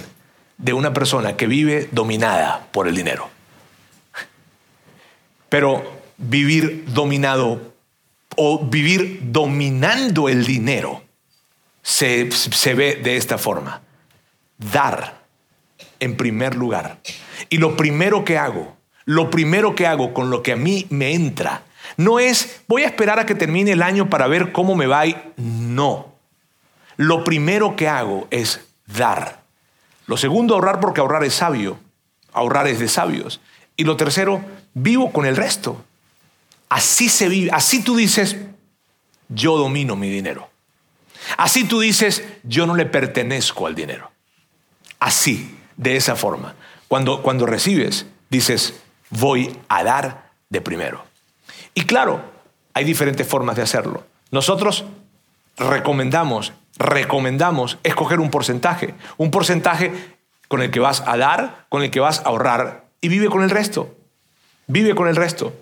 de 0.59 0.73
una 0.73 0.93
persona 0.93 1.37
que 1.37 1.47
vive 1.47 1.89
dominada 1.93 2.69
por 2.73 2.89
el 2.89 2.95
dinero. 2.95 3.29
Pero 5.49 6.01
vivir 6.17 6.85
dominado 6.89 7.75
o 8.37 8.65
vivir 8.67 9.21
dominando 9.23 10.29
el 10.29 10.45
dinero 10.45 11.03
se, 11.83 12.29
ve 12.75 12.97
de 12.97 13.17
esta 13.17 13.39
forma. 13.39 13.83
Dar 14.59 15.23
en 16.01 16.17
primer 16.17 16.55
lugar. 16.55 16.99
Y 17.51 17.59
lo 17.59 17.77
primero 17.77 18.25
que 18.25 18.39
hago, 18.39 18.77
lo 19.05 19.31
primero 19.31 19.75
que 19.75 19.87
hago 19.87 20.15
con 20.15 20.31
lo 20.31 20.43
que 20.43 20.53
a 20.53 20.57
mí 20.57 20.87
me 20.91 21.15
entra, 21.15 21.63
no 21.97 22.19
es 22.19 22.63
voy 22.67 22.83
a 22.83 22.87
esperar 22.87 23.19
a 23.19 23.27
que 23.27 23.35
termine 23.35 23.73
el 23.73 23.83
año 23.83 24.09
para 24.09 24.27
ver 24.27 24.53
cómo 24.53 24.75
me 24.75 24.87
va. 24.87 25.05
No. 25.37 26.14
Lo 26.97 27.25
primero 27.25 27.77
que 27.77 27.89
hago 27.89 28.27
es 28.31 28.61
dar. 28.87 29.43
Lo 30.07 30.17
segundo, 30.17 30.55
ahorrar 30.55 30.81
porque 30.81 31.01
ahorrar 31.01 31.25
es 31.25 31.35
sabio. 31.35 31.79
Ahorrar 32.33 32.67
es 32.67 32.79
de 32.79 32.89
sabios. 32.89 33.41
Y 33.77 33.85
lo 33.85 33.97
tercero, 33.97 34.45
vivo 34.75 35.13
con 35.13 35.27
el 35.27 35.37
resto. 35.37 35.85
Así 36.69 37.09
se 37.09 37.29
vive, 37.29 37.51
así 37.53 37.83
tú 37.83 37.97
dices, 37.97 38.37
yo 39.29 39.57
domino 39.57 39.97
mi 39.97 40.11
dinero. 40.11 40.51
Así 41.37 41.65
tú 41.65 41.81
dices, 41.81 42.25
yo 42.43 42.67
no 42.67 42.75
le 42.75 42.87
pertenezco 42.87 43.67
al 43.67 43.75
dinero. 43.75 44.11
Así, 44.99 45.59
de 45.77 45.97
esa 45.97 46.17
forma. 46.17 46.55
Cuando, 46.89 47.23
cuando 47.23 47.47
recibes, 47.47 48.07
dices, 48.31 48.75
voy 49.11 49.57
a 49.69 49.85
dar 49.85 50.31
de 50.49 50.61
primero. 50.61 51.05
Y 51.75 51.83
claro, 51.83 52.23
hay 52.73 52.85
diferentes 52.85 53.27
formas 53.27 53.57
de 53.57 53.63
hacerlo. 53.63 54.05
Nosotros 54.31 54.85
recomendamos, 55.57 56.53
recomendamos 56.79 57.79
escoger 57.83 58.21
un 58.21 58.31
porcentaje, 58.31 58.95
un 59.17 59.31
porcentaje 59.31 59.93
con 60.49 60.63
el 60.63 60.71
que 60.71 60.81
vas 60.81 61.03
a 61.07 61.17
dar, 61.17 61.67
con 61.69 61.83
el 61.83 61.91
que 61.91 62.01
vas 62.01 62.21
a 62.21 62.25
ahorrar 62.25 62.85
y 63.01 63.09
vive 63.09 63.29
con 63.29 63.43
el 63.43 63.51
resto. 63.51 63.95
Vive 64.67 64.95
con 64.95 65.09
el 65.09 65.17
resto. 65.17 65.53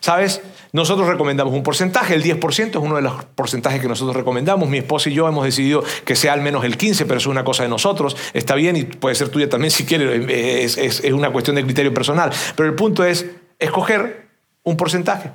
¿Sabes? 0.00 0.40
Nosotros 0.72 1.06
recomendamos 1.06 1.54
un 1.54 1.62
porcentaje, 1.62 2.14
el 2.14 2.24
10% 2.24 2.70
es 2.70 2.76
uno 2.76 2.96
de 2.96 3.02
los 3.02 3.24
porcentajes 3.24 3.80
que 3.80 3.88
nosotros 3.88 4.16
recomendamos. 4.16 4.68
Mi 4.68 4.78
esposa 4.78 5.10
y 5.10 5.14
yo 5.14 5.28
hemos 5.28 5.44
decidido 5.44 5.84
que 6.04 6.16
sea 6.16 6.32
al 6.32 6.40
menos 6.40 6.64
el 6.64 6.76
15%, 6.76 7.04
pero 7.06 7.18
es 7.18 7.26
una 7.26 7.44
cosa 7.44 7.62
de 7.62 7.68
nosotros. 7.68 8.16
Está 8.32 8.54
bien 8.54 8.76
y 8.76 8.84
puede 8.84 9.14
ser 9.14 9.28
tuya 9.28 9.48
también 9.48 9.70
si 9.70 9.84
quieres, 9.84 10.76
es, 10.76 11.00
una 11.12 11.30
cuestión 11.30 11.56
de 11.56 11.64
criterio 11.64 11.94
personal. 11.94 12.32
Pero 12.56 12.68
el 12.68 12.74
punto 12.74 13.04
es 13.04 13.26
escoger 13.58 14.26
un 14.64 14.76
porcentaje 14.76 15.30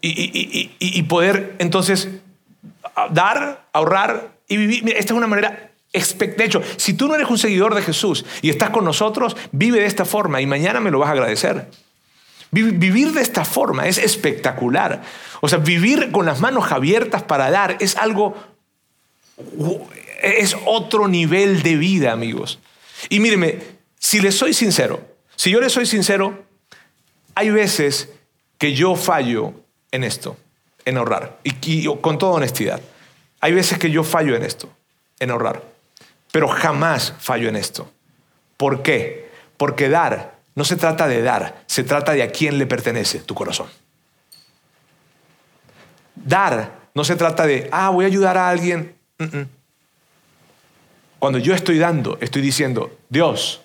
y, 0.00 1.02
poder 1.02 1.56
entonces 1.58 2.08
dar, 3.10 3.66
ahorrar 3.72 4.30
y 4.50 4.58
vivir. 4.58 4.84
esta 4.90 5.14
es 5.14 5.16
una 5.16 5.26
manera 5.26 5.70
de 5.92 6.44
hecho, 6.44 6.62
si 6.76 6.94
tú 6.94 7.08
no 7.08 7.16
eres 7.16 7.28
un 7.28 7.38
seguidor 7.38 7.74
de 7.74 7.82
Jesús 7.82 8.24
y 8.42 8.50
estás 8.50 8.70
con 8.70 8.84
nosotros, 8.84 9.36
vive 9.50 9.80
de 9.80 9.86
esta 9.86 10.04
forma 10.04 10.40
y 10.40 10.46
mañana 10.46 10.78
me 10.78 10.90
lo 10.90 11.00
vas 11.00 11.08
a 11.08 11.12
agradecer. 11.12 11.68
Vivir 12.52 13.12
de 13.12 13.20
esta 13.20 13.44
forma 13.44 13.86
es 13.88 13.98
espectacular. 13.98 15.02
O 15.40 15.48
sea, 15.48 15.58
vivir 15.58 16.12
con 16.12 16.26
las 16.26 16.40
manos 16.40 16.70
abiertas 16.70 17.22
para 17.22 17.50
dar 17.50 17.76
es 17.80 17.96
algo, 17.96 18.36
es 20.22 20.56
otro 20.64 21.08
nivel 21.08 21.62
de 21.62 21.76
vida, 21.76 22.12
amigos. 22.12 22.60
Y 23.08 23.18
míreme, 23.18 23.58
si 23.98 24.20
les 24.20 24.36
soy 24.36 24.54
sincero, 24.54 25.00
si 25.34 25.50
yo 25.50 25.60
les 25.60 25.72
soy 25.72 25.86
sincero, 25.86 26.44
hay 27.34 27.50
veces 27.50 28.10
que 28.58 28.74
yo 28.74 28.94
fallo 28.94 29.54
en 29.90 30.04
esto, 30.04 30.36
en 30.84 30.98
ahorrar, 30.98 31.38
y, 31.42 31.86
con 32.00 32.18
toda 32.18 32.34
honestidad. 32.34 32.80
Hay 33.40 33.52
veces 33.52 33.78
que 33.78 33.90
yo 33.90 34.04
fallo 34.04 34.36
en 34.36 34.42
esto, 34.42 34.70
en 35.18 35.30
ahorrar, 35.30 35.62
pero 36.30 36.48
jamás 36.48 37.14
fallo 37.18 37.48
en 37.48 37.56
esto. 37.56 37.90
¿Por 38.56 38.82
qué? 38.82 39.30
Porque 39.56 39.88
dar 39.88 40.38
no 40.54 40.64
se 40.64 40.76
trata 40.76 41.08
de 41.08 41.22
dar, 41.22 41.62
se 41.66 41.84
trata 41.84 42.12
de 42.12 42.22
a 42.22 42.30
quién 42.30 42.58
le 42.58 42.66
pertenece 42.66 43.20
tu 43.20 43.34
corazón. 43.34 43.68
Dar 46.14 46.80
no 46.94 47.04
se 47.04 47.16
trata 47.16 47.46
de, 47.46 47.68
ah, 47.72 47.90
voy 47.90 48.04
a 48.04 48.08
ayudar 48.08 48.36
a 48.36 48.48
alguien. 48.48 48.94
Cuando 51.18 51.38
yo 51.38 51.54
estoy 51.54 51.78
dando, 51.78 52.18
estoy 52.20 52.42
diciendo, 52.42 52.98
Dios, 53.08 53.62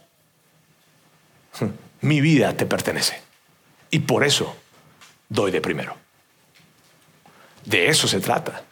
mi 2.02 2.22
vida 2.22 2.56
te 2.56 2.66
pertenece. 2.66 3.22
Y 3.90 4.00
por 4.00 4.24
eso 4.24 4.56
doy 5.30 5.52
de 5.52 5.62
primero. 5.62 5.98
De 7.66 7.88
eso 7.88 8.08
se 8.08 8.20
trata. 8.20 8.64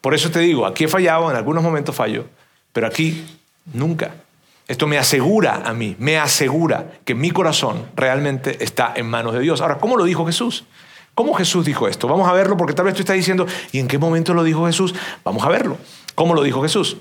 Por 0.00 0.14
eso 0.14 0.30
te 0.30 0.40
digo, 0.40 0.66
aquí 0.66 0.84
he 0.84 0.88
fallado, 0.88 1.30
en 1.30 1.36
algunos 1.36 1.62
momentos 1.62 1.94
fallo, 1.94 2.26
pero 2.72 2.86
aquí 2.86 3.26
nunca. 3.72 4.14
Esto 4.68 4.86
me 4.86 4.98
asegura 4.98 5.62
a 5.64 5.72
mí, 5.72 5.96
me 5.98 6.18
asegura 6.18 6.92
que 7.04 7.14
mi 7.14 7.30
corazón 7.30 7.86
realmente 7.96 8.62
está 8.62 8.92
en 8.94 9.06
manos 9.06 9.32
de 9.32 9.40
Dios. 9.40 9.60
Ahora, 9.60 9.78
¿cómo 9.78 9.96
lo 9.96 10.04
dijo 10.04 10.26
Jesús? 10.26 10.64
¿Cómo 11.14 11.34
Jesús 11.34 11.64
dijo 11.64 11.88
esto? 11.88 12.06
Vamos 12.06 12.28
a 12.28 12.32
verlo 12.32 12.56
porque 12.56 12.74
tal 12.74 12.84
vez 12.84 12.94
tú 12.94 13.00
estás 13.00 13.16
diciendo, 13.16 13.46
¿y 13.72 13.80
en 13.80 13.88
qué 13.88 13.98
momento 13.98 14.34
lo 14.34 14.44
dijo 14.44 14.66
Jesús? 14.66 14.94
Vamos 15.24 15.42
a 15.44 15.48
verlo. 15.48 15.78
¿Cómo 16.14 16.34
lo 16.34 16.42
dijo 16.42 16.62
Jesús? 16.62 16.98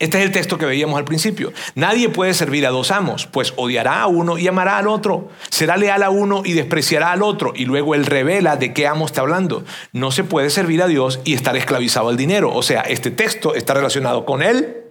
Este 0.00 0.18
es 0.18 0.24
el 0.24 0.32
texto 0.32 0.58
que 0.58 0.66
veíamos 0.66 0.98
al 0.98 1.04
principio. 1.04 1.52
Nadie 1.76 2.08
puede 2.08 2.34
servir 2.34 2.66
a 2.66 2.70
dos 2.70 2.90
amos, 2.90 3.26
pues 3.26 3.54
odiará 3.56 4.02
a 4.02 4.08
uno 4.08 4.38
y 4.38 4.48
amará 4.48 4.76
al 4.78 4.88
otro. 4.88 5.28
Será 5.50 5.76
leal 5.76 6.02
a 6.02 6.10
uno 6.10 6.42
y 6.44 6.52
despreciará 6.52 7.12
al 7.12 7.22
otro. 7.22 7.52
Y 7.54 7.64
luego 7.64 7.94
él 7.94 8.04
revela 8.04 8.56
de 8.56 8.72
qué 8.72 8.88
amo 8.88 9.06
está 9.06 9.20
hablando. 9.20 9.64
No 9.92 10.10
se 10.10 10.24
puede 10.24 10.50
servir 10.50 10.82
a 10.82 10.88
Dios 10.88 11.20
y 11.24 11.34
estar 11.34 11.56
esclavizado 11.56 12.08
al 12.08 12.16
dinero. 12.16 12.52
O 12.52 12.62
sea, 12.62 12.80
este 12.80 13.12
texto 13.12 13.54
está 13.54 13.72
relacionado 13.74 14.24
con 14.24 14.42
él. 14.42 14.82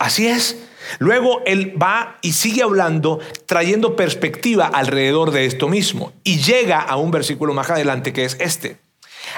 Así 0.00 0.26
es. 0.26 0.56
Luego 0.98 1.42
él 1.46 1.80
va 1.80 2.18
y 2.20 2.32
sigue 2.32 2.64
hablando, 2.64 3.20
trayendo 3.46 3.94
perspectiva 3.94 4.66
alrededor 4.66 5.30
de 5.30 5.46
esto 5.46 5.68
mismo. 5.68 6.12
Y 6.24 6.38
llega 6.38 6.80
a 6.80 6.96
un 6.96 7.12
versículo 7.12 7.54
más 7.54 7.70
adelante 7.70 8.12
que 8.12 8.24
es 8.24 8.36
este. 8.40 8.78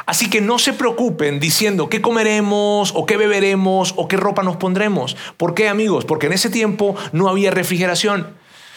Así 0.06 0.30
que 0.30 0.40
no 0.40 0.58
se 0.58 0.72
preocupen 0.72 1.40
diciendo 1.40 1.88
qué 1.88 2.00
comeremos 2.00 2.92
o 2.94 3.06
qué 3.06 3.16
beberemos 3.16 3.94
o 3.96 4.08
qué 4.08 4.16
ropa 4.16 4.42
nos 4.42 4.56
pondremos. 4.56 5.16
¿Por 5.36 5.54
qué 5.54 5.68
amigos? 5.68 6.04
Porque 6.04 6.26
en 6.26 6.32
ese 6.32 6.50
tiempo 6.50 6.96
no 7.12 7.28
había 7.28 7.50
refrigeración. 7.50 8.34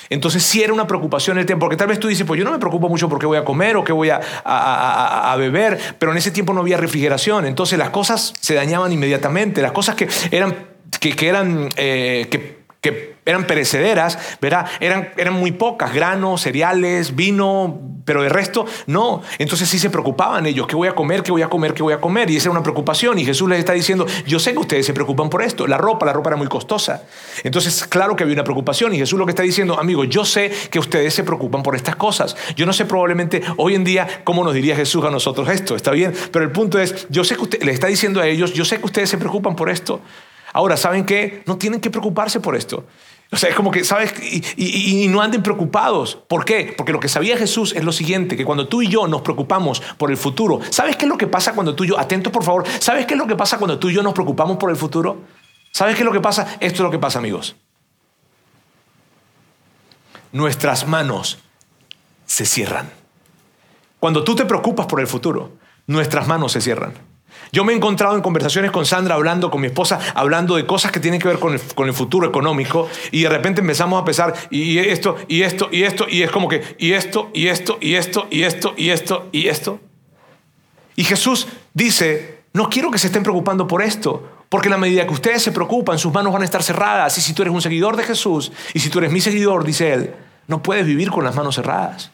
Entonces 0.10 0.44
sí 0.44 0.62
era 0.62 0.72
una 0.72 0.86
preocupación 0.86 1.40
el 1.40 1.46
tiempo, 1.46 1.66
porque 1.66 1.78
tal 1.78 1.88
vez 1.88 2.00
tú 2.00 2.08
dices, 2.08 2.28
pues 2.28 2.38
yo 2.38 2.46
no 2.46 2.52
me 2.52 2.60
preocupo 2.60 2.90
mucho 2.90 3.10
por 3.10 3.18
qué 3.18 3.26
voy 3.26 3.38
a 3.38 3.44
comer 3.44 3.76
o 3.76 3.84
qué 3.84 3.92
voy 3.92 4.12
a, 4.12 5.36
beber, 5.40 5.80
pero 5.98 6.12
en 6.12 6.18
ese 6.20 6.30
tiempo 6.30 6.54
no 6.54 6.62
había 6.62 6.78
refrigeración, 6.78 7.46
entonces 7.46 7.80
las 7.80 7.90
cosas 7.90 8.34
se 8.40 8.54
dañaban 8.54 8.92
inmediatamente, 8.92 9.64
las 9.64 9.72
cosas 9.72 9.96
que 9.96 10.08
eran, 10.30 10.68
que, 11.00 11.28
eran, 11.28 11.70
eh, 11.76 12.28
que 12.30 13.15
eran 13.26 13.48
perecederas, 13.48 14.18
¿verdad? 14.40 14.68
Eran, 14.80 15.10
eran 15.18 15.34
muy 15.34 15.52
pocas, 15.52 15.94
granos, 15.94 16.42
cereales, 16.42 17.16
vino, 17.16 17.80
pero 18.06 18.22
de 18.22 18.30
resto 18.30 18.66
no. 18.86 19.22
Entonces 19.40 19.68
sí 19.68 19.80
se 19.80 19.90
preocupaban 19.90 20.46
ellos, 20.46 20.68
¿qué 20.68 20.76
voy 20.76 20.88
a 20.88 20.94
comer? 20.94 21.24
¿Qué 21.24 21.32
voy 21.32 21.42
a 21.42 21.50
comer? 21.50 21.74
¿Qué 21.74 21.84
voy 21.84 21.94
a 21.94 22.00
comer? 22.00 22.30
Y 22.30 22.38
esa 22.38 22.46
era 22.46 22.52
una 22.52 22.64
preocupación. 22.64 23.18
Y 23.20 23.26
Jesús 23.26 23.50
les 23.50 23.60
está 23.60 23.74
diciendo, 23.74 24.06
yo 24.28 24.40
sé 24.40 24.54
que 24.54 24.60
ustedes 24.60 24.86
se 24.86 24.94
preocupan 24.94 25.30
por 25.30 25.42
esto. 25.42 25.68
La 25.68 25.78
ropa, 25.78 26.06
la 26.06 26.14
ropa 26.14 26.30
era 26.30 26.38
muy 26.38 26.48
costosa. 26.48 27.04
Entonces, 27.44 27.86
claro 27.88 28.16
que 28.16 28.24
había 28.24 28.36
una 28.36 28.44
preocupación. 28.44 28.94
Y 28.94 28.98
Jesús 28.98 29.18
lo 29.18 29.26
que 29.26 29.32
está 29.32 29.44
diciendo, 29.44 29.80
amigos, 29.80 30.08
yo 30.10 30.24
sé 30.24 30.52
que 30.70 30.80
ustedes 30.80 31.14
se 31.14 31.24
preocupan 31.24 31.64
por 31.64 31.76
estas 31.76 31.96
cosas. 31.96 32.38
Yo 32.56 32.66
no 32.66 32.74
sé 32.74 32.86
probablemente 32.86 33.42
hoy 33.58 33.76
en 33.76 33.84
día 33.84 34.08
cómo 34.24 34.44
nos 34.44 34.54
diría 34.54 34.76
Jesús 34.76 35.04
a 35.04 35.10
nosotros 35.10 35.50
esto, 35.50 35.76
¿está 35.76 35.92
bien? 35.92 36.14
Pero 36.32 36.46
el 36.46 36.52
punto 36.52 36.80
es, 36.80 37.08
yo 37.10 37.24
sé 37.24 37.36
que 37.36 37.42
usted 37.42 37.64
le 37.64 37.72
está 37.72 37.88
diciendo 37.88 38.22
a 38.22 38.28
ellos, 38.28 38.54
yo 38.54 38.66
sé 38.66 38.80
que 38.80 38.86
ustedes 38.86 39.10
se 39.10 39.18
preocupan 39.18 39.56
por 39.56 39.70
esto. 39.70 40.02
Ahora, 40.56 40.78
¿saben 40.78 41.06
qué? 41.06 41.44
No 41.46 41.58
tienen 41.58 41.82
que 41.82 41.90
preocuparse 41.90 42.40
por 42.40 42.56
esto. 42.56 42.86
O 43.30 43.36
sea, 43.36 43.50
es 43.50 43.56
como 43.58 43.72
que, 43.72 43.84
¿sabes? 43.84 44.14
Y, 44.56 45.06
no 45.10 45.22
anden 45.22 45.44
preocupados. 45.44 46.16
¿Por 46.16 46.46
qué? 46.46 46.74
Porque 46.78 46.94
lo 46.94 47.02
que 47.02 47.10
sabía 47.10 47.36
Jesús 47.36 47.74
es 47.76 47.84
lo 47.84 47.92
siguiente, 47.92 48.38
que 48.38 48.46
cuando 48.46 48.70
tú 48.70 48.82
y 48.82 48.88
yo 48.88 49.06
nos 49.06 49.22
preocupamos 49.22 49.82
por 49.98 50.12
el 50.12 50.16
futuro, 50.16 50.62
¿sabes 50.70 50.96
qué 50.96 51.04
es 51.04 51.10
lo 51.10 51.18
que 51.18 51.28
pasa 51.28 51.52
cuando 51.52 51.76
tú 51.76 51.84
y 51.84 51.90
yo, 51.90 52.00
atentos 52.00 52.32
por 52.32 52.46
favor, 52.46 52.64
¿sabes 52.80 53.06
qué 53.06 53.16
es 53.16 53.18
lo 53.18 53.28
que 53.28 53.36
pasa 53.36 53.58
cuando 53.58 53.78
tú 53.80 53.90
y 53.90 53.96
yo 53.96 54.02
nos 54.02 54.14
preocupamos 54.14 54.56
por 54.56 54.70
el 54.70 54.78
futuro? 54.78 55.24
¿Sabes 55.74 55.96
qué 55.96 56.04
es 56.04 56.06
lo 56.06 56.14
que 56.14 56.22
pasa? 56.22 56.56
Esto 56.62 56.76
es 56.76 56.80
lo 56.80 56.92
que 56.92 57.00
pasa, 57.00 57.20
amigos. 57.20 57.58
Nuestras 60.32 60.88
manos 60.88 61.40
se 62.26 62.46
cierran. 62.46 62.90
Cuando 64.00 64.24
tú 64.24 64.38
te 64.38 64.46
preocupas 64.46 64.86
por 64.86 65.02
el 65.02 65.08
futuro, 65.08 65.52
nuestras 65.86 66.30
manos 66.30 66.54
se 66.54 66.62
cierran. 66.62 66.94
Yo 67.56 67.64
me 67.64 67.72
he 67.72 67.76
encontrado 67.78 68.18
en 68.18 68.22
conversaciones 68.22 68.70
con 68.70 68.86
Sandra 68.86 69.16
hablando 69.16 69.50
con 69.50 69.62
mi 69.62 69.68
esposa, 69.68 69.98
hablando 70.14 70.58
de 70.58 70.66
cosas 70.66 70.92
que 70.92 71.00
tienen 71.00 71.22
que 71.22 71.30
ver 71.30 71.40
con 71.40 71.54
el, 71.54 71.94
futuro 71.94 72.28
económico 72.28 72.90
y 73.12 73.24
de 73.24 73.30
repente 73.30 73.62
empezamos 73.62 74.02
a 74.02 74.04
pensar 74.04 74.34
y 74.50 74.78
esto, 74.78 75.16
y 75.30 75.44
esto, 75.44 75.70
y 75.72 75.84
esto, 75.84 76.06
y 76.10 76.24
es 76.24 76.32
como 76.32 76.50
que, 76.50 76.76
y 76.78 76.92
esto, 76.92 77.30
y 77.34 77.48
esto, 77.48 77.78
y 77.80 77.96
esto, 77.96 78.28
y 78.30 78.44
esto, 78.44 78.74
y 78.76 78.90
esto, 78.90 79.30
y 79.32 79.48
esto. 79.48 79.80
Y 80.98 81.06
Jesús 81.06 81.48
dice, 81.74 82.42
no 82.52 82.70
quiero 82.70 82.92
que 82.92 82.98
se 82.98 83.08
estén 83.08 83.24
preocupando 83.24 83.66
por 83.66 83.82
esto, 83.82 84.30
porque 84.50 84.68
en 84.68 84.72
la 84.72 84.78
medida 84.78 85.08
que 85.08 85.14
ustedes 85.14 85.42
se 85.42 85.54
preocupan, 85.54 85.98
sus 85.98 86.12
manos 86.12 86.34
van 86.34 86.42
a 86.42 86.46
estar 86.46 86.62
cerradas. 86.62 87.18
Y 87.18 87.22
si 87.22 87.32
tú 87.32 87.44
eres 87.44 87.54
un 87.54 87.62
seguidor 87.62 87.96
de 87.96 88.04
Jesús, 88.04 88.52
y 88.74 88.82
si 88.82 88.90
tú 88.90 89.00
eres 89.00 89.14
mi 89.14 89.22
seguidor, 89.22 89.64
dice 89.64 89.94
él, 89.94 90.14
no 90.48 90.62
puedes 90.62 90.86
vivir 90.86 91.10
con 91.10 91.24
las 91.24 91.34
manos 91.34 91.56
cerradas. 91.56 92.12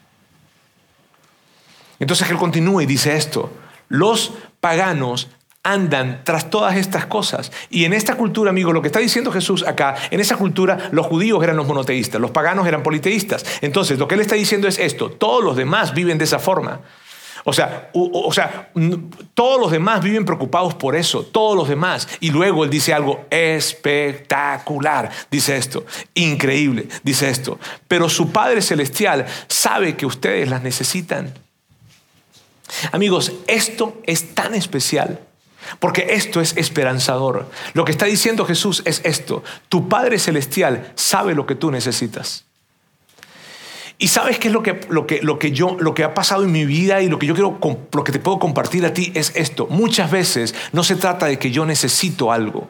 Entonces 1.98 2.30
él 2.30 2.38
continúa 2.38 2.84
y 2.84 2.86
dice 2.86 3.16
esto, 3.16 3.50
los 3.90 4.34
paganos 4.62 5.28
andan 5.64 6.22
tras 6.24 6.50
todas 6.50 6.76
estas 6.76 7.06
cosas. 7.06 7.52
Y 7.70 7.86
en 7.86 7.94
esta 7.94 8.16
cultura, 8.16 8.50
amigo, 8.50 8.74
lo 8.74 8.82
que 8.82 8.88
está 8.88 9.00
diciendo 9.00 9.32
Jesús 9.32 9.66
acá, 9.68 9.96
en 10.10 10.20
esa 10.20 10.38
cultura 10.38 10.90
los 10.92 11.06
judíos 11.06 11.44
eran 11.44 11.58
los 11.58 11.68
monoteístas, 11.68 12.20
los 12.20 12.32
paganos 12.32 12.68
eran 12.68 12.84
politeístas. 12.84 13.46
Entonces, 13.62 14.00
lo 14.00 14.08
que 14.08 14.16
él 14.16 14.22
está 14.22 14.36
diciendo 14.36 14.68
es 14.68 14.80
esto, 14.80 15.12
todos 15.12 15.44
los 15.44 15.56
demás 15.56 15.94
viven 15.94 16.18
de 16.18 16.24
esa 16.24 16.40
forma. 16.40 16.82
O 17.44 17.54
sea, 17.54 17.90
o, 17.94 18.32
sea, 18.32 18.72
todos 19.34 19.60
los 19.60 19.72
demás 19.72 20.04
viven 20.04 20.26
preocupados 20.26 20.76
por 20.76 20.96
eso, 20.96 21.24
todos 21.24 21.58
los 21.58 21.68
demás. 21.68 22.08
Y 22.20 22.30
luego 22.30 22.64
él 22.64 22.70
dice 22.70 22.94
algo 22.94 23.26
espectacular, 23.32 25.10
dice 25.32 25.58
esto, 25.58 25.86
increíble, 26.14 26.88
dice 27.04 27.30
esto. 27.30 27.60
Pero 27.88 28.10
su 28.10 28.32
Padre 28.32 28.62
Celestial 28.62 29.26
sabe 29.48 29.96
que 29.96 30.06
ustedes 30.06 30.50
las 30.50 30.62
necesitan. 30.62 31.34
Amigos, 32.92 33.34
esto 33.48 34.02
es 34.06 34.34
tan 34.34 34.56
especial. 34.56 35.20
Porque 35.80 36.08
esto 36.12 36.42
es 36.42 36.58
esperanzador. 36.58 37.50
Lo 37.74 37.86
que 37.86 37.92
está 37.92 38.06
diciendo 38.06 38.46
Jesús 38.46 38.82
es 38.86 39.02
esto. 39.04 39.44
Tu 39.70 39.88
Padre 39.88 40.20
Celestial 40.20 40.92
sabe 40.96 41.36
lo 41.36 41.46
que 41.46 41.56
tú 41.56 41.72
necesitas. 41.72 42.46
Y 43.98 44.08
sabes 44.08 44.40
qué 44.40 44.48
es 44.48 44.54
lo 44.54 44.64
que, 44.64 44.82
lo 44.90 45.06
que, 45.06 45.22
lo 45.22 45.38
que 45.38 45.52
yo, 45.52 45.78
lo 45.80 45.94
que 45.94 46.04
ha 46.04 46.16
pasado 46.16 46.44
en 46.44 46.52
mi 46.52 46.66
vida 46.66 47.04
y 47.04 47.08
lo 47.08 47.20
que 47.20 47.28
yo 47.28 47.36
quiero, 47.36 47.60
lo 47.94 48.04
que 48.04 48.12
te 48.12 48.18
puedo 48.18 48.40
compartir 48.40 48.84
a 48.84 48.94
ti 48.94 49.12
es 49.14 49.32
esto. 49.36 49.68
Muchas 49.68 50.10
veces 50.10 50.56
no 50.72 50.84
se 50.84 50.96
trata 50.96 51.28
de 51.28 51.38
que 51.38 51.52
yo 51.52 51.68
necesito 51.68 52.32
algo, 52.32 52.68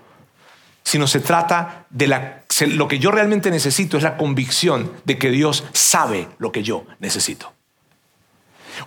sino 0.84 1.08
se 1.08 1.22
trata 1.22 1.86
de 1.90 2.08
la, 2.08 2.44
lo 2.68 2.90
que 2.90 3.00
yo 3.00 3.12
realmente 3.12 3.50
necesito 3.50 3.96
es 3.96 4.04
la 4.04 4.18
convicción 4.18 4.92
de 5.06 5.18
que 5.18 5.30
Dios 5.30 5.64
sabe 5.72 6.28
lo 6.38 6.52
que 6.52 6.64
yo 6.64 6.84
necesito. 7.00 7.54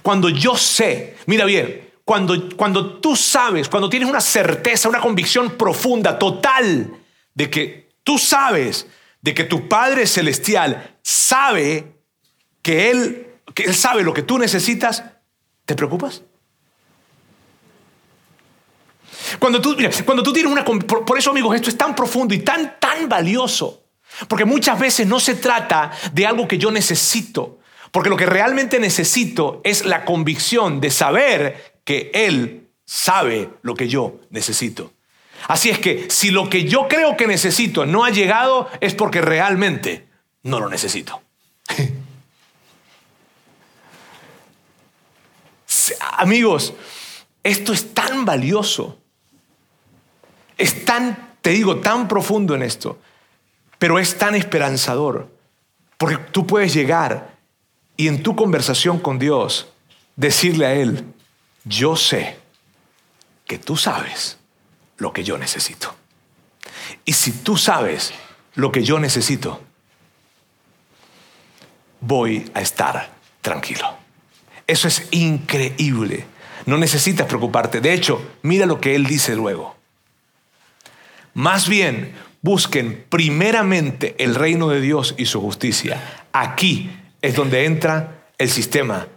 Cuando 0.02 0.28
yo 0.28 0.56
sé, 0.56 1.16
mira 1.26 1.44
bien, 1.44 1.90
cuando, 2.04 2.48
cuando 2.56 2.98
tú 3.00 3.16
sabes, 3.16 3.68
cuando 3.68 3.88
tienes 3.88 4.08
una 4.08 4.20
certeza, 4.20 4.88
una 4.88 5.00
convicción 5.00 5.52
profunda, 5.52 6.18
total, 6.18 6.98
de 7.34 7.50
que 7.50 7.96
tú 8.02 8.18
sabes, 8.18 8.86
de 9.20 9.34
que 9.34 9.44
tu 9.44 9.68
Padre 9.68 10.06
Celestial 10.06 10.98
sabe 11.02 11.94
que 12.62 12.90
Él, 12.90 13.26
que 13.54 13.64
Él 13.64 13.74
sabe 13.74 14.02
lo 14.02 14.12
que 14.12 14.22
tú 14.22 14.38
necesitas, 14.38 15.02
¿te 15.64 15.74
preocupas? 15.74 16.22
Cuando 19.38 19.60
tú, 19.60 19.76
cuando 20.04 20.22
tú 20.22 20.32
tienes 20.32 20.52
una... 20.52 20.64
Por, 20.64 21.04
por 21.04 21.18
eso, 21.18 21.30
amigos, 21.30 21.54
esto 21.56 21.70
es 21.70 21.78
tan 21.78 21.94
profundo 21.94 22.34
y 22.34 22.40
tan, 22.40 22.78
tan 22.78 23.08
valioso. 23.08 23.84
Porque 24.28 24.44
muchas 24.44 24.78
veces 24.78 25.06
no 25.06 25.18
se 25.18 25.34
trata 25.34 25.90
de 26.12 26.26
algo 26.26 26.46
que 26.46 26.58
yo 26.58 26.70
necesito, 26.70 27.58
porque 27.94 28.10
lo 28.10 28.16
que 28.16 28.26
realmente 28.26 28.80
necesito 28.80 29.60
es 29.62 29.84
la 29.84 30.04
convicción 30.04 30.80
de 30.80 30.90
saber 30.90 31.78
que 31.84 32.10
Él 32.12 32.66
sabe 32.84 33.50
lo 33.62 33.76
que 33.76 33.86
yo 33.86 34.18
necesito. 34.30 34.92
Así 35.46 35.70
es 35.70 35.78
que 35.78 36.10
si 36.10 36.32
lo 36.32 36.50
que 36.50 36.64
yo 36.64 36.88
creo 36.88 37.16
que 37.16 37.28
necesito 37.28 37.86
no 37.86 38.04
ha 38.04 38.10
llegado, 38.10 38.68
es 38.80 38.96
porque 38.96 39.20
realmente 39.20 40.08
no 40.42 40.58
lo 40.58 40.68
necesito. 40.68 41.22
Amigos, 46.18 46.74
esto 47.44 47.72
es 47.72 47.94
tan 47.94 48.24
valioso, 48.24 48.98
es 50.58 50.84
tan, 50.84 51.36
te 51.40 51.50
digo, 51.50 51.76
tan 51.76 52.08
profundo 52.08 52.56
en 52.56 52.64
esto, 52.64 52.98
pero 53.78 54.00
es 54.00 54.18
tan 54.18 54.34
esperanzador, 54.34 55.28
porque 55.96 56.16
tú 56.16 56.44
puedes 56.44 56.74
llegar 56.74 57.33
y 57.96 58.08
en 58.08 58.22
tu 58.22 58.36
conversación 58.36 58.98
con 58.98 59.18
Dios 59.18 59.68
decirle 60.16 60.66
a 60.66 60.74
Él, 60.74 61.04
yo 61.64 61.96
sé 61.96 62.36
que 63.46 63.58
tú 63.58 63.76
sabes 63.76 64.38
lo 64.96 65.12
que 65.12 65.24
yo 65.24 65.38
necesito. 65.38 65.94
Y 67.04 67.12
si 67.12 67.32
tú 67.32 67.56
sabes 67.56 68.12
lo 68.54 68.72
que 68.72 68.82
yo 68.82 68.98
necesito, 68.98 69.60
voy 72.00 72.50
a 72.54 72.60
estar 72.60 73.10
tranquilo. 73.40 73.96
Eso 74.66 74.88
es 74.88 75.08
increíble. 75.10 76.26
No 76.66 76.78
necesitas 76.78 77.26
preocuparte. 77.26 77.80
De 77.80 77.92
hecho, 77.92 78.22
mira 78.42 78.66
lo 78.66 78.80
que 78.80 78.94
Él 78.94 79.06
dice 79.06 79.36
luego. 79.36 79.76
Más 81.34 81.68
bien, 81.68 82.14
busquen 82.42 83.04
primeramente 83.08 84.14
el 84.18 84.34
reino 84.34 84.68
de 84.68 84.80
Dios 84.80 85.14
y 85.18 85.26
su 85.26 85.40
justicia. 85.40 86.26
Aquí 86.32 86.90
es 87.24 87.34
donde 87.34 87.64
entra 87.64 88.26
el 88.36 88.50
sistema 88.50 89.08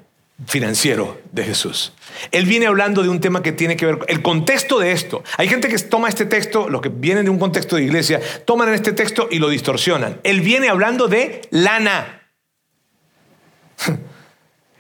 financiero 0.46 1.20
de 1.34 1.44
Jesús. 1.44 1.92
Él 2.32 2.46
viene 2.46 2.66
hablando 2.66 3.04
de 3.04 3.10
un 3.10 3.20
tema 3.20 3.44
que 3.44 3.52
tiene 3.52 3.76
que 3.76 3.86
ver 3.86 4.00
el 4.08 4.22
contexto 4.22 4.80
de 4.80 4.94
esto. 4.94 5.26
Hay 5.38 5.50
gente 5.50 5.68
que 5.68 5.78
toma 5.80 6.08
este 6.08 6.26
texto, 6.26 6.70
los 6.70 6.82
que 6.82 6.88
vienen 6.88 7.26
de 7.26 7.32
un 7.32 7.38
contexto 7.38 7.76
de 7.76 7.84
iglesia, 7.84 8.22
toman 8.46 8.74
este 8.74 8.94
texto 8.94 9.28
y 9.30 9.40
lo 9.40 9.50
distorsionan. 9.50 10.22
Él 10.24 10.40
viene 10.40 10.70
hablando 10.70 11.08
de 11.08 11.42
lana. 11.52 12.30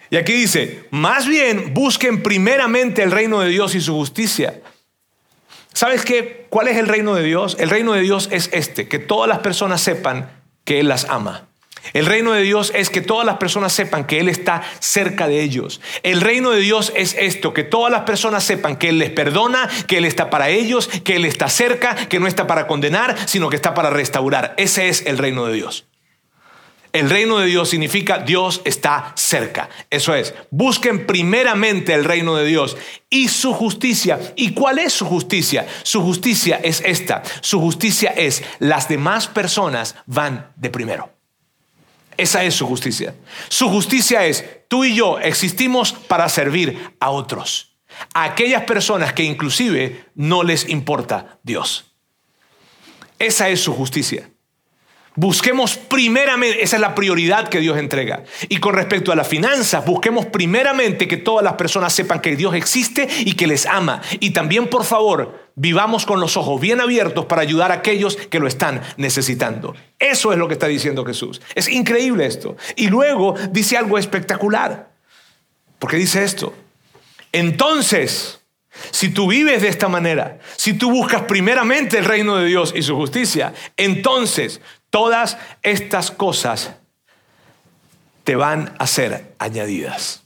Y 0.09 0.15
aquí 0.15 0.31
dice, 0.31 0.87
más 0.89 1.27
bien 1.27 1.73
busquen 1.73 2.23
primeramente 2.23 3.03
el 3.03 3.11
reino 3.11 3.41
de 3.41 3.49
Dios 3.49 3.75
y 3.75 3.81
su 3.81 3.93
justicia. 3.93 4.61
¿Sabes 5.73 6.05
qué? 6.05 6.47
¿Cuál 6.49 6.69
es 6.69 6.77
el 6.77 6.87
reino 6.87 7.13
de 7.13 7.23
Dios? 7.23 7.57
El 7.59 7.69
reino 7.69 7.91
de 7.91 7.99
Dios 7.99 8.29
es 8.31 8.49
este, 8.53 8.87
que 8.87 8.99
todas 8.99 9.27
las 9.27 9.39
personas 9.39 9.81
sepan 9.81 10.31
que 10.63 10.79
Él 10.79 10.87
las 10.87 11.09
ama. 11.09 11.49
El 11.93 12.05
reino 12.05 12.33
de 12.33 12.41
Dios 12.41 12.71
es 12.75 12.89
que 12.89 13.01
todas 13.01 13.25
las 13.25 13.37
personas 13.37 13.73
sepan 13.73 14.05
que 14.05 14.19
Él 14.19 14.29
está 14.29 14.61
cerca 14.79 15.27
de 15.27 15.41
ellos. 15.41 15.81
El 16.03 16.21
reino 16.21 16.51
de 16.51 16.59
Dios 16.59 16.91
es 16.95 17.15
esto, 17.19 17.53
que 17.53 17.63
todas 17.63 17.91
las 17.91 18.01
personas 18.01 18.43
sepan 18.43 18.77
que 18.77 18.89
Él 18.89 18.99
les 18.99 19.11
perdona, 19.11 19.69
que 19.87 19.97
Él 19.97 20.05
está 20.05 20.29
para 20.29 20.49
ellos, 20.49 20.87
que 21.03 21.15
Él 21.15 21.25
está 21.25 21.49
cerca, 21.49 21.95
que 21.95 22.19
no 22.19 22.27
está 22.27 22.47
para 22.47 22.67
condenar, 22.67 23.15
sino 23.27 23.49
que 23.49 23.55
está 23.55 23.73
para 23.73 23.89
restaurar. 23.89 24.53
Ese 24.57 24.89
es 24.89 25.05
el 25.05 25.17
reino 25.17 25.45
de 25.45 25.53
Dios. 25.53 25.85
El 26.93 27.09
reino 27.09 27.37
de 27.37 27.45
Dios 27.45 27.69
significa 27.69 28.19
Dios 28.19 28.61
está 28.65 29.11
cerca. 29.15 29.69
Eso 29.89 30.15
es, 30.15 30.33
busquen 30.49 31.05
primeramente 31.05 31.93
el 31.93 32.05
reino 32.05 32.35
de 32.35 32.45
Dios 32.45 32.77
y 33.09 33.27
su 33.27 33.53
justicia. 33.53 34.19
¿Y 34.35 34.53
cuál 34.53 34.79
es 34.79 34.93
su 34.93 35.05
justicia? 35.05 35.67
Su 35.83 36.01
justicia 36.01 36.59
es 36.63 36.81
esta. 36.83 37.21
Su 37.41 37.59
justicia 37.59 38.09
es 38.09 38.43
las 38.59 38.87
demás 38.87 39.27
personas 39.27 39.95
van 40.05 40.51
de 40.55 40.69
primero. 40.69 41.16
Esa 42.17 42.43
es 42.43 42.55
su 42.55 42.65
justicia. 42.65 43.15
Su 43.47 43.69
justicia 43.69 44.25
es, 44.25 44.43
tú 44.67 44.83
y 44.83 44.95
yo 44.95 45.19
existimos 45.19 45.93
para 45.93 46.27
servir 46.29 46.95
a 46.99 47.11
otros, 47.11 47.77
a 48.13 48.23
aquellas 48.23 48.63
personas 48.63 49.13
que 49.13 49.23
inclusive 49.23 50.05
no 50.15 50.43
les 50.43 50.67
importa 50.67 51.39
Dios. 51.43 51.85
Esa 53.19 53.49
es 53.49 53.61
su 53.61 53.73
justicia. 53.73 54.29
Busquemos 55.15 55.77
primeramente, 55.77 56.61
esa 56.61 56.75
es 56.75 56.81
la 56.81 56.93
prioridad 56.93 57.47
que 57.47 57.59
Dios 57.59 57.77
entrega. 57.79 58.23
Y 58.49 58.57
con 58.57 58.75
respecto 58.75 59.11
a 59.11 59.15
las 59.15 59.27
finanzas, 59.27 59.83
busquemos 59.83 60.27
primeramente 60.27 61.07
que 61.07 61.17
todas 61.17 61.43
las 61.43 61.53
personas 61.53 61.93
sepan 61.93 62.21
que 62.21 62.35
Dios 62.35 62.53
existe 62.53 63.07
y 63.21 63.33
que 63.33 63.47
les 63.47 63.65
ama. 63.65 64.01
Y 64.19 64.29
también, 64.29 64.67
por 64.67 64.85
favor, 64.85 65.46
vivamos 65.57 66.05
con 66.05 66.21
los 66.21 66.37
ojos 66.37 66.61
bien 66.61 66.79
abiertos 66.79 67.25
para 67.25 67.41
ayudar 67.41 67.71
a 67.71 67.75
aquellos 67.75 68.15
que 68.15 68.39
lo 68.39 68.47
están 68.47 68.81
necesitando. 68.95 69.75
Eso 69.99 70.31
es 70.31 70.39
lo 70.39 70.47
que 70.47 70.53
está 70.53 70.67
diciendo 70.67 71.03
Jesús. 71.03 71.41
Es 71.53 71.67
increíble 71.67 72.25
esto. 72.25 72.55
Y 72.77 72.87
luego 72.87 73.35
dice 73.51 73.75
algo 73.75 73.97
espectacular. 73.97 74.91
Porque 75.77 75.97
dice 75.97 76.23
esto. 76.23 76.53
Entonces, 77.33 78.39
si 78.91 79.09
tú 79.09 79.27
vives 79.27 79.61
de 79.61 79.67
esta 79.67 79.89
manera, 79.89 80.39
si 80.55 80.73
tú 80.73 80.89
buscas 80.89 81.23
primeramente 81.23 81.97
el 81.97 82.05
reino 82.05 82.37
de 82.37 82.45
Dios 82.45 82.71
y 82.73 82.81
su 82.83 82.95
justicia, 82.95 83.53
entonces 83.75 84.61
Todas 84.89 85.37
estas 85.63 86.11
cosas 86.11 86.75
te 88.23 88.35
van 88.35 88.73
a 88.79 88.87
ser 88.87 89.35
añadidas. 89.37 90.23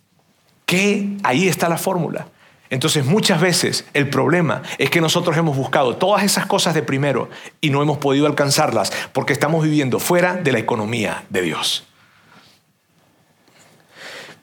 Que 0.66 1.18
ahí 1.24 1.48
está 1.48 1.68
la 1.68 1.78
fórmula. 1.78 2.28
Entonces 2.72 3.06
muchas 3.06 3.40
veces 3.40 3.86
el 3.94 4.10
problema 4.10 4.64
es 4.80 4.90
que 4.90 5.02
nosotros 5.02 5.38
hemos 5.38 5.56
buscado 5.56 5.98
todas 5.98 6.24
esas 6.24 6.46
cosas 6.48 6.74
de 6.74 6.82
primero 6.82 7.30
y 7.60 7.70
no 7.70 7.84
hemos 7.84 8.00
podido 8.00 8.26
alcanzarlas 8.26 8.92
porque 9.12 9.34
estamos 9.34 9.64
viviendo 9.64 10.00
fuera 10.00 10.36
de 10.36 10.54
la 10.54 10.60
economía 10.60 11.26
de 11.30 11.42
Dios. 11.44 11.86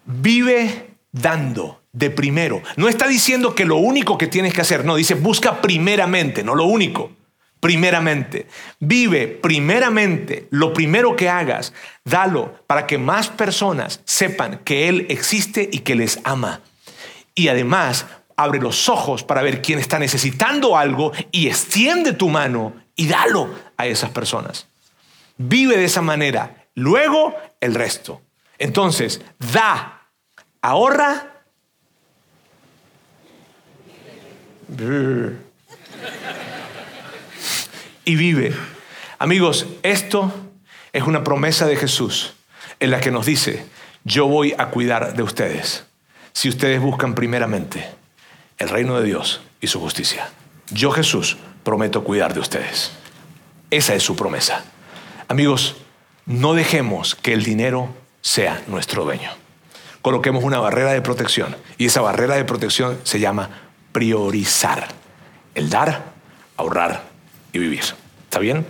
Vive 0.05 0.91
dando 1.11 1.81
de 1.93 2.11
primero. 2.11 2.63
No 2.77 2.89
está 2.89 3.09
diciendo 3.09 3.55
que 3.55 3.65
lo 3.65 3.77
único 3.77 4.19
que 4.19 4.27
tienes 4.27 4.53
que 4.53 4.61
hacer, 4.61 4.85
no, 4.85 4.95
dice 4.95 5.15
busca 5.15 5.63
primeramente, 5.63 6.45
no 6.45 6.55
lo 6.55 6.67
único 6.67 7.11
primeramente. 7.61 8.47
Vive 8.79 9.27
primeramente 9.27 10.49
lo 10.51 10.75
primero 10.75 11.17
que 11.17 11.31
hagas, 11.31 11.73
dalo 12.05 12.63
para 12.67 12.87
que 12.87 12.99
más 12.99 13.31
personas 13.31 14.01
sepan 14.05 14.61
que 14.65 14.89
Él 14.89 15.07
existe 15.09 15.69
y 15.73 15.81
que 15.81 15.95
les 15.95 16.21
ama. 16.25 16.61
Y 17.35 17.49
además, 17.49 18.07
abre 18.39 18.61
los 18.61 18.89
ojos 18.89 19.25
para 19.25 19.43
ver 19.43 19.61
quién 19.61 19.81
está 19.81 19.99
necesitando 19.99 20.79
algo 20.79 21.13
y 21.33 21.49
extiende 21.49 22.13
tu 22.13 22.29
mano 22.29 22.73
y 22.95 23.09
dalo 23.09 23.53
a 23.77 23.87
esas 23.87 24.11
personas. 24.11 24.69
Vive 25.37 25.77
de 25.77 25.85
esa 25.85 26.03
manera. 26.03 26.69
Luego, 26.75 27.35
el 27.61 27.75
resto. 27.75 28.23
Entonces, 28.57 29.21
da, 29.53 30.09
ahorra 30.63 31.43
y 38.05 38.15
vive. 38.15 38.55
Amigos, 39.19 39.67
esto 39.83 40.33
es 40.93 41.03
una 41.03 41.25
promesa 41.25 41.67
de 41.67 41.75
Jesús 41.75 42.35
en 42.79 42.93
la 42.93 43.01
que 43.01 43.11
nos 43.11 43.27
dice, 43.27 43.67
yo 44.05 44.29
voy 44.29 44.55
a 44.57 44.67
cuidar 44.67 45.15
de 45.15 45.25
ustedes 45.25 45.87
si 46.33 46.49
ustedes 46.49 46.81
buscan 46.81 47.17
primeramente 47.17 47.98
el 48.59 48.69
reino 48.69 48.99
de 48.99 49.07
Dios 49.07 49.41
y 49.61 49.69
su 49.69 49.81
justicia. 49.81 50.31
Yo 50.71 50.91
Jesús 50.91 51.39
prometo 51.63 52.05
cuidar 52.05 52.35
de 52.35 52.41
ustedes. 52.41 52.93
Esa 53.71 53.95
es 53.95 54.03
su 54.03 54.17
promesa. 54.17 54.65
Amigos, 55.29 55.77
no 56.27 56.55
dejemos 56.55 57.15
que 57.15 57.33
el 57.33 57.45
dinero 57.45 57.89
sea 58.21 58.63
nuestro 58.67 59.05
dueño. 59.05 59.31
Coloquemos 60.03 60.45
una 60.45 60.59
barrera 60.59 60.93
de 60.93 61.03
protección 61.03 61.57
y 61.77 61.87
esa 61.87 62.01
barrera 62.01 62.37
de 62.37 62.45
protección 62.45 62.99
se 63.05 63.21
llama 63.21 63.51
priorizar. 63.93 64.89
El 65.55 65.71
dar, 65.71 66.13
ahorrar 66.57 67.05
y 67.53 67.59
vivir. 67.59 67.83
¿Está 68.25 68.39
bien? 68.39 68.67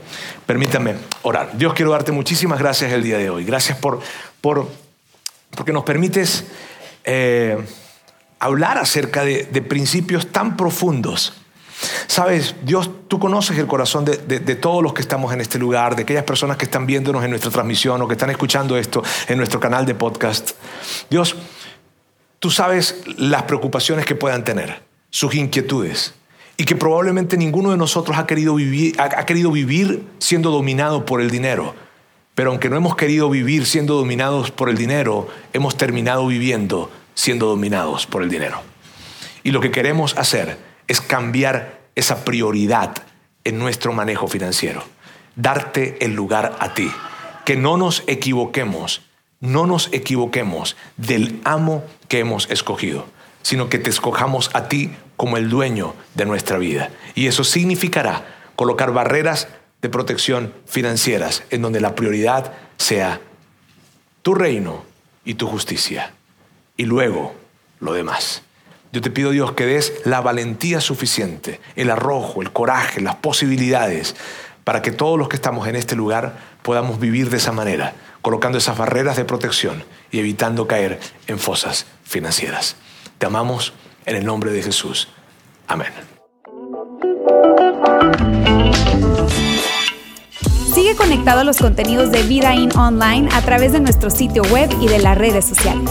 Permítame 0.47 0.95
orar. 1.23 1.57
Dios, 1.57 1.75
quiero 1.75 1.91
darte 1.91 2.13
muchísimas 2.13 2.59
gracias 2.59 2.93
el 2.93 3.03
día 3.03 3.19
de 3.19 3.29
hoy. 3.29 3.45
Gracias 3.45 3.77
por, 3.79 4.01
por 4.41 4.69
porque 5.51 5.73
nos 5.73 5.85
permites 5.85 6.45
eh, 7.05 7.59
hablar 8.39 8.79
acerca 8.79 9.25
de, 9.25 9.45
principios 9.63 10.29
tan 10.29 10.57
profundos. 10.57 11.35
Sabes, 12.07 12.57
Dios, 12.63 12.91
tú 13.07 13.19
conoces 13.19 13.59
el 13.59 13.67
corazón 13.67 14.05
de, 14.05 14.17
todos 14.57 14.83
los 14.83 14.93
que 14.93 15.01
estamos 15.01 15.33
en 15.33 15.41
este 15.41 15.59
lugar, 15.59 15.97
de 15.97 16.03
aquellas 16.03 16.25
personas 16.25 16.57
que 16.57 16.65
están 16.65 16.87
viéndonos 16.87 17.25
en 17.25 17.31
nuestra 17.31 17.51
transmisión 17.51 18.01
o 18.03 18.09
que 18.09 18.15
están 18.15 18.31
escuchando 18.31 18.77
esto 18.77 19.03
en 19.29 19.39
nuestro 19.39 19.61
canal 19.61 19.87
de 19.87 19.95
podcast. 19.95 20.53
Dios, 21.11 21.37
tú 22.39 22.51
sabes 22.51 23.03
las 23.17 23.45
preocupaciones 23.45 24.07
que 24.07 24.15
puedan 24.15 24.45
tener, 24.45 24.83
sus 25.11 25.35
inquietudes 25.35 26.15
y 26.57 26.65
que 26.65 26.75
probablemente 26.75 27.37
ninguno 27.37 27.71
de 27.71 27.77
nosotros 27.77 28.19
ha 28.19 28.27
querido 28.27 28.57
vivir, 28.57 29.01
ha, 29.01 29.25
querido 29.25 29.53
vivir 29.53 30.05
siendo 30.19 30.51
dominado 30.51 31.05
por 31.05 31.21
el 31.21 31.31
dinero. 31.31 31.75
Pero 32.35 32.51
aunque 32.51 32.69
no 32.69 32.77
hemos 32.77 32.97
querido 32.97 33.31
vivir 33.31 33.67
siendo 33.67 33.95
dominados 33.95 34.51
por 34.51 34.69
el 34.69 34.77
dinero, 34.77 35.29
hemos 35.53 35.77
terminado 35.77 36.27
viviendo 36.27 36.91
siendo 37.19 37.47
dominados 37.47 38.07
por 38.07 38.23
el 38.23 38.31
dinero. 38.31 38.63
Y 39.43 39.51
lo 39.51 39.61
que 39.61 39.73
queremos 39.73 40.17
hacer 40.17 40.57
es 40.87 41.01
cambiar 41.01 41.81
esa 41.97 42.25
prioridad 42.25 42.95
en 43.43 43.59
nuestro 43.59 43.93
manejo 43.93 44.29
financiero, 44.29 44.85
darte 45.35 45.99
el 46.01 46.15
lugar 46.15 46.57
a 46.61 46.75
ti, 46.75 46.89
que 47.45 47.57
no 47.57 47.77
nos 47.77 48.05
equivoquemos, 48.07 49.03
no 49.41 49.67
nos 49.67 49.89
equivoquemos 49.91 50.77
del 50.97 51.41
amo 51.43 51.83
que 52.07 52.21
hemos 52.21 52.49
escogido, 52.51 53.07
sino 53.43 53.69
que 53.69 53.81
te 53.81 53.91
escojamos 53.91 54.51
a 54.55 54.69
ti 54.69 54.93
como 55.17 55.39
el 55.39 55.51
dueño 55.51 55.97
de 56.15 56.25
nuestra 56.25 56.57
vida. 56.57 56.91
Y 57.17 57.27
eso 57.27 57.43
significará 57.43 58.27
colocar 58.55 58.93
barreras 58.93 59.49
de 59.83 59.89
protección 59.89 60.55
financieras 60.67 61.43
en 61.51 61.63
donde 61.63 61.81
la 61.81 61.97
prioridad 61.97 62.53
sea 62.77 63.21
tu 64.23 64.37
reino 64.37 64.85
y 65.25 65.35
tu 65.35 65.49
justicia. 65.49 66.15
Y 66.79 66.87
luego 66.87 67.35
lo 67.81 67.93
demás. 67.93 68.43
Yo 68.93 69.03
te 69.03 69.11
pido 69.11 69.33
Dios 69.33 69.53
que 69.53 69.67
des 69.67 69.93
la 70.05 70.23
valentía 70.23 70.81
suficiente, 70.81 71.61
el 71.77 71.91
arrojo, 71.91 72.41
el 72.41 72.53
coraje, 72.53 73.03
las 73.03 73.17
posibilidades 73.17 74.17
para 74.65 74.81
que 74.81 74.93
todos 74.93 75.19
los 75.19 75.29
que 75.29 75.37
estamos 75.37 75.67
en 75.67 75.77
este 75.77 75.97
lugar 75.97 76.39
podamos 76.63 77.01
vivir 77.01 77.31
de 77.31 77.39
esa 77.39 77.53
manera, 77.53 77.95
colocando 78.23 78.59
esas 78.59 78.79
barreras 78.79 79.17
de 79.17 79.25
protección 79.25 79.83
y 80.11 80.21
evitando 80.21 80.67
caer 80.67 81.01
en 81.27 81.39
fosas 81.39 81.87
financieras. 82.05 82.77
Te 83.19 83.27
amamos 83.27 83.73
en 84.07 84.17
el 84.17 84.25
nombre 84.25 84.53
de 84.53 84.63
Jesús. 84.63 85.09
Amén. 85.67 85.93
Sigue 90.73 90.95
conectado 90.97 91.41
a 91.41 91.45
los 91.45 91.59
contenidos 91.59 92.13
de 92.13 92.23
Vida 92.23 92.55
In 92.55 92.77
Online 92.77 93.29
a 93.33 93.43
través 93.43 93.73
de 93.73 93.81
nuestro 93.81 94.11
sitio 94.11 94.43
web 94.45 94.71
y 94.81 94.87
de 94.87 95.01
las 95.01 95.19
redes 95.19 95.45
sociales. 95.45 95.91